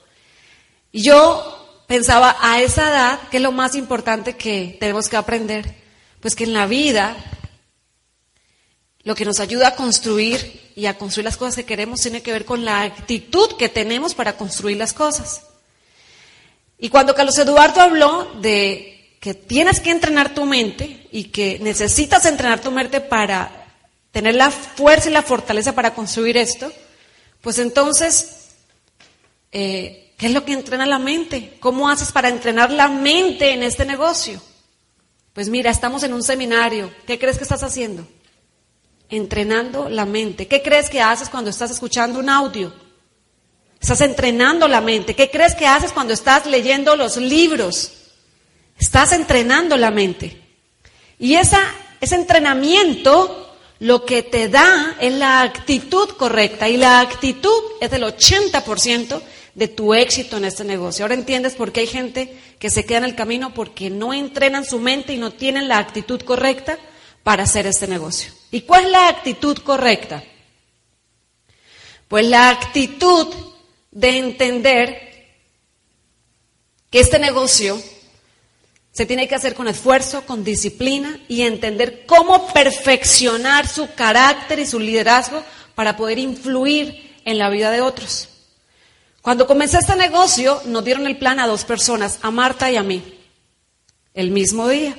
Yo 1.03 1.85
pensaba 1.87 2.37
a 2.41 2.61
esa 2.61 2.91
edad, 2.91 3.29
que 3.31 3.37
es 3.37 3.43
lo 3.43 3.53
más 3.53 3.75
importante 3.75 4.37
que 4.37 4.77
tenemos 4.81 5.09
que 5.09 5.17
aprender, 5.17 5.75
pues 6.21 6.35
que 6.35 6.45
en 6.45 6.53
la 6.53 6.67
vida 6.67 7.17
lo 9.05 9.15
que 9.15 9.25
nos 9.25 9.41
ayuda 9.41 9.69
a 9.69 9.77
construir 9.77 10.73
y 10.75 10.87
a 10.87 10.99
construir 10.99 11.25
las 11.25 11.37
cosas 11.37 11.55
que 11.55 11.65
queremos 11.65 12.01
tiene 12.01 12.21
que 12.21 12.33
ver 12.33 12.45
con 12.45 12.65
la 12.65 12.83
actitud 12.83 13.57
que 13.57 13.69
tenemos 13.69 14.15
para 14.15 14.37
construir 14.37 14.77
las 14.77 14.93
cosas. 14.93 15.43
Y 16.79 16.89
cuando 16.89 17.15
Carlos 17.15 17.39
Eduardo 17.39 17.81
habló 17.81 18.35
de 18.41 19.17
que 19.21 19.35
tienes 19.35 19.81
que 19.81 19.91
entrenar 19.91 20.35
tu 20.35 20.45
mente 20.47 21.09
y 21.11 21.25
que 21.25 21.59
necesitas 21.61 22.27
entrenar 22.27 22.61
tu 22.61 22.71
mente 22.71 23.01
para 23.01 23.67
tener 24.11 24.35
la 24.35 24.51
fuerza 24.51 25.09
y 25.09 25.13
la 25.13 25.23
fortaleza 25.23 25.75
para 25.75 25.95
construir 25.95 26.37
esto, 26.37 26.73
pues 27.41 27.59
entonces 27.59 28.49
eh, 29.53 30.08
¿Qué 30.19 30.27
es 30.27 30.33
lo 30.33 30.45
que 30.45 30.53
entrena 30.53 30.85
la 30.85 30.99
mente? 30.99 31.57
¿Cómo 31.61 31.89
haces 31.89 32.11
para 32.11 32.29
entrenar 32.29 32.73
la 32.73 32.89
mente 32.89 33.53
en 33.53 33.63
este 33.63 33.85
negocio? 33.85 34.43
Pues 35.33 35.49
mira, 35.49 35.71
estamos 35.71 36.03
en 36.03 36.13
un 36.13 36.25
seminario. 36.25 36.93
¿Qué 37.07 37.21
crees 37.21 37.39
que 37.39 37.45
estás 37.45 37.63
haciendo? 37.63 38.05
Entrenando 39.09 39.89
la 39.89 40.05
mente. 40.07 40.49
¿Qué 40.49 40.61
crees 40.61 40.91
que 40.91 41.01
haces 41.01 41.29
cuando 41.29 41.51
estás 41.51 41.71
escuchando 41.71 42.19
un 42.19 42.29
audio? 42.29 42.75
Estás 43.81 44.01
entrenando 44.01 44.67
la 44.67 44.81
mente. 44.81 45.15
¿Qué 45.15 45.31
crees 45.31 45.55
que 45.55 45.69
haces 45.69 45.93
cuando 45.93 46.13
estás 46.13 46.47
leyendo 46.47 46.97
los 46.97 47.17
libros? 47.17 47.93
Estás 48.77 49.13
entrenando 49.13 49.77
la 49.77 49.93
mente. 49.93 50.43
Y 51.21 51.37
ese 51.37 51.59
entrenamiento 52.01 53.57
lo 53.79 54.05
que 54.05 54.25
te 54.25 54.49
da 54.49 54.97
es 55.01 55.13
la 55.13 55.43
actitud 55.43 56.09
correcta. 56.17 56.69
Y 56.69 56.77
la 56.77 56.99
actitud 56.99 57.63
es 57.81 57.89
del 57.89 58.03
80% 58.03 59.23
de 59.59 59.67
tu 59.67 59.93
éxito 59.93 60.37
en 60.37 60.45
este 60.45 60.63
negocio. 60.63 61.05
Ahora 61.05 61.15
entiendes 61.15 61.57
por 61.57 61.73
qué 61.73 61.81
hay 61.81 61.89
gente 61.89 62.33
que 62.61 62.71
se 62.71 62.85
queda 62.85 62.99
en 62.99 63.05
el 63.05 63.17
camino 63.17 63.53
porque 63.53 63.91
no 63.91 64.15
entrenan 64.15 64.65
su 64.65 64.79
mente 64.79 65.15
y 65.15 65.17
no 65.17 65.33
tienen 65.33 65.67
la 65.67 65.79
actitud 65.79 66.23
correcta 66.23 66.79
para 67.25 67.43
hacer 67.43 67.67
este 67.67 67.89
negocio. 67.89 68.31
¿Y 68.53 68.61
cuál 68.61 68.85
es 68.85 68.93
la 68.93 69.09
actitud 69.09 69.59
correcta? 69.59 70.23
Pues 72.07 72.25
la 72.29 72.51
actitud 72.51 73.35
de 73.91 74.19
entender 74.19 75.27
que 76.89 77.01
este 77.01 77.19
negocio 77.19 77.83
se 78.93 79.07
tiene 79.07 79.27
que 79.27 79.35
hacer 79.35 79.55
con 79.55 79.67
esfuerzo, 79.67 80.25
con 80.25 80.45
disciplina 80.45 81.19
y 81.27 81.43
entender 81.43 82.07
cómo 82.07 82.47
perfeccionar 82.53 83.67
su 83.67 83.93
carácter 83.97 84.61
y 84.61 84.67
su 84.67 84.79
liderazgo 84.79 85.43
para 85.75 85.97
poder 85.97 86.21
influir 86.21 87.19
en 87.25 87.39
la 87.39 87.51
vida 87.51 87.73
de 87.73 87.81
otros. 87.81 88.29
Cuando 89.23 89.47
comencé 89.47 89.79
este 89.79 89.97
negocio, 89.97 90.63
nos 90.67 90.85
dieron 90.85 91.07
el 91.07 91.19
plan 91.19 91.41
a 91.41 91.47
dos 91.47 91.65
personas, 91.65 92.19
a 92.23 92.31
Marta 92.31 92.71
y 92.71 92.77
a 92.77 92.83
mí, 92.83 93.19
el 94.15 94.31
mismo 94.31 94.69
día. 94.69 94.97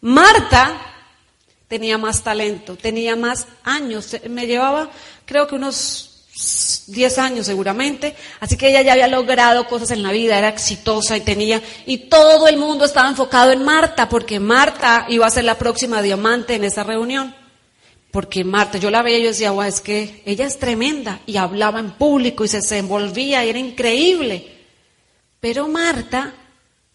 Marta 0.00 0.80
tenía 1.68 1.98
más 1.98 2.22
talento, 2.22 2.76
tenía 2.76 3.16
más 3.16 3.46
años, 3.64 4.16
me 4.28 4.46
llevaba 4.46 4.90
creo 5.24 5.46
que 5.46 5.54
unos 5.54 6.10
10 6.88 7.18
años 7.18 7.46
seguramente, 7.46 8.16
así 8.40 8.56
que 8.56 8.68
ella 8.68 8.82
ya 8.82 8.92
había 8.92 9.08
logrado 9.08 9.66
cosas 9.68 9.92
en 9.92 10.02
la 10.02 10.10
vida, 10.10 10.36
era 10.36 10.48
exitosa 10.48 11.16
y 11.16 11.20
tenía, 11.20 11.62
y 11.86 12.08
todo 12.08 12.48
el 12.48 12.56
mundo 12.56 12.84
estaba 12.84 13.08
enfocado 13.08 13.52
en 13.52 13.64
Marta, 13.64 14.08
porque 14.08 14.40
Marta 14.40 15.06
iba 15.08 15.26
a 15.26 15.30
ser 15.30 15.44
la 15.44 15.56
próxima 15.56 16.02
diamante 16.02 16.54
en 16.54 16.64
esa 16.64 16.82
reunión. 16.82 17.34
Porque 18.14 18.44
Marta, 18.44 18.78
yo 18.78 18.92
la 18.92 19.02
veía 19.02 19.18
y 19.18 19.22
yo 19.22 19.30
decía, 19.30 19.52
es 19.66 19.80
que 19.80 20.22
ella 20.24 20.46
es 20.46 20.60
tremenda, 20.60 21.18
y 21.26 21.36
hablaba 21.36 21.80
en 21.80 21.90
público 21.90 22.44
y 22.44 22.48
se 22.48 22.58
desenvolvía 22.58 23.44
y 23.44 23.48
era 23.48 23.58
increíble. 23.58 24.52
Pero 25.40 25.66
Marta 25.66 26.32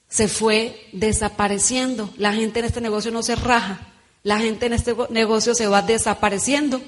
se 0.08 0.30
fue 0.30 0.88
desapareciendo. 0.94 2.10
La 2.16 2.32
gente 2.32 2.60
en 2.60 2.66
este 2.68 2.80
negocio 2.80 3.12
no 3.12 3.22
se 3.22 3.36
raja, 3.36 3.82
la 4.24 4.40
gente 4.40 4.68
en 4.68 4.72
este 4.72 4.96
negocio 5.10 5.54
se 5.56 5.68
va 5.68 5.82
desapareciendo. 5.82 6.82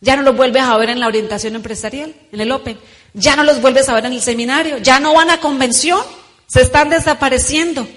Ya 0.00 0.14
no 0.14 0.22
los 0.22 0.36
vuelves 0.36 0.62
a 0.62 0.76
ver 0.76 0.90
en 0.90 1.00
la 1.00 1.08
orientación 1.08 1.56
empresarial, 1.56 2.14
en 2.30 2.40
el 2.40 2.52
Open. 2.52 2.78
Ya 3.12 3.34
no 3.34 3.42
los 3.42 3.60
vuelves 3.60 3.88
a 3.88 3.94
ver 3.94 4.06
en 4.06 4.12
el 4.12 4.22
seminario. 4.22 4.78
Ya 4.78 5.00
no 5.00 5.14
van 5.14 5.30
a 5.30 5.40
convención. 5.40 6.00
Se 6.46 6.60
están 6.60 6.90
desapareciendo. 6.90 7.88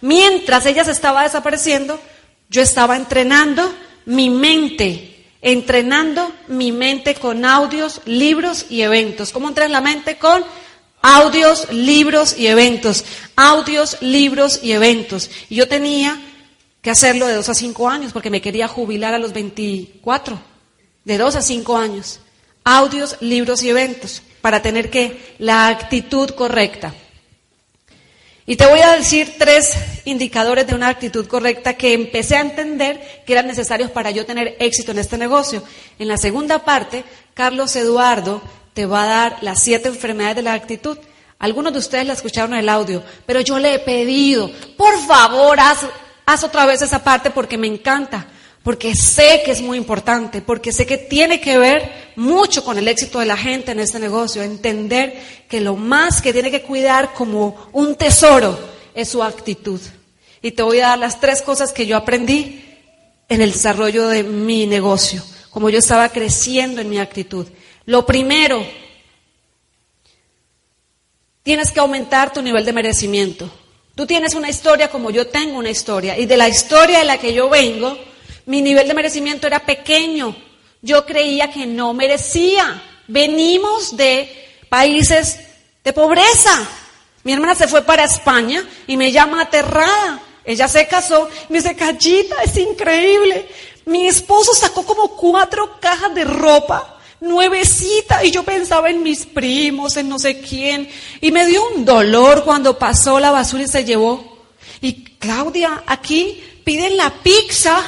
Mientras 0.00 0.66
ella 0.66 0.82
se 0.82 0.90
estaba 0.90 1.22
desapareciendo, 1.22 2.00
yo 2.48 2.62
estaba 2.62 2.96
entrenando 2.96 3.72
mi 4.06 4.28
mente. 4.28 5.09
Entrenando 5.42 6.32
mi 6.48 6.72
mente 6.72 7.14
con 7.14 7.44
audios, 7.44 8.00
libros 8.04 8.66
y 8.68 8.82
eventos. 8.82 9.32
¿Cómo 9.32 9.48
entrenas 9.48 9.72
la 9.72 9.80
mente? 9.80 10.18
Con 10.18 10.44
audios, 11.00 11.70
libros 11.72 12.36
y 12.38 12.46
eventos. 12.46 13.04
Audios, 13.36 13.96
libros 14.00 14.60
y 14.62 14.72
eventos. 14.72 15.30
Y 15.48 15.56
yo 15.56 15.68
tenía 15.68 16.20
que 16.82 16.90
hacerlo 16.90 17.26
de 17.26 17.34
dos 17.34 17.48
a 17.48 17.54
cinco 17.54 17.88
años 17.88 18.12
porque 18.12 18.30
me 18.30 18.40
quería 18.40 18.68
jubilar 18.68 19.14
a 19.14 19.18
los 19.18 19.32
24 19.32 20.50
de 21.04 21.18
dos 21.18 21.36
a 21.36 21.42
cinco 21.42 21.76
años, 21.76 22.20
audios, 22.64 23.16
libros 23.20 23.62
y 23.62 23.70
eventos, 23.70 24.22
para 24.40 24.62
tener 24.62 24.90
que 24.90 25.34
la 25.38 25.68
actitud 25.68 26.30
correcta. 26.30 26.94
Y 28.50 28.56
te 28.56 28.66
voy 28.66 28.80
a 28.80 28.96
decir 28.96 29.36
tres 29.38 29.74
indicadores 30.04 30.66
de 30.66 30.74
una 30.74 30.88
actitud 30.88 31.24
correcta 31.28 31.74
que 31.74 31.92
empecé 31.92 32.34
a 32.34 32.40
entender 32.40 33.22
que 33.24 33.32
eran 33.32 33.46
necesarios 33.46 33.92
para 33.92 34.10
yo 34.10 34.26
tener 34.26 34.56
éxito 34.58 34.90
en 34.90 34.98
este 34.98 35.16
negocio. 35.16 35.62
En 36.00 36.08
la 36.08 36.16
segunda 36.16 36.64
parte, 36.64 37.04
Carlos 37.32 37.76
Eduardo 37.76 38.42
te 38.74 38.86
va 38.86 39.04
a 39.04 39.06
dar 39.06 39.36
las 39.42 39.62
siete 39.62 39.86
enfermedades 39.86 40.34
de 40.34 40.42
la 40.42 40.54
actitud. 40.54 40.98
Algunos 41.38 41.72
de 41.72 41.78
ustedes 41.78 42.08
la 42.08 42.14
escucharon 42.14 42.54
en 42.54 42.58
el 42.58 42.68
audio, 42.68 43.04
pero 43.24 43.38
yo 43.38 43.56
le 43.60 43.74
he 43.74 43.78
pedido, 43.78 44.50
por 44.76 44.98
favor, 45.06 45.60
haz, 45.60 45.86
haz 46.26 46.42
otra 46.42 46.66
vez 46.66 46.82
esa 46.82 47.04
parte 47.04 47.30
porque 47.30 47.56
me 47.56 47.68
encanta 47.68 48.26
porque 48.62 48.94
sé 48.94 49.42
que 49.44 49.52
es 49.52 49.62
muy 49.62 49.78
importante, 49.78 50.42
porque 50.42 50.72
sé 50.72 50.84
que 50.86 50.98
tiene 50.98 51.40
que 51.40 51.56
ver 51.58 52.12
mucho 52.16 52.62
con 52.62 52.76
el 52.76 52.88
éxito 52.88 53.18
de 53.18 53.26
la 53.26 53.36
gente 53.36 53.72
en 53.72 53.80
este 53.80 53.98
negocio, 53.98 54.42
entender 54.42 55.18
que 55.48 55.60
lo 55.60 55.76
más 55.76 56.20
que 56.20 56.32
tiene 56.32 56.50
que 56.50 56.62
cuidar 56.62 57.14
como 57.14 57.68
un 57.72 57.94
tesoro 57.96 58.58
es 58.94 59.08
su 59.08 59.22
actitud. 59.22 59.80
Y 60.42 60.52
te 60.52 60.62
voy 60.62 60.80
a 60.80 60.88
dar 60.88 60.98
las 60.98 61.20
tres 61.20 61.40
cosas 61.42 61.72
que 61.72 61.86
yo 61.86 61.96
aprendí 61.96 62.64
en 63.28 63.40
el 63.40 63.52
desarrollo 63.52 64.08
de 64.08 64.24
mi 64.24 64.66
negocio, 64.66 65.22
como 65.50 65.70
yo 65.70 65.78
estaba 65.78 66.10
creciendo 66.10 66.82
en 66.82 66.90
mi 66.90 66.98
actitud. 66.98 67.46
Lo 67.86 68.04
primero, 68.04 68.62
tienes 71.42 71.70
que 71.70 71.80
aumentar 71.80 72.32
tu 72.32 72.42
nivel 72.42 72.64
de 72.64 72.72
merecimiento. 72.74 73.50
Tú 73.94 74.06
tienes 74.06 74.34
una 74.34 74.50
historia 74.50 74.88
como 74.88 75.10
yo 75.10 75.28
tengo 75.28 75.58
una 75.58 75.70
historia, 75.70 76.18
y 76.18 76.26
de 76.26 76.36
la 76.36 76.48
historia 76.48 76.98
de 76.98 77.04
la 77.06 77.18
que 77.18 77.32
yo 77.32 77.48
vengo, 77.48 77.96
mi 78.50 78.62
nivel 78.62 78.88
de 78.88 78.94
merecimiento 78.94 79.46
era 79.46 79.60
pequeño. 79.60 80.34
Yo 80.82 81.06
creía 81.06 81.52
que 81.52 81.66
no 81.66 81.94
merecía. 81.94 82.82
Venimos 83.06 83.96
de 83.96 84.28
países 84.68 85.38
de 85.84 85.92
pobreza. 85.92 86.50
Mi 87.22 87.32
hermana 87.32 87.54
se 87.54 87.68
fue 87.68 87.82
para 87.82 88.02
España 88.02 88.68
y 88.88 88.96
me 88.96 89.12
llama 89.12 89.42
aterrada. 89.42 90.20
Ella 90.44 90.66
se 90.66 90.88
casó 90.88 91.28
me 91.48 91.58
dice, 91.58 91.76
Callita, 91.76 92.42
es 92.42 92.56
increíble. 92.56 93.46
Mi 93.86 94.08
esposo 94.08 94.52
sacó 94.52 94.84
como 94.84 95.14
cuatro 95.14 95.78
cajas 95.78 96.12
de 96.12 96.24
ropa 96.24 96.98
nuevecita 97.20 98.24
y 98.24 98.32
yo 98.32 98.42
pensaba 98.42 98.90
en 98.90 99.04
mis 99.04 99.26
primos, 99.26 99.96
en 99.96 100.08
no 100.08 100.18
sé 100.18 100.40
quién. 100.40 100.88
Y 101.20 101.30
me 101.30 101.46
dio 101.46 101.64
un 101.68 101.84
dolor 101.84 102.42
cuando 102.42 102.76
pasó 102.76 103.20
la 103.20 103.30
basura 103.30 103.62
y 103.62 103.68
se 103.68 103.84
llevó. 103.84 104.38
Y 104.80 105.04
Claudia, 105.20 105.84
aquí 105.86 106.42
piden 106.64 106.96
la 106.96 107.10
pizza 107.22 107.80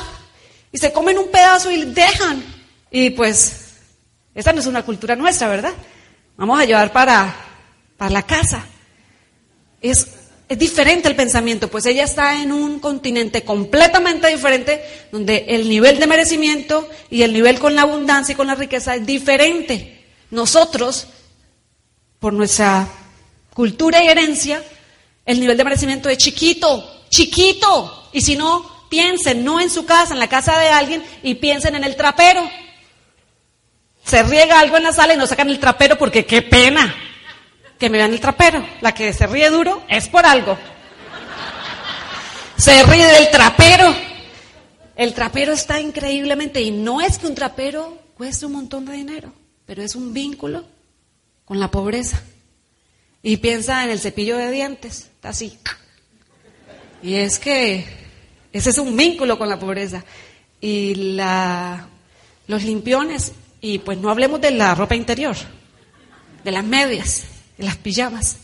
y 0.72 0.78
se 0.78 0.92
comen 0.92 1.18
un 1.18 1.28
pedazo 1.30 1.70
y 1.70 1.84
dejan. 1.84 2.42
Y 2.90 3.10
pues, 3.10 3.74
esta 4.34 4.52
no 4.52 4.60
es 4.60 4.66
una 4.66 4.82
cultura 4.82 5.14
nuestra, 5.14 5.48
¿verdad? 5.48 5.74
Vamos 6.36 6.58
a 6.58 6.64
llevar 6.64 6.92
para, 6.92 7.34
para 7.98 8.10
la 8.10 8.22
casa. 8.22 8.64
Es, 9.82 10.08
es 10.48 10.58
diferente 10.58 11.08
el 11.08 11.16
pensamiento, 11.16 11.68
pues 11.68 11.86
ella 11.86 12.04
está 12.04 12.42
en 12.42 12.52
un 12.52 12.78
continente 12.78 13.42
completamente 13.42 14.28
diferente, 14.28 14.82
donde 15.10 15.44
el 15.48 15.68
nivel 15.68 15.98
de 15.98 16.06
merecimiento 16.06 16.88
y 17.10 17.22
el 17.22 17.32
nivel 17.32 17.58
con 17.58 17.74
la 17.74 17.82
abundancia 17.82 18.32
y 18.32 18.36
con 18.36 18.46
la 18.46 18.54
riqueza 18.54 18.94
es 18.94 19.06
diferente. 19.06 20.04
Nosotros, 20.30 21.06
por 22.18 22.32
nuestra 22.32 22.88
cultura 23.52 24.02
y 24.02 24.08
herencia, 24.08 24.62
el 25.26 25.40
nivel 25.40 25.56
de 25.56 25.64
merecimiento 25.64 26.08
es 26.08 26.18
chiquito, 26.18 27.04
chiquito. 27.10 28.08
Y 28.12 28.22
si 28.22 28.36
no, 28.36 28.71
piensen 28.92 29.42
no 29.42 29.58
en 29.58 29.70
su 29.70 29.86
casa, 29.86 30.12
en 30.12 30.20
la 30.20 30.28
casa 30.28 30.58
de 30.58 30.68
alguien, 30.68 31.02
y 31.22 31.36
piensen 31.36 31.74
en 31.74 31.82
el 31.82 31.96
trapero. 31.96 32.46
Se 34.04 34.22
riega 34.22 34.60
algo 34.60 34.76
en 34.76 34.82
la 34.82 34.92
sala 34.92 35.14
y 35.14 35.16
no 35.16 35.26
sacan 35.26 35.48
el 35.48 35.58
trapero 35.58 35.96
porque 35.96 36.26
qué 36.26 36.42
pena 36.42 36.94
que 37.78 37.88
me 37.88 37.96
vean 37.96 38.12
el 38.12 38.20
trapero. 38.20 38.62
La 38.82 38.92
que 38.92 39.14
se 39.14 39.26
ríe 39.26 39.48
duro 39.48 39.82
es 39.88 40.08
por 40.08 40.26
algo. 40.26 40.58
Se 42.58 42.82
ríe 42.82 43.06
del 43.06 43.30
trapero. 43.30 43.96
El 44.94 45.14
trapero 45.14 45.54
está 45.54 45.80
increíblemente, 45.80 46.60
y 46.60 46.70
no 46.70 47.00
es 47.00 47.16
que 47.16 47.28
un 47.28 47.34
trapero 47.34 47.98
cueste 48.14 48.44
un 48.44 48.52
montón 48.52 48.84
de 48.84 48.92
dinero, 48.92 49.32
pero 49.64 49.82
es 49.82 49.96
un 49.96 50.12
vínculo 50.12 50.66
con 51.46 51.58
la 51.58 51.70
pobreza. 51.70 52.22
Y 53.22 53.38
piensa 53.38 53.84
en 53.84 53.90
el 53.90 54.00
cepillo 54.00 54.36
de 54.36 54.50
dientes, 54.50 55.08
está 55.14 55.30
así. 55.30 55.58
Y 57.02 57.14
es 57.14 57.38
que 57.38 58.01
ese 58.52 58.70
es 58.70 58.78
un 58.78 58.96
vínculo 58.96 59.38
con 59.38 59.48
la 59.48 59.58
pobreza. 59.58 60.04
Y 60.60 60.94
la, 60.94 61.88
los 62.46 62.62
limpiones, 62.62 63.32
y 63.60 63.78
pues 63.78 63.98
no 63.98 64.10
hablemos 64.10 64.40
de 64.40 64.50
la 64.50 64.74
ropa 64.74 64.94
interior, 64.94 65.36
de 66.44 66.50
las 66.50 66.64
medias, 66.64 67.24
de 67.56 67.64
las 67.64 67.76
pijamas, 67.76 68.36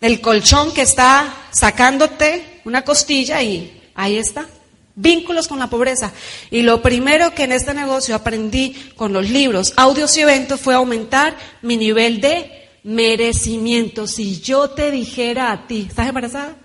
del 0.00 0.20
colchón 0.20 0.74
que 0.74 0.82
está 0.82 1.32
sacándote 1.52 2.60
una 2.64 2.82
costilla 2.82 3.42
y 3.42 3.80
ahí 3.94 4.16
está. 4.16 4.46
Vínculos 4.94 5.48
con 5.48 5.58
la 5.58 5.70
pobreza. 5.70 6.12
Y 6.50 6.62
lo 6.62 6.82
primero 6.82 7.34
que 7.34 7.44
en 7.44 7.52
este 7.52 7.72
negocio 7.72 8.14
aprendí 8.14 8.92
con 8.94 9.12
los 9.12 9.30
libros, 9.30 9.72
audios 9.76 10.14
y 10.16 10.20
eventos 10.20 10.60
fue 10.60 10.74
aumentar 10.74 11.36
mi 11.62 11.78
nivel 11.78 12.20
de 12.20 12.68
merecimiento. 12.82 14.06
Si 14.06 14.40
yo 14.40 14.70
te 14.70 14.90
dijera 14.90 15.52
a 15.52 15.66
ti, 15.66 15.86
¿estás 15.88 16.08
embarazada? 16.08 16.56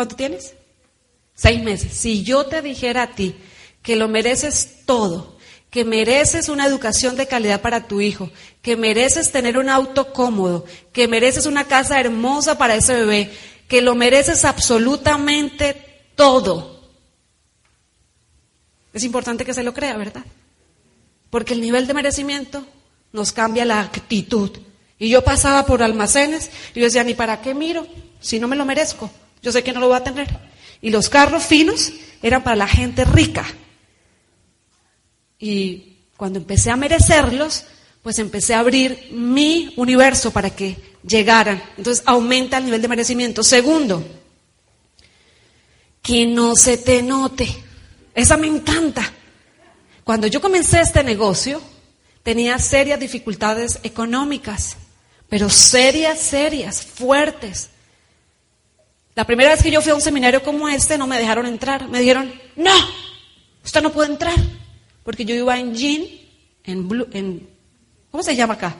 ¿Cuánto 0.00 0.16
tienes? 0.16 0.54
Seis 1.34 1.62
meses. 1.62 1.92
Si 1.92 2.22
yo 2.22 2.46
te 2.46 2.62
dijera 2.62 3.02
a 3.02 3.14
ti 3.14 3.34
que 3.82 3.96
lo 3.96 4.08
mereces 4.08 4.86
todo, 4.86 5.36
que 5.68 5.84
mereces 5.84 6.48
una 6.48 6.64
educación 6.64 7.16
de 7.16 7.26
calidad 7.26 7.60
para 7.60 7.86
tu 7.86 8.00
hijo, 8.00 8.30
que 8.62 8.78
mereces 8.78 9.30
tener 9.30 9.58
un 9.58 9.68
auto 9.68 10.14
cómodo, 10.14 10.64
que 10.94 11.06
mereces 11.06 11.44
una 11.44 11.66
casa 11.66 12.00
hermosa 12.00 12.56
para 12.56 12.76
ese 12.76 12.94
bebé, 12.94 13.30
que 13.68 13.82
lo 13.82 13.94
mereces 13.94 14.46
absolutamente 14.46 15.76
todo. 16.14 16.88
Es 18.94 19.04
importante 19.04 19.44
que 19.44 19.52
se 19.52 19.64
lo 19.64 19.74
crea, 19.74 19.98
¿verdad? 19.98 20.24
Porque 21.28 21.52
el 21.52 21.60
nivel 21.60 21.86
de 21.86 21.92
merecimiento 21.92 22.66
nos 23.12 23.32
cambia 23.32 23.66
la 23.66 23.82
actitud. 23.82 24.50
Y 24.98 25.10
yo 25.10 25.22
pasaba 25.22 25.66
por 25.66 25.82
almacenes 25.82 26.50
y 26.74 26.80
yo 26.80 26.86
decía, 26.86 27.04
ni 27.04 27.12
para 27.12 27.42
qué 27.42 27.52
miro 27.52 27.86
si 28.18 28.40
no 28.40 28.48
me 28.48 28.56
lo 28.56 28.64
merezco. 28.64 29.10
Yo 29.42 29.52
sé 29.52 29.62
que 29.62 29.72
no 29.72 29.80
lo 29.80 29.88
voy 29.88 29.96
a 29.96 30.04
tener. 30.04 30.28
Y 30.82 30.90
los 30.90 31.08
carros 31.08 31.44
finos 31.44 31.92
eran 32.22 32.42
para 32.42 32.56
la 32.56 32.68
gente 32.68 33.04
rica. 33.04 33.46
Y 35.38 35.96
cuando 36.16 36.38
empecé 36.38 36.70
a 36.70 36.76
merecerlos, 36.76 37.64
pues 38.02 38.18
empecé 38.18 38.54
a 38.54 38.60
abrir 38.60 39.08
mi 39.12 39.72
universo 39.76 40.30
para 40.30 40.50
que 40.50 40.76
llegaran. 41.06 41.62
Entonces 41.76 42.02
aumenta 42.06 42.58
el 42.58 42.66
nivel 42.66 42.82
de 42.82 42.88
merecimiento. 42.88 43.42
Segundo, 43.42 44.04
que 46.02 46.26
no 46.26 46.56
se 46.56 46.78
te 46.78 47.02
note. 47.02 47.48
Esa 48.14 48.36
me 48.36 48.46
encanta. 48.46 49.12
Cuando 50.04 50.26
yo 50.26 50.40
comencé 50.40 50.80
este 50.80 51.04
negocio, 51.04 51.62
tenía 52.22 52.58
serias 52.58 52.98
dificultades 52.98 53.78
económicas, 53.82 54.76
pero 55.28 55.48
serias, 55.48 56.18
serias, 56.18 56.82
fuertes. 56.82 57.70
La 59.14 59.24
primera 59.24 59.50
vez 59.50 59.62
que 59.62 59.70
yo 59.70 59.80
fui 59.80 59.90
a 59.92 59.94
un 59.94 60.00
seminario 60.00 60.42
como 60.42 60.68
este 60.68 60.96
no 60.96 61.06
me 61.06 61.18
dejaron 61.18 61.46
entrar. 61.46 61.88
Me 61.88 62.00
dijeron, 62.00 62.32
no, 62.56 62.74
usted 63.64 63.82
no 63.82 63.92
puede 63.92 64.12
entrar. 64.12 64.36
Porque 65.02 65.24
yo 65.24 65.34
iba 65.34 65.58
en 65.58 65.74
jean, 65.74 66.04
en, 66.64 66.88
blue, 66.88 67.08
en 67.12 67.48
¿cómo 68.10 68.22
se 68.22 68.36
llama 68.36 68.54
acá? 68.54 68.76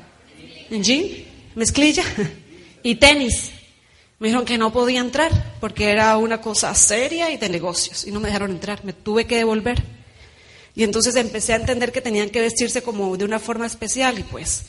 En 0.70 0.83
jean, 0.83 1.05
mezclilla 1.55 2.05
y 2.83 2.95
tenis. 2.95 3.51
Me 4.18 4.28
dijeron 4.28 4.45
que 4.45 4.59
no 4.59 4.70
podía 4.72 5.01
entrar 5.01 5.57
porque 5.61 5.91
era 5.91 6.16
una 6.18 6.41
cosa 6.41 6.74
seria 6.74 7.31
y 7.31 7.39
de 7.39 7.49
negocios. 7.49 8.07
Y 8.07 8.12
no 8.12 8.20
me 8.20 8.28
dejaron 8.28 8.51
entrar, 8.51 8.85
me 8.85 8.93
tuve 8.93 9.26
que 9.26 9.37
devolver. 9.37 9.83
Y 10.74 10.85
entonces 10.85 11.16
empecé 11.16 11.55
a 11.55 11.57
entender 11.57 11.91
que 11.91 12.01
tenían 12.01 12.31
que 12.31 12.41
vestirse 12.41 12.83
como 12.83 13.16
de 13.16 13.24
una 13.24 13.39
forma 13.39 13.66
especial 13.66 14.18
y 14.18 14.22
pues 14.22 14.64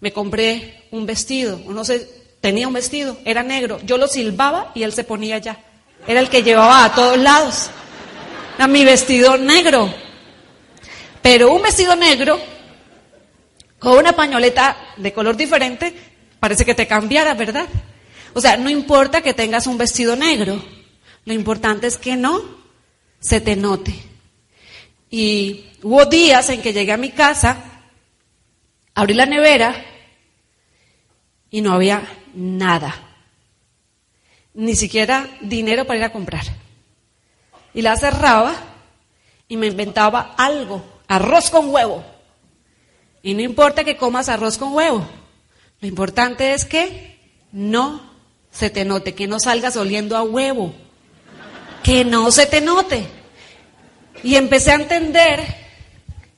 me 0.00 0.12
compré 0.12 0.84
un 0.90 1.06
vestido, 1.06 1.60
no 1.68 1.84
sé, 1.84 2.08
tenía 2.42 2.66
un 2.66 2.74
vestido, 2.74 3.16
era 3.24 3.42
negro, 3.42 3.80
yo 3.84 3.96
lo 3.96 4.08
silbaba 4.08 4.72
y 4.74 4.82
él 4.82 4.92
se 4.92 5.04
ponía 5.04 5.38
ya. 5.38 5.58
Era 6.06 6.18
el 6.18 6.28
que 6.28 6.42
llevaba 6.42 6.84
a 6.84 6.92
todos 6.92 7.16
lados. 7.16 7.70
Era 8.56 8.66
mi 8.66 8.84
vestido 8.84 9.38
negro. 9.38 9.94
Pero 11.22 11.52
un 11.52 11.62
vestido 11.62 11.94
negro 11.94 12.38
con 13.78 13.96
una 13.96 14.12
pañoleta 14.12 14.76
de 14.96 15.12
color 15.12 15.36
diferente 15.36 15.94
parece 16.40 16.64
que 16.64 16.74
te 16.74 16.88
cambiara, 16.88 17.34
¿verdad? 17.34 17.66
O 18.34 18.40
sea, 18.40 18.56
no 18.56 18.68
importa 18.68 19.22
que 19.22 19.34
tengas 19.34 19.68
un 19.68 19.78
vestido 19.78 20.16
negro, 20.16 20.60
lo 21.24 21.32
importante 21.32 21.86
es 21.86 21.96
que 21.96 22.16
no 22.16 22.42
se 23.20 23.40
te 23.40 23.54
note. 23.54 23.94
Y 25.10 25.66
hubo 25.82 26.06
días 26.06 26.50
en 26.50 26.60
que 26.60 26.72
llegué 26.72 26.90
a 26.90 26.96
mi 26.96 27.10
casa, 27.10 27.56
abrí 28.94 29.14
la 29.14 29.26
nevera 29.26 29.84
y 31.50 31.60
no 31.60 31.74
había 31.74 32.02
nada. 32.34 32.94
Ni 34.54 34.76
siquiera 34.76 35.28
dinero 35.40 35.86
para 35.86 35.98
ir 35.98 36.04
a 36.04 36.12
comprar. 36.12 36.44
Y 37.74 37.82
la 37.82 37.96
cerraba 37.96 38.54
y 39.48 39.56
me 39.56 39.66
inventaba 39.66 40.34
algo, 40.36 40.82
arroz 41.08 41.50
con 41.50 41.70
huevo. 41.70 42.04
Y 43.22 43.34
no 43.34 43.42
importa 43.42 43.84
que 43.84 43.96
comas 43.96 44.28
arroz 44.28 44.58
con 44.58 44.74
huevo, 44.74 45.06
lo 45.80 45.88
importante 45.88 46.54
es 46.54 46.64
que 46.64 47.18
no 47.52 48.00
se 48.50 48.70
te 48.70 48.84
note, 48.84 49.14
que 49.14 49.26
no 49.26 49.40
salgas 49.40 49.76
oliendo 49.76 50.16
a 50.16 50.22
huevo, 50.22 50.74
que 51.82 52.04
no 52.04 52.30
se 52.30 52.46
te 52.46 52.60
note. 52.60 53.06
Y 54.22 54.36
empecé 54.36 54.70
a 54.70 54.76
entender 54.76 55.40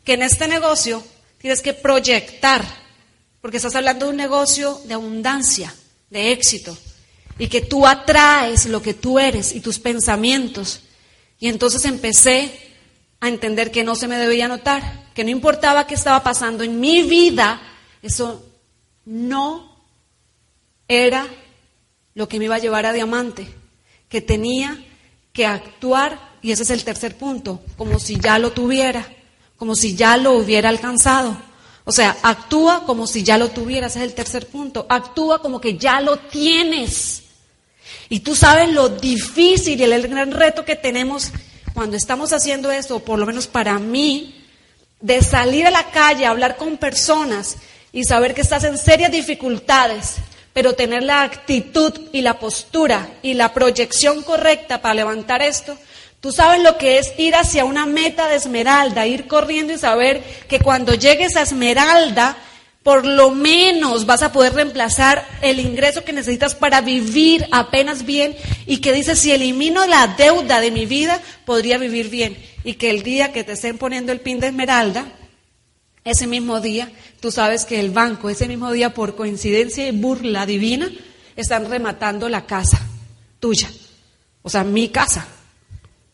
que 0.05 0.15
en 0.15 0.23
este 0.23 0.49
negocio 0.49 1.03
tienes 1.39 1.61
que 1.61 1.75
proyectar, 1.75 2.65
porque 3.41 3.59
estás 3.59 3.75
hablando 3.77 4.07
de 4.07 4.13
un 4.13 4.17
negocio 4.17 4.81
de 4.87 4.95
abundancia, 4.95 5.75
de 6.15 6.31
éxito, 6.31 6.79
y 7.41 7.49
que 7.49 7.61
tú 7.61 7.89
atraes 7.89 8.67
lo 8.67 8.81
que 8.81 8.95
tú 8.95 9.19
eres 9.19 9.53
y 9.53 9.61
tus 9.61 9.81
pensamientos. 9.81 10.83
Y 11.41 11.49
entonces 11.49 11.85
empecé 11.85 12.53
a 13.19 13.29
entender 13.29 13.73
que 13.73 13.83
no 13.83 13.97
se 13.97 14.07
me 14.07 14.17
debía 14.17 14.47
notar, 14.47 15.11
que 15.13 15.25
no 15.25 15.31
importaba 15.31 15.89
qué 15.89 15.95
estaba 15.95 16.23
pasando 16.23 16.63
en 16.63 16.79
mi 16.79 17.03
vida, 17.03 17.61
eso 18.01 18.47
no 19.05 19.77
era 20.87 21.27
lo 22.15 22.29
que 22.29 22.39
me 22.39 22.45
iba 22.45 22.55
a 22.55 22.61
llevar 22.61 22.87
a 22.87 22.93
diamante, 22.93 23.49
que 24.09 24.21
tenía 24.21 24.87
que 25.33 25.47
actuar 25.47 26.35
y 26.43 26.53
ese 26.53 26.63
es 26.63 26.71
el 26.71 26.85
tercer 26.85 27.19
punto, 27.19 27.61
como 27.77 27.99
si 27.99 28.21
ya 28.21 28.39
lo 28.39 28.53
tuviera, 28.53 29.05
como 29.57 29.75
si 29.75 29.97
ya 29.97 30.17
lo 30.17 30.35
hubiera 30.35 30.69
alcanzado. 30.69 31.37
O 31.85 31.93
sea, 31.93 32.17
actúa 32.23 32.85
como 32.87 33.07
si 33.07 33.23
ya 33.23 33.37
lo 33.37 33.51
tuvieras, 33.51 33.93
ese 33.93 34.05
es 34.05 34.11
el 34.11 34.15
tercer 34.15 34.47
punto. 34.47 34.87
Actúa 34.89 35.41
como 35.41 35.61
que 35.61 35.77
ya 35.77 36.01
lo 36.01 36.19
tienes. 36.19 37.23
Y 38.09 38.21
tú 38.21 38.35
sabes 38.35 38.71
lo 38.71 38.89
difícil 38.89 39.81
y 39.81 39.85
el 39.85 40.09
gran 40.09 40.33
reto 40.33 40.65
que 40.65 40.77
tenemos 40.77 41.31
cuando 41.75 41.97
estamos 41.97 42.33
haciendo 42.33 42.71
esto, 42.71 43.01
por 43.01 43.19
lo 43.19 43.27
menos 43.27 43.47
para 43.47 43.79
mí, 43.79 44.45
de 45.01 45.21
salir 45.23 45.67
a 45.67 45.71
la 45.71 45.91
calle 45.91 46.25
a 46.25 46.31
hablar 46.31 46.57
con 46.57 46.79
personas 46.79 47.57
y 47.93 48.05
saber 48.05 48.35
que 48.35 48.41
estás 48.41 48.65
en 48.65 48.79
serias 48.79 49.13
dificultades, 49.13 50.17
pero 50.53 50.75
tener 50.75 51.03
la 51.03 51.23
actitud 51.23 51.93
y 52.13 52.23
la 52.23 52.39
postura 52.39 53.09
y 53.23 53.35
la 53.35 53.53
proyección 53.53 54.23
correcta 54.23 54.81
para 54.81 54.95
levantar 54.95 55.43
esto, 55.43 55.77
Tú 56.25 56.33
sabes 56.33 56.63
lo 56.63 56.79
que 56.79 56.97
es 56.97 57.13
ir 57.19 57.35
hacia 57.35 57.67
una 57.67 57.85
meta 57.85 58.29
de 58.29 58.37
esmeralda, 58.37 59.07
ir 59.07 59.27
corriendo 59.27 59.75
y 59.75 59.79
saber 59.79 60.23
que 60.49 60.59
cuando 60.59 60.95
llegues 60.95 61.37
a 61.37 61.43
esmeralda, 61.43 62.39
por 62.83 63.05
lo 63.05 63.31
menos 63.31 64.07
vas 64.07 64.23
a 64.23 64.33
poder 64.33 64.55
reemplazar 64.55 65.29
el 65.43 65.61
ingreso 65.61 66.03
que 66.03 66.15
necesitas 66.15 66.55
para 66.55 66.81
vivir 66.81 67.47
apenas 67.53 68.07
bien 68.07 68.35
y 68.65 68.79
que 68.79 68.95
dices, 68.95 69.19
si 69.19 69.33
elimino 69.33 69.87
la 69.87 70.15
deuda 70.17 70.63
de 70.63 70.71
mi 70.71 70.87
vida, 70.87 71.21
podría 71.45 71.77
vivir 71.77 72.09
bien. 72.09 72.39
Y 72.65 72.77
que 72.77 72.89
el 72.89 73.03
día 73.03 73.31
que 73.31 73.45
te 73.45 73.53
estén 73.53 73.77
poniendo 73.77 74.11
el 74.11 74.21
pin 74.21 74.41
de 74.41 74.47
esmeralda, 74.47 75.05
ese 76.05 76.27
mismo 76.27 76.59
día, 76.63 76.91
tú 77.21 77.33
sabes 77.33 77.67
que 77.67 77.79
el 77.79 77.91
banco, 77.91 78.31
ese 78.31 78.49
mismo 78.49 78.73
día, 78.73 78.95
por 78.95 79.15
coincidencia 79.15 79.87
y 79.87 79.91
burla 79.91 80.47
divina, 80.47 80.91
están 81.37 81.69
rematando 81.69 82.31
la 82.31 82.47
casa 82.47 82.81
tuya. 83.41 83.71
O 84.41 84.49
sea, 84.49 84.65
mi 84.65 84.89
casa 84.89 85.29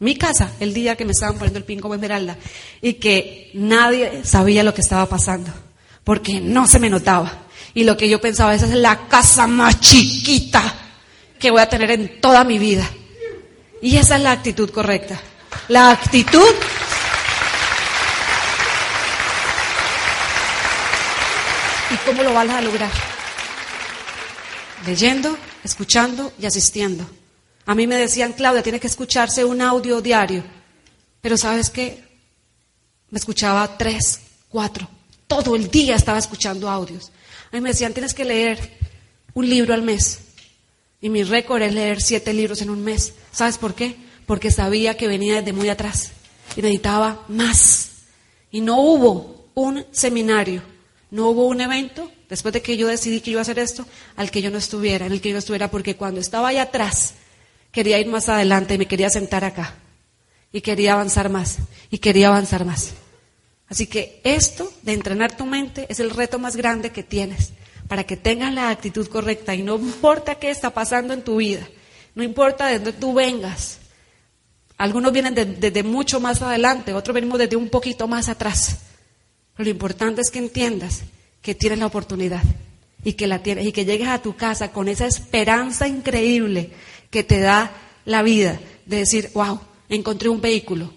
mi 0.00 0.16
casa 0.16 0.50
el 0.60 0.74
día 0.74 0.96
que 0.96 1.04
me 1.04 1.12
estaban 1.12 1.36
poniendo 1.36 1.58
el 1.58 1.64
pin 1.64 1.80
esmeralda 1.92 2.36
y 2.82 2.94
que 2.94 3.50
nadie 3.54 4.22
sabía 4.24 4.64
lo 4.64 4.74
que 4.74 4.80
estaba 4.80 5.06
pasando 5.08 5.52
porque 6.04 6.40
no 6.40 6.66
se 6.66 6.78
me 6.78 6.90
notaba. 6.90 7.44
Y 7.72 7.84
lo 7.84 7.96
que 7.96 8.08
yo 8.08 8.20
pensaba, 8.20 8.54
esa 8.54 8.66
es 8.66 8.72
la 8.72 9.06
casa 9.06 9.46
más 9.46 9.78
chiquita 9.78 10.74
que 11.38 11.50
voy 11.50 11.60
a 11.60 11.68
tener 11.68 11.90
en 11.92 12.20
toda 12.20 12.42
mi 12.42 12.58
vida. 12.58 12.88
Y 13.80 13.96
esa 13.96 14.16
es 14.16 14.22
la 14.22 14.32
actitud 14.32 14.70
correcta. 14.70 15.20
La 15.68 15.90
actitud 15.90 16.54
¿Y 21.92 21.96
cómo 22.06 22.22
lo 22.22 22.32
vas 22.32 22.48
a 22.48 22.60
lograr? 22.60 22.90
Leyendo, 24.86 25.36
escuchando 25.64 26.32
y 26.38 26.46
asistiendo. 26.46 27.04
A 27.66 27.74
mí 27.74 27.86
me 27.86 27.96
decían, 27.96 28.32
Claudia, 28.32 28.62
tiene 28.62 28.80
que 28.80 28.86
escucharse 28.86 29.44
un 29.44 29.60
audio 29.60 30.00
diario. 30.00 30.42
Pero 31.20 31.36
¿sabes 31.36 31.70
qué? 31.70 32.02
Me 33.10 33.18
escuchaba 33.18 33.76
tres, 33.76 34.20
cuatro. 34.48 34.88
Todo 35.26 35.54
el 35.54 35.70
día 35.70 35.96
estaba 35.96 36.18
escuchando 36.18 36.68
audios. 36.68 37.12
A 37.52 37.56
mí 37.56 37.60
me 37.60 37.70
decían, 37.70 37.92
tienes 37.92 38.14
que 38.14 38.24
leer 38.24 38.58
un 39.34 39.48
libro 39.48 39.74
al 39.74 39.82
mes. 39.82 40.20
Y 41.00 41.08
mi 41.08 41.22
récord 41.22 41.62
es 41.62 41.74
leer 41.74 42.00
siete 42.00 42.32
libros 42.32 42.62
en 42.62 42.70
un 42.70 42.82
mes. 42.82 43.14
¿Sabes 43.32 43.58
por 43.58 43.74
qué? 43.74 43.96
Porque 44.26 44.50
sabía 44.50 44.96
que 44.96 45.08
venía 45.08 45.36
desde 45.36 45.52
muy 45.52 45.68
atrás 45.68 46.12
y 46.56 46.62
necesitaba 46.62 47.24
más. 47.28 47.90
Y 48.50 48.60
no 48.60 48.80
hubo 48.80 49.50
un 49.54 49.84
seminario, 49.92 50.62
no 51.10 51.28
hubo 51.28 51.46
un 51.46 51.60
evento, 51.60 52.10
después 52.28 52.52
de 52.52 52.62
que 52.62 52.76
yo 52.76 52.88
decidí 52.88 53.20
que 53.20 53.32
iba 53.32 53.40
a 53.40 53.42
hacer 53.42 53.58
esto, 53.58 53.86
al 54.16 54.30
que 54.30 54.42
yo 54.42 54.50
no 54.50 54.58
estuviera, 54.58 55.06
en 55.06 55.12
el 55.12 55.20
que 55.20 55.30
yo 55.30 55.34
no 55.34 55.38
estuviera, 55.38 55.70
porque 55.70 55.96
cuando 55.96 56.20
estaba 56.20 56.48
allá 56.48 56.62
atrás, 56.62 57.14
quería 57.72 57.98
ir 57.98 58.06
más 58.06 58.28
adelante 58.28 58.74
y 58.74 58.78
me 58.78 58.86
quería 58.86 59.10
sentar 59.10 59.44
acá. 59.44 59.74
Y 60.52 60.60
quería 60.60 60.94
avanzar 60.94 61.28
más. 61.28 61.58
Y 61.90 61.98
quería 61.98 62.28
avanzar 62.28 62.64
más. 62.64 62.92
Así 63.68 63.86
que 63.86 64.20
esto 64.24 64.72
de 64.82 64.92
entrenar 64.92 65.36
tu 65.36 65.46
mente 65.46 65.86
es 65.88 66.00
el 66.00 66.10
reto 66.10 66.38
más 66.40 66.56
grande 66.56 66.90
que 66.90 67.04
tienes 67.04 67.52
para 67.90 68.04
que 68.04 68.16
tengas 68.16 68.54
la 68.54 68.70
actitud 68.70 69.08
correcta 69.08 69.52
y 69.54 69.62
no 69.62 69.76
importa 69.76 70.36
qué 70.36 70.50
está 70.50 70.70
pasando 70.70 71.12
en 71.12 71.22
tu 71.22 71.36
vida, 71.36 71.68
no 72.14 72.22
importa 72.22 72.68
de 72.68 72.74
dónde 72.74 72.92
tú 72.92 73.14
vengas. 73.14 73.78
Algunos 74.76 75.12
vienen 75.12 75.34
desde 75.34 75.82
mucho 75.82 76.20
más 76.20 76.40
adelante, 76.40 76.94
otros 76.94 77.14
venimos 77.14 77.38
desde 77.38 77.56
un 77.56 77.68
poquito 77.68 78.06
más 78.06 78.28
atrás. 78.28 78.78
Lo 79.56 79.68
importante 79.68 80.20
es 80.20 80.30
que 80.30 80.38
entiendas 80.38 81.02
que 81.42 81.56
tienes 81.56 81.80
la 81.80 81.86
oportunidad 81.86 82.42
y 83.02 83.14
que 83.14 83.26
la 83.26 83.42
tienes 83.42 83.66
y 83.66 83.72
que 83.72 83.84
llegues 83.84 84.08
a 84.08 84.22
tu 84.22 84.36
casa 84.36 84.70
con 84.70 84.86
esa 84.86 85.06
esperanza 85.06 85.88
increíble 85.88 86.70
que 87.10 87.24
te 87.24 87.40
da 87.40 87.72
la 88.04 88.22
vida 88.22 88.60
de 88.86 88.98
decir, 88.98 89.30
wow, 89.34 89.60
encontré 89.88 90.28
un 90.28 90.40
vehículo, 90.40 90.92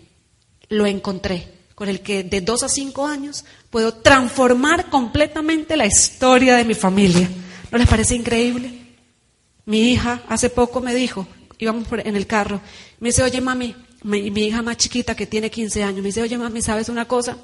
lo 0.69 0.85
encontré, 0.85 1.51
con 1.75 1.89
el 1.89 2.01
que 2.01 2.23
de 2.23 2.41
dos 2.41 2.63
a 2.63 2.69
cinco 2.69 3.05
años 3.05 3.45
puedo 3.69 3.95
transformar 3.95 4.89
completamente 4.89 5.75
la 5.75 5.85
historia 5.85 6.55
de 6.55 6.65
mi 6.65 6.75
familia. 6.75 7.29
¿No 7.71 7.77
les 7.77 7.87
parece 7.87 8.15
increíble? 8.15 8.71
Mi 9.65 9.91
hija 9.91 10.21
hace 10.27 10.49
poco 10.49 10.81
me 10.81 10.93
dijo, 10.93 11.27
íbamos 11.57 11.87
en 11.91 12.15
el 12.15 12.27
carro, 12.27 12.61
me 12.99 13.09
dice, 13.09 13.23
oye 13.23 13.41
mami, 13.41 13.75
mi, 14.03 14.29
mi 14.29 14.45
hija 14.45 14.61
más 14.61 14.77
chiquita 14.77 15.15
que 15.15 15.25
tiene 15.25 15.49
15 15.49 15.83
años, 15.83 16.01
me 16.01 16.07
dice, 16.09 16.21
oye 16.21 16.37
mami, 16.37 16.61
¿sabes 16.61 16.89
una 16.89 17.05
cosa? 17.05 17.37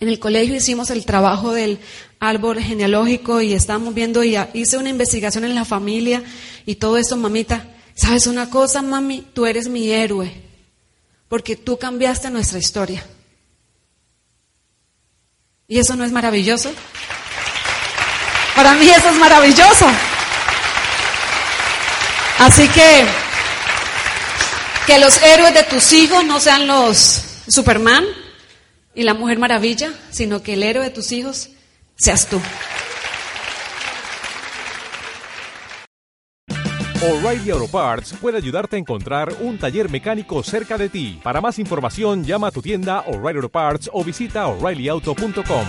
En 0.00 0.08
el 0.08 0.20
colegio 0.20 0.54
hicimos 0.54 0.90
el 0.90 1.04
trabajo 1.04 1.52
del 1.52 1.80
árbol 2.20 2.60
genealógico 2.60 3.40
y 3.40 3.52
estábamos 3.52 3.94
viendo 3.94 4.22
y 4.22 4.36
hice 4.54 4.78
una 4.78 4.90
investigación 4.90 5.44
en 5.44 5.54
la 5.54 5.64
familia 5.64 6.22
y 6.66 6.76
todo 6.76 6.98
eso, 6.98 7.16
mamita. 7.16 7.64
¿Sabes 7.94 8.28
una 8.28 8.48
cosa, 8.48 8.80
mami? 8.80 9.26
Tú 9.34 9.44
eres 9.44 9.68
mi 9.68 9.90
héroe 9.90 10.32
porque 11.28 11.56
tú 11.56 11.78
cambiaste 11.78 12.30
nuestra 12.30 12.58
historia. 12.58 13.04
¿Y 15.66 15.78
eso 15.78 15.96
no 15.96 16.04
es 16.04 16.12
maravilloso? 16.12 16.70
Para 18.54 18.74
mí 18.74 18.88
eso 18.88 19.10
es 19.10 19.16
maravilloso. 19.16 19.86
Así 22.38 22.68
que 22.68 23.04
que 24.86 24.98
los 24.98 25.20
héroes 25.22 25.52
de 25.52 25.64
tus 25.64 25.92
hijos 25.92 26.24
no 26.24 26.40
sean 26.40 26.66
los 26.66 27.22
Superman 27.48 28.06
y 28.98 29.04
la 29.04 29.14
Mujer 29.14 29.38
Maravilla, 29.38 29.92
sino 30.10 30.42
que 30.42 30.54
el 30.54 30.64
héroe 30.64 30.82
de 30.82 30.90
tus 30.90 31.12
hijos 31.12 31.50
seas 31.94 32.26
tú. 32.26 32.40
O'Reilly 37.00 37.50
Auto 37.50 37.68
Parts 37.68 38.14
puede 38.20 38.38
ayudarte 38.38 38.74
a 38.74 38.78
encontrar 38.80 39.32
un 39.40 39.56
taller 39.56 39.88
mecánico 39.88 40.42
cerca 40.42 40.76
de 40.76 40.88
ti. 40.88 41.20
Para 41.22 41.40
más 41.40 41.60
información, 41.60 42.24
llama 42.24 42.48
a 42.48 42.50
tu 42.50 42.60
tienda 42.60 43.04
O'Reilly 43.06 43.36
Auto 43.36 43.48
Parts 43.50 43.88
o 43.92 44.02
visita 44.02 44.48
oreillyauto.com. 44.48 45.66